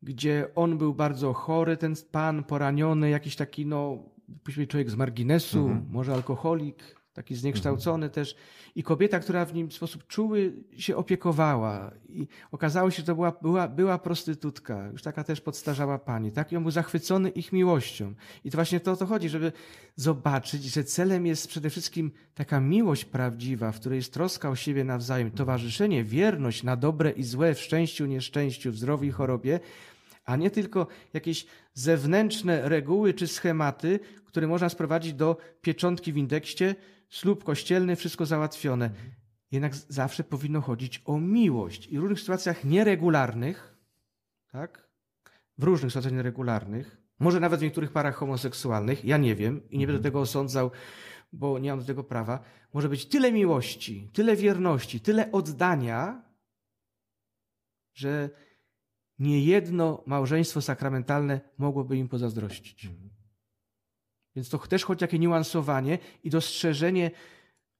gdzie 0.02 0.48
on 0.54 0.78
był 0.78 0.94
bardzo 0.94 1.32
chory, 1.32 1.76
ten 1.76 1.94
pan 2.10 2.44
poraniony, 2.44 3.10
jakiś 3.10 3.36
taki, 3.36 3.66
no, 3.66 3.98
powiedzmy 4.44 4.66
człowiek 4.66 4.90
z 4.90 4.94
marginesu, 4.96 5.68
może 5.88 6.14
alkoholik, 6.14 7.01
taki 7.12 7.34
zniekształcony 7.34 8.10
też. 8.10 8.36
I 8.74 8.82
kobieta, 8.82 9.20
która 9.20 9.44
w 9.44 9.54
nim 9.54 9.68
w 9.68 9.74
sposób 9.74 10.06
czuły 10.06 10.52
się 10.76 10.96
opiekowała. 10.96 11.90
I 12.08 12.28
okazało 12.52 12.90
się, 12.90 12.96
że 12.96 13.02
to 13.02 13.14
była, 13.14 13.32
była, 13.42 13.68
była 13.68 13.98
prostytutka, 13.98 14.88
już 14.92 15.02
taka 15.02 15.24
też 15.24 15.40
podstarzała 15.40 15.98
pani, 15.98 16.32
tak? 16.32 16.52
I 16.52 16.56
on 16.56 16.62
był 16.62 16.70
zachwycony 16.70 17.30
ich 17.30 17.52
miłością. 17.52 18.14
I 18.44 18.50
to 18.50 18.58
właśnie 18.58 18.80
to 18.80 18.92
o 18.92 18.96
to 18.96 19.06
chodzi, 19.06 19.28
żeby 19.28 19.52
zobaczyć, 19.96 20.64
że 20.64 20.84
celem 20.84 21.26
jest 21.26 21.48
przede 21.48 21.70
wszystkim 21.70 22.10
taka 22.34 22.60
miłość 22.60 23.04
prawdziwa, 23.04 23.72
w 23.72 23.80
której 23.80 23.96
jest 23.96 24.12
troska 24.12 24.50
o 24.50 24.56
siebie 24.56 24.84
nawzajem, 24.84 25.30
towarzyszenie, 25.30 26.04
wierność 26.04 26.62
na 26.62 26.76
dobre 26.76 27.10
i 27.10 27.22
złe, 27.22 27.54
w 27.54 27.60
szczęściu, 27.60 28.06
nieszczęściu, 28.06 28.72
w 28.72 28.76
zdrowiu 28.76 29.04
i 29.04 29.10
chorobie, 29.10 29.60
a 30.24 30.36
nie 30.36 30.50
tylko 30.50 30.86
jakieś 31.12 31.46
zewnętrzne 31.74 32.68
reguły 32.68 33.14
czy 33.14 33.26
schematy, 33.26 34.00
które 34.24 34.46
można 34.46 34.68
sprowadzić 34.68 35.14
do 35.14 35.36
pieczątki 35.62 36.12
w 36.12 36.16
indeksie, 36.16 36.64
ślub 37.12 37.44
kościelny, 37.44 37.96
wszystko 37.96 38.26
załatwione. 38.26 38.90
Jednak 39.50 39.74
z- 39.74 39.86
zawsze 39.88 40.24
powinno 40.24 40.60
chodzić 40.60 41.02
o 41.04 41.18
miłość. 41.20 41.86
I 41.86 41.98
w 41.98 42.00
różnych 42.00 42.20
sytuacjach 42.20 42.64
nieregularnych, 42.64 43.76
tak? 44.52 44.88
W 45.58 45.64
różnych 45.64 45.92
sytuacjach 45.92 46.12
nieregularnych, 46.14 47.02
może 47.18 47.40
nawet 47.40 47.60
w 47.60 47.62
niektórych 47.62 47.92
parach 47.92 48.14
homoseksualnych, 48.14 49.04
ja 49.04 49.16
nie 49.16 49.34
wiem 49.34 49.68
i 49.70 49.78
nie 49.78 49.86
będę 49.86 50.02
tego 50.02 50.20
osądzał, 50.20 50.70
bo 51.32 51.58
nie 51.58 51.70
mam 51.70 51.78
do 51.80 51.84
tego 51.86 52.04
prawa, 52.04 52.44
może 52.74 52.88
być 52.88 53.06
tyle 53.06 53.32
miłości, 53.32 54.10
tyle 54.12 54.36
wierności, 54.36 55.00
tyle 55.00 55.32
oddania, 55.32 56.22
że 57.94 58.30
niejedno 59.18 60.02
małżeństwo 60.06 60.60
sakramentalne 60.62 61.40
mogłoby 61.58 61.96
im 61.96 62.08
pozazdrościć. 62.08 62.88
Więc 64.36 64.48
to 64.48 64.58
też 64.58 64.84
choć 64.84 65.02
jakie 65.02 65.18
niuansowanie 65.18 65.98
i 66.24 66.30
dostrzeżenie 66.30 67.10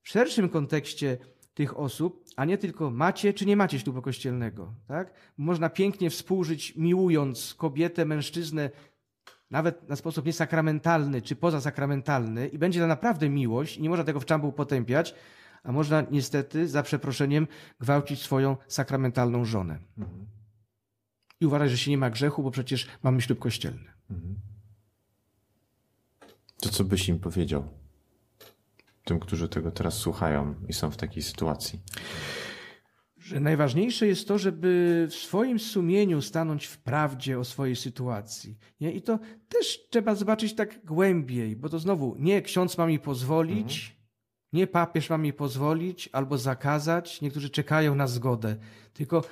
w 0.02 0.08
szerszym 0.08 0.48
kontekście 0.48 1.18
tych 1.54 1.78
osób, 1.78 2.24
a 2.36 2.44
nie 2.44 2.58
tylko 2.58 2.90
macie 2.90 3.32
czy 3.32 3.46
nie 3.46 3.56
macie 3.56 3.78
ślubu 3.78 4.02
kościelnego. 4.02 4.74
Tak? 4.88 5.14
Można 5.36 5.70
pięknie 5.70 6.10
współżyć, 6.10 6.76
miłując 6.76 7.54
kobietę, 7.54 8.04
mężczyznę, 8.04 8.70
nawet 9.50 9.88
na 9.88 9.96
sposób 9.96 10.26
niesakramentalny 10.26 11.22
czy 11.22 11.36
pozasakramentalny 11.36 12.48
i 12.48 12.58
będzie 12.58 12.80
to 12.80 12.86
naprawdę 12.86 13.28
miłość 13.28 13.76
i 13.76 13.82
nie 13.82 13.88
można 13.88 14.04
tego 14.04 14.20
w 14.20 14.24
czambu 14.24 14.52
potępiać, 14.52 15.14
a 15.62 15.72
można 15.72 16.06
niestety, 16.10 16.68
za 16.68 16.82
przeproszeniem, 16.82 17.46
gwałcić 17.80 18.22
swoją 18.22 18.56
sakramentalną 18.68 19.44
żonę. 19.44 19.78
I 21.40 21.46
uważać, 21.46 21.70
że 21.70 21.78
się 21.78 21.90
nie 21.90 21.98
ma 21.98 22.10
grzechu, 22.10 22.42
bo 22.42 22.50
przecież 22.50 22.88
mamy 23.02 23.20
ślub 23.20 23.38
kościelny. 23.38 23.92
To 26.62 26.68
co 26.68 26.84
byś 26.84 27.08
im 27.08 27.18
powiedział? 27.18 27.64
Tym, 29.04 29.20
którzy 29.20 29.48
tego 29.48 29.70
teraz 29.70 29.94
słuchają 29.94 30.54
i 30.68 30.72
są 30.72 30.90
w 30.90 30.96
takiej 30.96 31.22
sytuacji. 31.22 31.80
Że 33.16 33.40
najważniejsze 33.40 34.06
jest 34.06 34.28
to, 34.28 34.38
żeby 34.38 35.06
w 35.10 35.14
swoim 35.14 35.58
sumieniu 35.58 36.22
stanąć 36.22 36.66
w 36.66 36.78
prawdzie 36.78 37.38
o 37.38 37.44
swojej 37.44 37.76
sytuacji. 37.76 38.58
Nie? 38.80 38.92
I 38.92 39.02
to 39.02 39.18
też 39.48 39.88
trzeba 39.90 40.14
zobaczyć 40.14 40.54
tak 40.54 40.84
głębiej, 40.84 41.56
bo 41.56 41.68
to 41.68 41.78
znowu 41.78 42.16
nie 42.18 42.42
ksiądz 42.42 42.78
ma 42.78 42.86
mi 42.86 42.98
pozwolić, 42.98 43.96
nie 44.52 44.66
papież 44.66 45.10
ma 45.10 45.18
mi 45.18 45.32
pozwolić 45.32 46.08
albo 46.12 46.38
zakazać. 46.38 47.20
Niektórzy 47.20 47.50
czekają 47.50 47.94
na 47.94 48.06
zgodę. 48.06 48.56
Tylko 48.92 49.24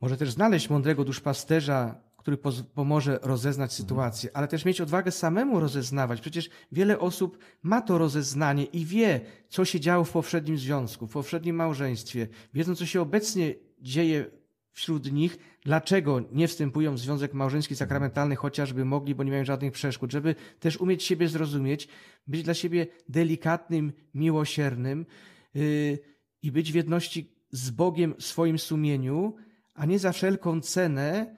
może 0.00 0.16
też 0.16 0.30
znaleźć 0.30 0.70
mądrego 0.70 1.04
duszpasterza, 1.04 2.05
który 2.26 2.38
pomoże 2.74 3.18
rozeznać 3.22 3.72
sytuację, 3.72 4.30
ale 4.34 4.48
też 4.48 4.64
mieć 4.64 4.80
odwagę 4.80 5.10
samemu 5.10 5.60
rozeznawać. 5.60 6.20
Przecież 6.20 6.50
wiele 6.72 6.98
osób 6.98 7.38
ma 7.62 7.80
to 7.82 7.98
rozeznanie 7.98 8.64
i 8.64 8.84
wie, 8.84 9.20
co 9.48 9.64
się 9.64 9.80
działo 9.80 10.04
w 10.04 10.12
poprzednim 10.12 10.58
związku, 10.58 11.06
w 11.06 11.12
poprzednim 11.12 11.56
małżeństwie. 11.56 12.28
Wiedzą, 12.54 12.74
co 12.74 12.86
się 12.86 13.00
obecnie 13.00 13.54
dzieje 13.80 14.30
wśród 14.72 15.12
nich, 15.12 15.38
dlaczego 15.64 16.20
nie 16.32 16.48
wstępują 16.48 16.94
w 16.94 16.98
związek 16.98 17.34
małżeński 17.34 17.76
sakramentalny, 17.76 18.36
chociażby 18.36 18.84
mogli, 18.84 19.14
bo 19.14 19.24
nie 19.24 19.30
mają 19.30 19.44
żadnych 19.44 19.72
przeszkód, 19.72 20.12
żeby 20.12 20.34
też 20.60 20.76
umieć 20.76 21.02
siebie 21.02 21.28
zrozumieć, 21.28 21.88
być 22.26 22.42
dla 22.42 22.54
siebie 22.54 22.86
delikatnym, 23.08 23.92
miłosiernym 24.14 25.06
yy, 25.54 25.98
i 26.42 26.52
być 26.52 26.72
w 26.72 26.74
jedności 26.74 27.32
z 27.50 27.70
Bogiem 27.70 28.14
w 28.18 28.24
swoim 28.24 28.58
sumieniu, 28.58 29.34
a 29.74 29.86
nie 29.86 29.98
za 29.98 30.12
wszelką 30.12 30.60
cenę 30.60 31.36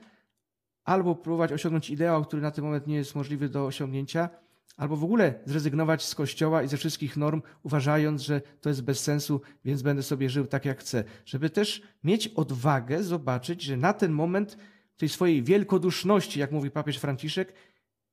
albo 0.89 1.15
próbować 1.15 1.53
osiągnąć 1.53 1.91
ideał, 1.91 2.25
który 2.25 2.43
na 2.43 2.51
ten 2.51 2.65
moment 2.65 2.87
nie 2.87 2.97
jest 2.97 3.15
możliwy 3.15 3.49
do 3.49 3.67
osiągnięcia, 3.67 4.29
albo 4.77 4.97
w 4.97 5.05
ogóle 5.05 5.35
zrezygnować 5.45 6.05
z 6.05 6.15
kościoła 6.15 6.63
i 6.63 6.69
ze 6.69 6.77
wszystkich 6.77 7.17
norm, 7.17 7.43
uważając, 7.63 8.23
że 8.23 8.41
to 8.61 8.69
jest 8.69 8.83
bez 8.83 9.01
sensu, 9.01 9.41
więc 9.65 9.83
będę 9.83 10.03
sobie 10.03 10.31
żył 10.31 10.47
tak, 10.47 10.65
jak 10.65 10.81
chcę. 10.81 11.05
Żeby 11.25 11.51
też 11.51 11.83
mieć 12.05 12.29
odwagę 12.29 13.03
zobaczyć, 13.03 13.63
że 13.63 13.77
na 13.77 13.93
ten 13.93 14.13
moment 14.13 14.59
tej 14.97 15.09
swojej 15.09 15.43
wielkoduszności, 15.43 16.41
jak 16.41 16.53
mówi 16.53 16.71
papież 16.71 16.99
Franciszek, 16.99 17.53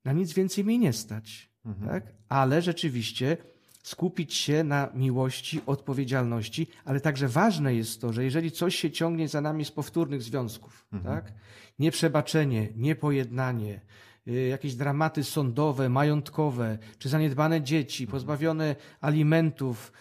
na 0.04 0.12
nic 0.12 0.32
więcej 0.32 0.64
mnie 0.64 0.78
nie 0.78 0.92
stać. 0.92 1.50
Tak? 1.86 2.04
Ale 2.28 2.62
rzeczywiście 2.62 3.36
skupić 3.82 4.34
się 4.34 4.64
na 4.64 4.88
miłości, 4.94 5.60
odpowiedzialności, 5.66 6.66
ale 6.84 7.00
także 7.00 7.28
ważne 7.28 7.74
jest 7.74 8.00
to, 8.00 8.12
że 8.12 8.24
jeżeli 8.24 8.50
coś 8.50 8.76
się 8.76 8.90
ciągnie 8.90 9.28
za 9.28 9.40
nami 9.40 9.64
z 9.64 9.70
powtórnych 9.70 10.22
związków, 10.22 10.86
tak? 11.04 11.32
Nieprzebaczenie, 11.78 12.68
niepojednanie, 12.76 13.80
y, 14.28 14.46
jakieś 14.46 14.74
dramaty 14.74 15.24
sądowe, 15.24 15.88
majątkowe, 15.88 16.78
czy 16.98 17.08
zaniedbane 17.08 17.62
dzieci, 17.62 18.06
pozbawione 18.06 18.76
alimentów, 19.00 19.92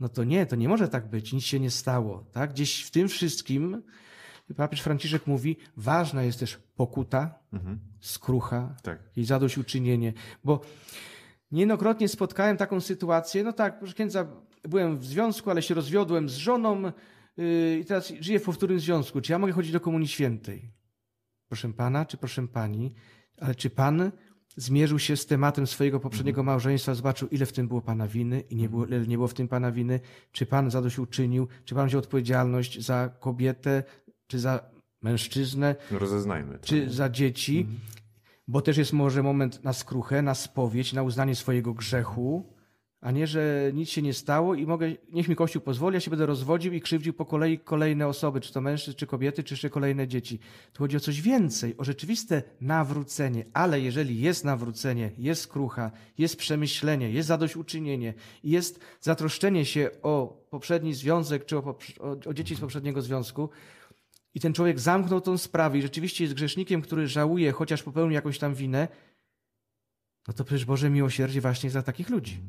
no 0.00 0.08
to 0.08 0.24
nie, 0.24 0.46
to 0.46 0.56
nie 0.56 0.68
może 0.68 0.88
tak 0.88 1.10
być, 1.10 1.32
nic 1.32 1.44
się 1.44 1.60
nie 1.60 1.70
stało, 1.70 2.24
tak? 2.32 2.52
Gdzieś 2.52 2.82
w 2.82 2.90
tym 2.90 3.08
wszystkim 3.08 3.82
papież 4.56 4.80
Franciszek 4.80 5.26
mówi, 5.26 5.56
ważna 5.76 6.22
jest 6.22 6.40
też 6.40 6.58
pokuta, 6.76 7.38
skrucha, 8.00 8.76
Tak. 8.82 8.98
i 9.16 9.24
zadośćuczynienie, 9.24 10.12
bo 10.44 10.60
Niejednokrotnie 11.52 12.08
spotkałem 12.08 12.56
taką 12.56 12.80
sytuację, 12.80 13.44
no 13.44 13.52
tak, 13.52 13.78
proszę 13.78 13.94
księdza, 13.94 14.26
byłem 14.62 14.98
w 14.98 15.04
związku, 15.04 15.50
ale 15.50 15.62
się 15.62 15.74
rozwiodłem 15.74 16.28
z 16.28 16.34
żoną 16.34 16.82
yy, 17.36 17.78
i 17.80 17.84
teraz 17.84 18.12
żyję 18.20 18.40
w 18.40 18.42
powtórnym 18.42 18.80
związku. 18.80 19.20
Czy 19.20 19.32
ja 19.32 19.38
mogę 19.38 19.52
chodzić 19.52 19.72
do 19.72 19.80
Komunii 19.80 20.08
Świętej? 20.08 20.72
Proszę 21.50 21.72
pana, 21.72 22.04
czy 22.04 22.16
proszę 22.16 22.48
pani, 22.48 22.94
ale 23.40 23.54
czy 23.54 23.70
pan 23.70 24.12
zmierzył 24.56 24.98
się 24.98 25.16
z 25.16 25.26
tematem 25.26 25.66
swojego 25.66 26.00
poprzedniego 26.00 26.42
małżeństwa, 26.42 26.94
zobaczył, 26.94 27.28
ile 27.28 27.46
w 27.46 27.52
tym 27.52 27.68
było 27.68 27.80
pana 27.80 28.08
winy 28.08 28.40
i 28.40 28.56
nie 28.56 28.68
było, 28.68 28.86
ile 28.86 29.06
nie 29.06 29.16
było 29.16 29.28
w 29.28 29.34
tym 29.34 29.48
pana 29.48 29.72
winy, 29.72 30.00
czy 30.32 30.46
pan 30.46 30.70
zadośćuczynił, 30.70 31.48
czy 31.64 31.74
pan 31.74 31.88
wziął 31.88 31.98
odpowiedzialność 31.98 32.84
za 32.84 33.10
kobietę, 33.20 33.82
czy 34.26 34.38
za 34.38 34.70
mężczyznę, 35.02 35.76
Rozeznajmy 35.90 36.58
to. 36.58 36.66
czy 36.66 36.90
za 36.90 37.08
dzieci, 37.08 37.66
bo 38.48 38.62
też 38.62 38.76
jest 38.76 38.92
może 38.92 39.22
moment 39.22 39.64
na 39.64 39.72
skruchę, 39.72 40.22
na 40.22 40.34
spowiedź, 40.34 40.92
na 40.92 41.02
uznanie 41.02 41.34
swojego 41.34 41.74
grzechu, 41.74 42.54
a 43.00 43.10
nie, 43.10 43.26
że 43.26 43.70
nic 43.74 43.88
się 43.88 44.02
nie 44.02 44.14
stało 44.14 44.54
i 44.54 44.66
mogę, 44.66 44.92
niech 45.12 45.28
mi 45.28 45.36
Kościół 45.36 45.62
pozwoli, 45.62 45.94
ja 45.94 46.00
się 46.00 46.10
będę 46.10 46.26
rozwodził 46.26 46.72
i 46.72 46.80
krzywdził 46.80 47.12
po 47.12 47.24
kolei 47.24 47.58
kolejne 47.58 48.06
osoby, 48.06 48.40
czy 48.40 48.52
to 48.52 48.60
mężczyzn, 48.60 48.96
czy 48.96 49.06
kobiety, 49.06 49.44
czy 49.44 49.54
jeszcze 49.54 49.70
kolejne 49.70 50.08
dzieci. 50.08 50.38
Tu 50.72 50.78
chodzi 50.78 50.96
o 50.96 51.00
coś 51.00 51.22
więcej, 51.22 51.76
o 51.76 51.84
rzeczywiste 51.84 52.42
nawrócenie, 52.60 53.44
ale 53.52 53.80
jeżeli 53.80 54.20
jest 54.20 54.44
nawrócenie, 54.44 55.10
jest 55.18 55.42
skrucha, 55.42 55.90
jest 56.18 56.36
przemyślenie, 56.36 57.10
jest 57.10 57.28
zadośćuczynienie, 57.28 58.14
jest 58.44 58.80
zatroszczenie 59.00 59.64
się 59.64 59.90
o 60.02 60.46
poprzedni 60.50 60.94
związek, 60.94 61.44
czy 61.44 61.58
o, 61.58 61.60
o, 61.60 62.16
o 62.26 62.34
dzieci 62.34 62.56
z 62.56 62.60
poprzedniego 62.60 63.02
związku, 63.02 63.48
i 64.34 64.40
ten 64.40 64.52
człowiek 64.52 64.80
zamknął 64.80 65.20
tą 65.20 65.38
sprawę 65.38 65.78
i 65.78 65.82
rzeczywiście 65.82 66.24
jest 66.24 66.34
grzesznikiem, 66.34 66.82
który 66.82 67.06
żałuje, 67.06 67.52
chociaż 67.52 67.82
popełnił 67.82 68.12
jakąś 68.12 68.38
tam 68.38 68.54
winę, 68.54 68.88
no 70.28 70.34
to 70.34 70.44
przecież 70.44 70.64
Boże 70.64 70.90
miłosierdzie 70.90 71.40
właśnie 71.40 71.70
dla 71.70 71.82
takich 71.82 72.10
ludzi. 72.10 72.40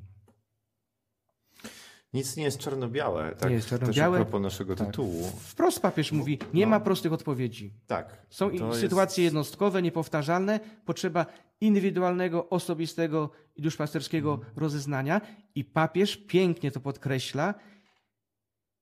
Nic 2.14 2.38
nie 2.38 2.44
jest 2.44 2.58
czarno-białe. 2.60 3.36
Tak? 3.36 3.50
Nie 3.50 3.56
jest 3.56 3.68
czarno-białe. 3.70 4.18
A 4.20 4.22
propos 4.22 4.42
naszego 4.42 4.76
Tak. 4.76 4.88
tytułu. 4.88 5.24
Wprost 5.40 5.80
papież 5.82 6.12
mówi, 6.12 6.40
nie 6.54 6.68
ma 6.68 6.80
prostych 6.80 7.14
odpowiedzi. 7.14 7.74
Tak. 7.88 8.26
Są 8.30 8.50
to 8.50 8.56
i 8.56 8.60
jest- 8.68 8.80
sytuacje 8.80 9.24
jednostkowe, 9.24 9.82
niepowtarzalne, 9.82 10.60
potrzeba 10.86 11.26
indywidualnego, 11.62 12.50
osobistego 12.50 13.30
i 13.56 13.62
duszpasterskiego 13.62 14.40
rozeznania 14.56 15.22
i 15.56 15.64
papież 15.66 16.18
pięknie 16.18 16.72
to 16.72 16.80
podkreśla. 16.80 17.54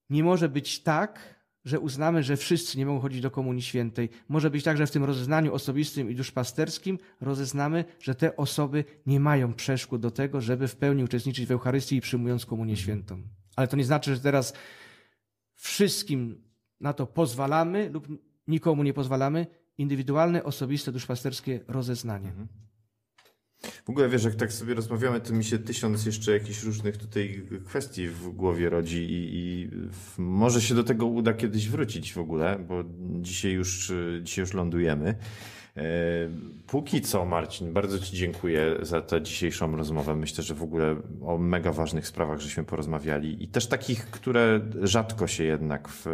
Nie 0.10 0.24
może 0.24 0.50
być 0.50 0.84
tak, 0.84 1.39
że 1.66 1.80
uznamy, 1.80 2.24
że 2.24 2.38
wszyscy 2.38 2.78
nie 2.78 2.86
mogą 2.86 3.00
chodzić 3.00 3.22
do 3.22 3.32
Komunii 3.32 3.62
Świętej. 3.62 4.10
Może 4.28 4.50
być 4.50 4.64
tak, 4.64 4.78
że 4.78 4.88
w 4.88 4.92
tym 4.92 5.04
rozeznaniu 5.04 5.54
osobistym 5.54 6.12
i 6.12 6.16
duszpasterskim 6.16 6.98
rozeznamy, 7.22 7.86
że 8.00 8.16
te 8.16 8.38
osoby 8.38 8.84
nie 9.06 9.20
mają 9.20 9.54
przeszkód 9.54 10.02
do 10.02 10.12
tego, 10.12 10.42
żeby 10.42 10.68
w 10.68 10.76
pełni 10.76 11.04
uczestniczyć 11.04 11.46
w 11.46 11.52
Eucharystii 11.52 11.96
i 11.96 12.02
przyjmując 12.02 12.46
Komunię 12.46 12.78
Świętą. 12.78 13.22
Ale 13.56 13.68
to 13.68 13.78
nie 13.78 13.84
znaczy, 13.84 14.16
że 14.16 14.22
teraz 14.22 14.54
wszystkim 15.56 16.42
na 16.80 16.94
to 16.94 17.08
pozwalamy 17.08 17.90
lub 17.90 18.08
nikomu 18.48 18.84
nie 18.84 18.94
pozwalamy. 18.94 19.48
Indywidualne, 19.78 20.44
osobiste, 20.44 20.92
duszpasterskie 20.92 21.60
rozeznanie. 21.68 22.32
W 23.90 23.92
ogóle 23.92 24.10
wiesz, 24.10 24.24
jak 24.24 24.36
tak 24.36 24.54
sobie 24.54 24.74
rozmawiamy, 24.74 25.22
to 25.22 25.34
mi 25.34 25.44
się 25.44 25.60
tysiąc 25.60 26.06
jeszcze 26.06 26.32
jakichś 26.32 26.64
różnych 26.64 26.98
tutaj 26.98 27.44
kwestii 27.66 28.08
w 28.08 28.30
głowie 28.30 28.70
rodzi 28.70 28.98
i, 28.98 29.30
i 29.34 29.70
może 30.18 30.62
się 30.62 30.76
do 30.76 30.84
tego 30.84 31.06
uda 31.06 31.34
kiedyś 31.34 31.70
wrócić 31.70 32.14
w 32.14 32.18
ogóle, 32.18 32.60
bo 32.68 32.84
dzisiaj 33.22 33.52
już, 33.52 33.90
y, 33.90 34.22
dzisiaj 34.24 34.44
już 34.44 34.54
lądujemy. 34.54 35.16
E, 35.78 35.84
Póki 36.68 37.02
co, 37.02 37.26
Marcin, 37.26 37.74
bardzo 37.74 38.00
Ci 38.00 38.18
dziękuję 38.18 38.76
za 38.82 39.02
tę 39.02 39.22
dzisiejszą 39.22 39.76
rozmowę. 39.76 40.16
Myślę, 40.16 40.44
że 40.44 40.56
w 40.56 40.64
ogóle 40.64 40.96
o 41.22 41.38
mega 41.38 41.72
ważnych 41.72 42.08
sprawach 42.08 42.40
żeśmy 42.40 42.64
porozmawiali 42.64 43.44
i 43.44 43.48
też 43.48 43.68
takich, 43.68 44.06
które 44.06 44.62
rzadko 44.82 45.28
się 45.28 45.44
jednak 45.44 45.90
w, 45.90 46.06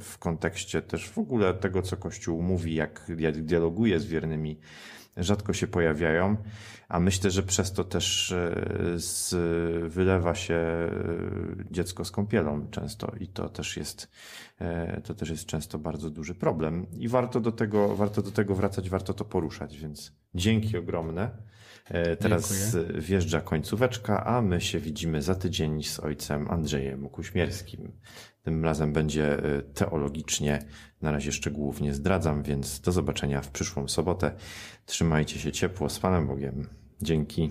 w 0.00 0.18
kontekście 0.18 0.82
też 0.82 1.08
w 1.08 1.18
ogóle 1.18 1.54
tego, 1.54 1.82
co 1.82 1.96
Kościół 1.96 2.42
mówi, 2.42 2.74
jak, 2.74 3.12
jak 3.18 3.42
dialoguje 3.42 4.00
z 4.00 4.06
wiernymi, 4.06 4.58
rzadko 5.16 5.52
się 5.52 5.66
pojawiają, 5.66 6.36
a 6.88 7.00
myślę, 7.00 7.30
że 7.30 7.42
przez 7.42 7.72
to 7.72 7.84
też 7.84 8.32
e, 8.32 8.54
z, 8.96 9.34
wylewa 9.92 10.34
się 10.34 10.54
e, 10.54 10.90
dziecko 11.70 12.04
z 12.04 12.10
kąpielą 12.10 12.66
często 12.70 13.12
i 13.20 13.28
to 13.28 13.48
też 13.48 13.76
jest, 13.76 14.10
e, 14.58 15.00
to 15.00 15.14
też 15.14 15.30
jest 15.30 15.46
często 15.46 15.78
bardzo 15.78 16.10
duży 16.10 16.34
problem 16.34 16.86
i 16.90 17.08
warto 17.08 17.40
do 17.40 17.52
tego, 17.52 17.96
warto 17.96 18.22
do 18.22 18.30
tego 18.30 18.54
wracać, 18.54 18.90
warto 18.90 19.14
to 19.14 19.24
poruszać, 19.24 19.78
więc 19.78 20.12
dzięki 20.34 20.76
ogromne. 20.76 21.30
Teraz 22.18 22.72
Dziękuję. 22.72 23.00
wjeżdża 23.00 23.40
końcóweczka, 23.40 24.24
a 24.24 24.42
my 24.42 24.60
się 24.60 24.80
widzimy 24.80 25.22
za 25.22 25.34
tydzień 25.34 25.82
z 25.82 26.00
ojcem 26.00 26.50
Andrzejem 26.50 27.08
Kuśmierskim. 27.08 27.92
Tym 28.42 28.64
razem 28.64 28.92
będzie 28.92 29.38
teologicznie, 29.74 30.58
na 31.02 31.12
razie 31.12 31.32
szczegółów 31.32 31.80
nie 31.80 31.94
zdradzam, 31.94 32.42
więc 32.42 32.80
do 32.80 32.92
zobaczenia 32.92 33.40
w 33.40 33.50
przyszłą 33.50 33.88
sobotę. 33.88 34.34
Trzymajcie 34.86 35.38
się 35.38 35.52
ciepło, 35.52 35.88
z 35.88 35.98
Panem 35.98 36.26
Bogiem. 36.26 36.68
Dzięki. 37.02 37.50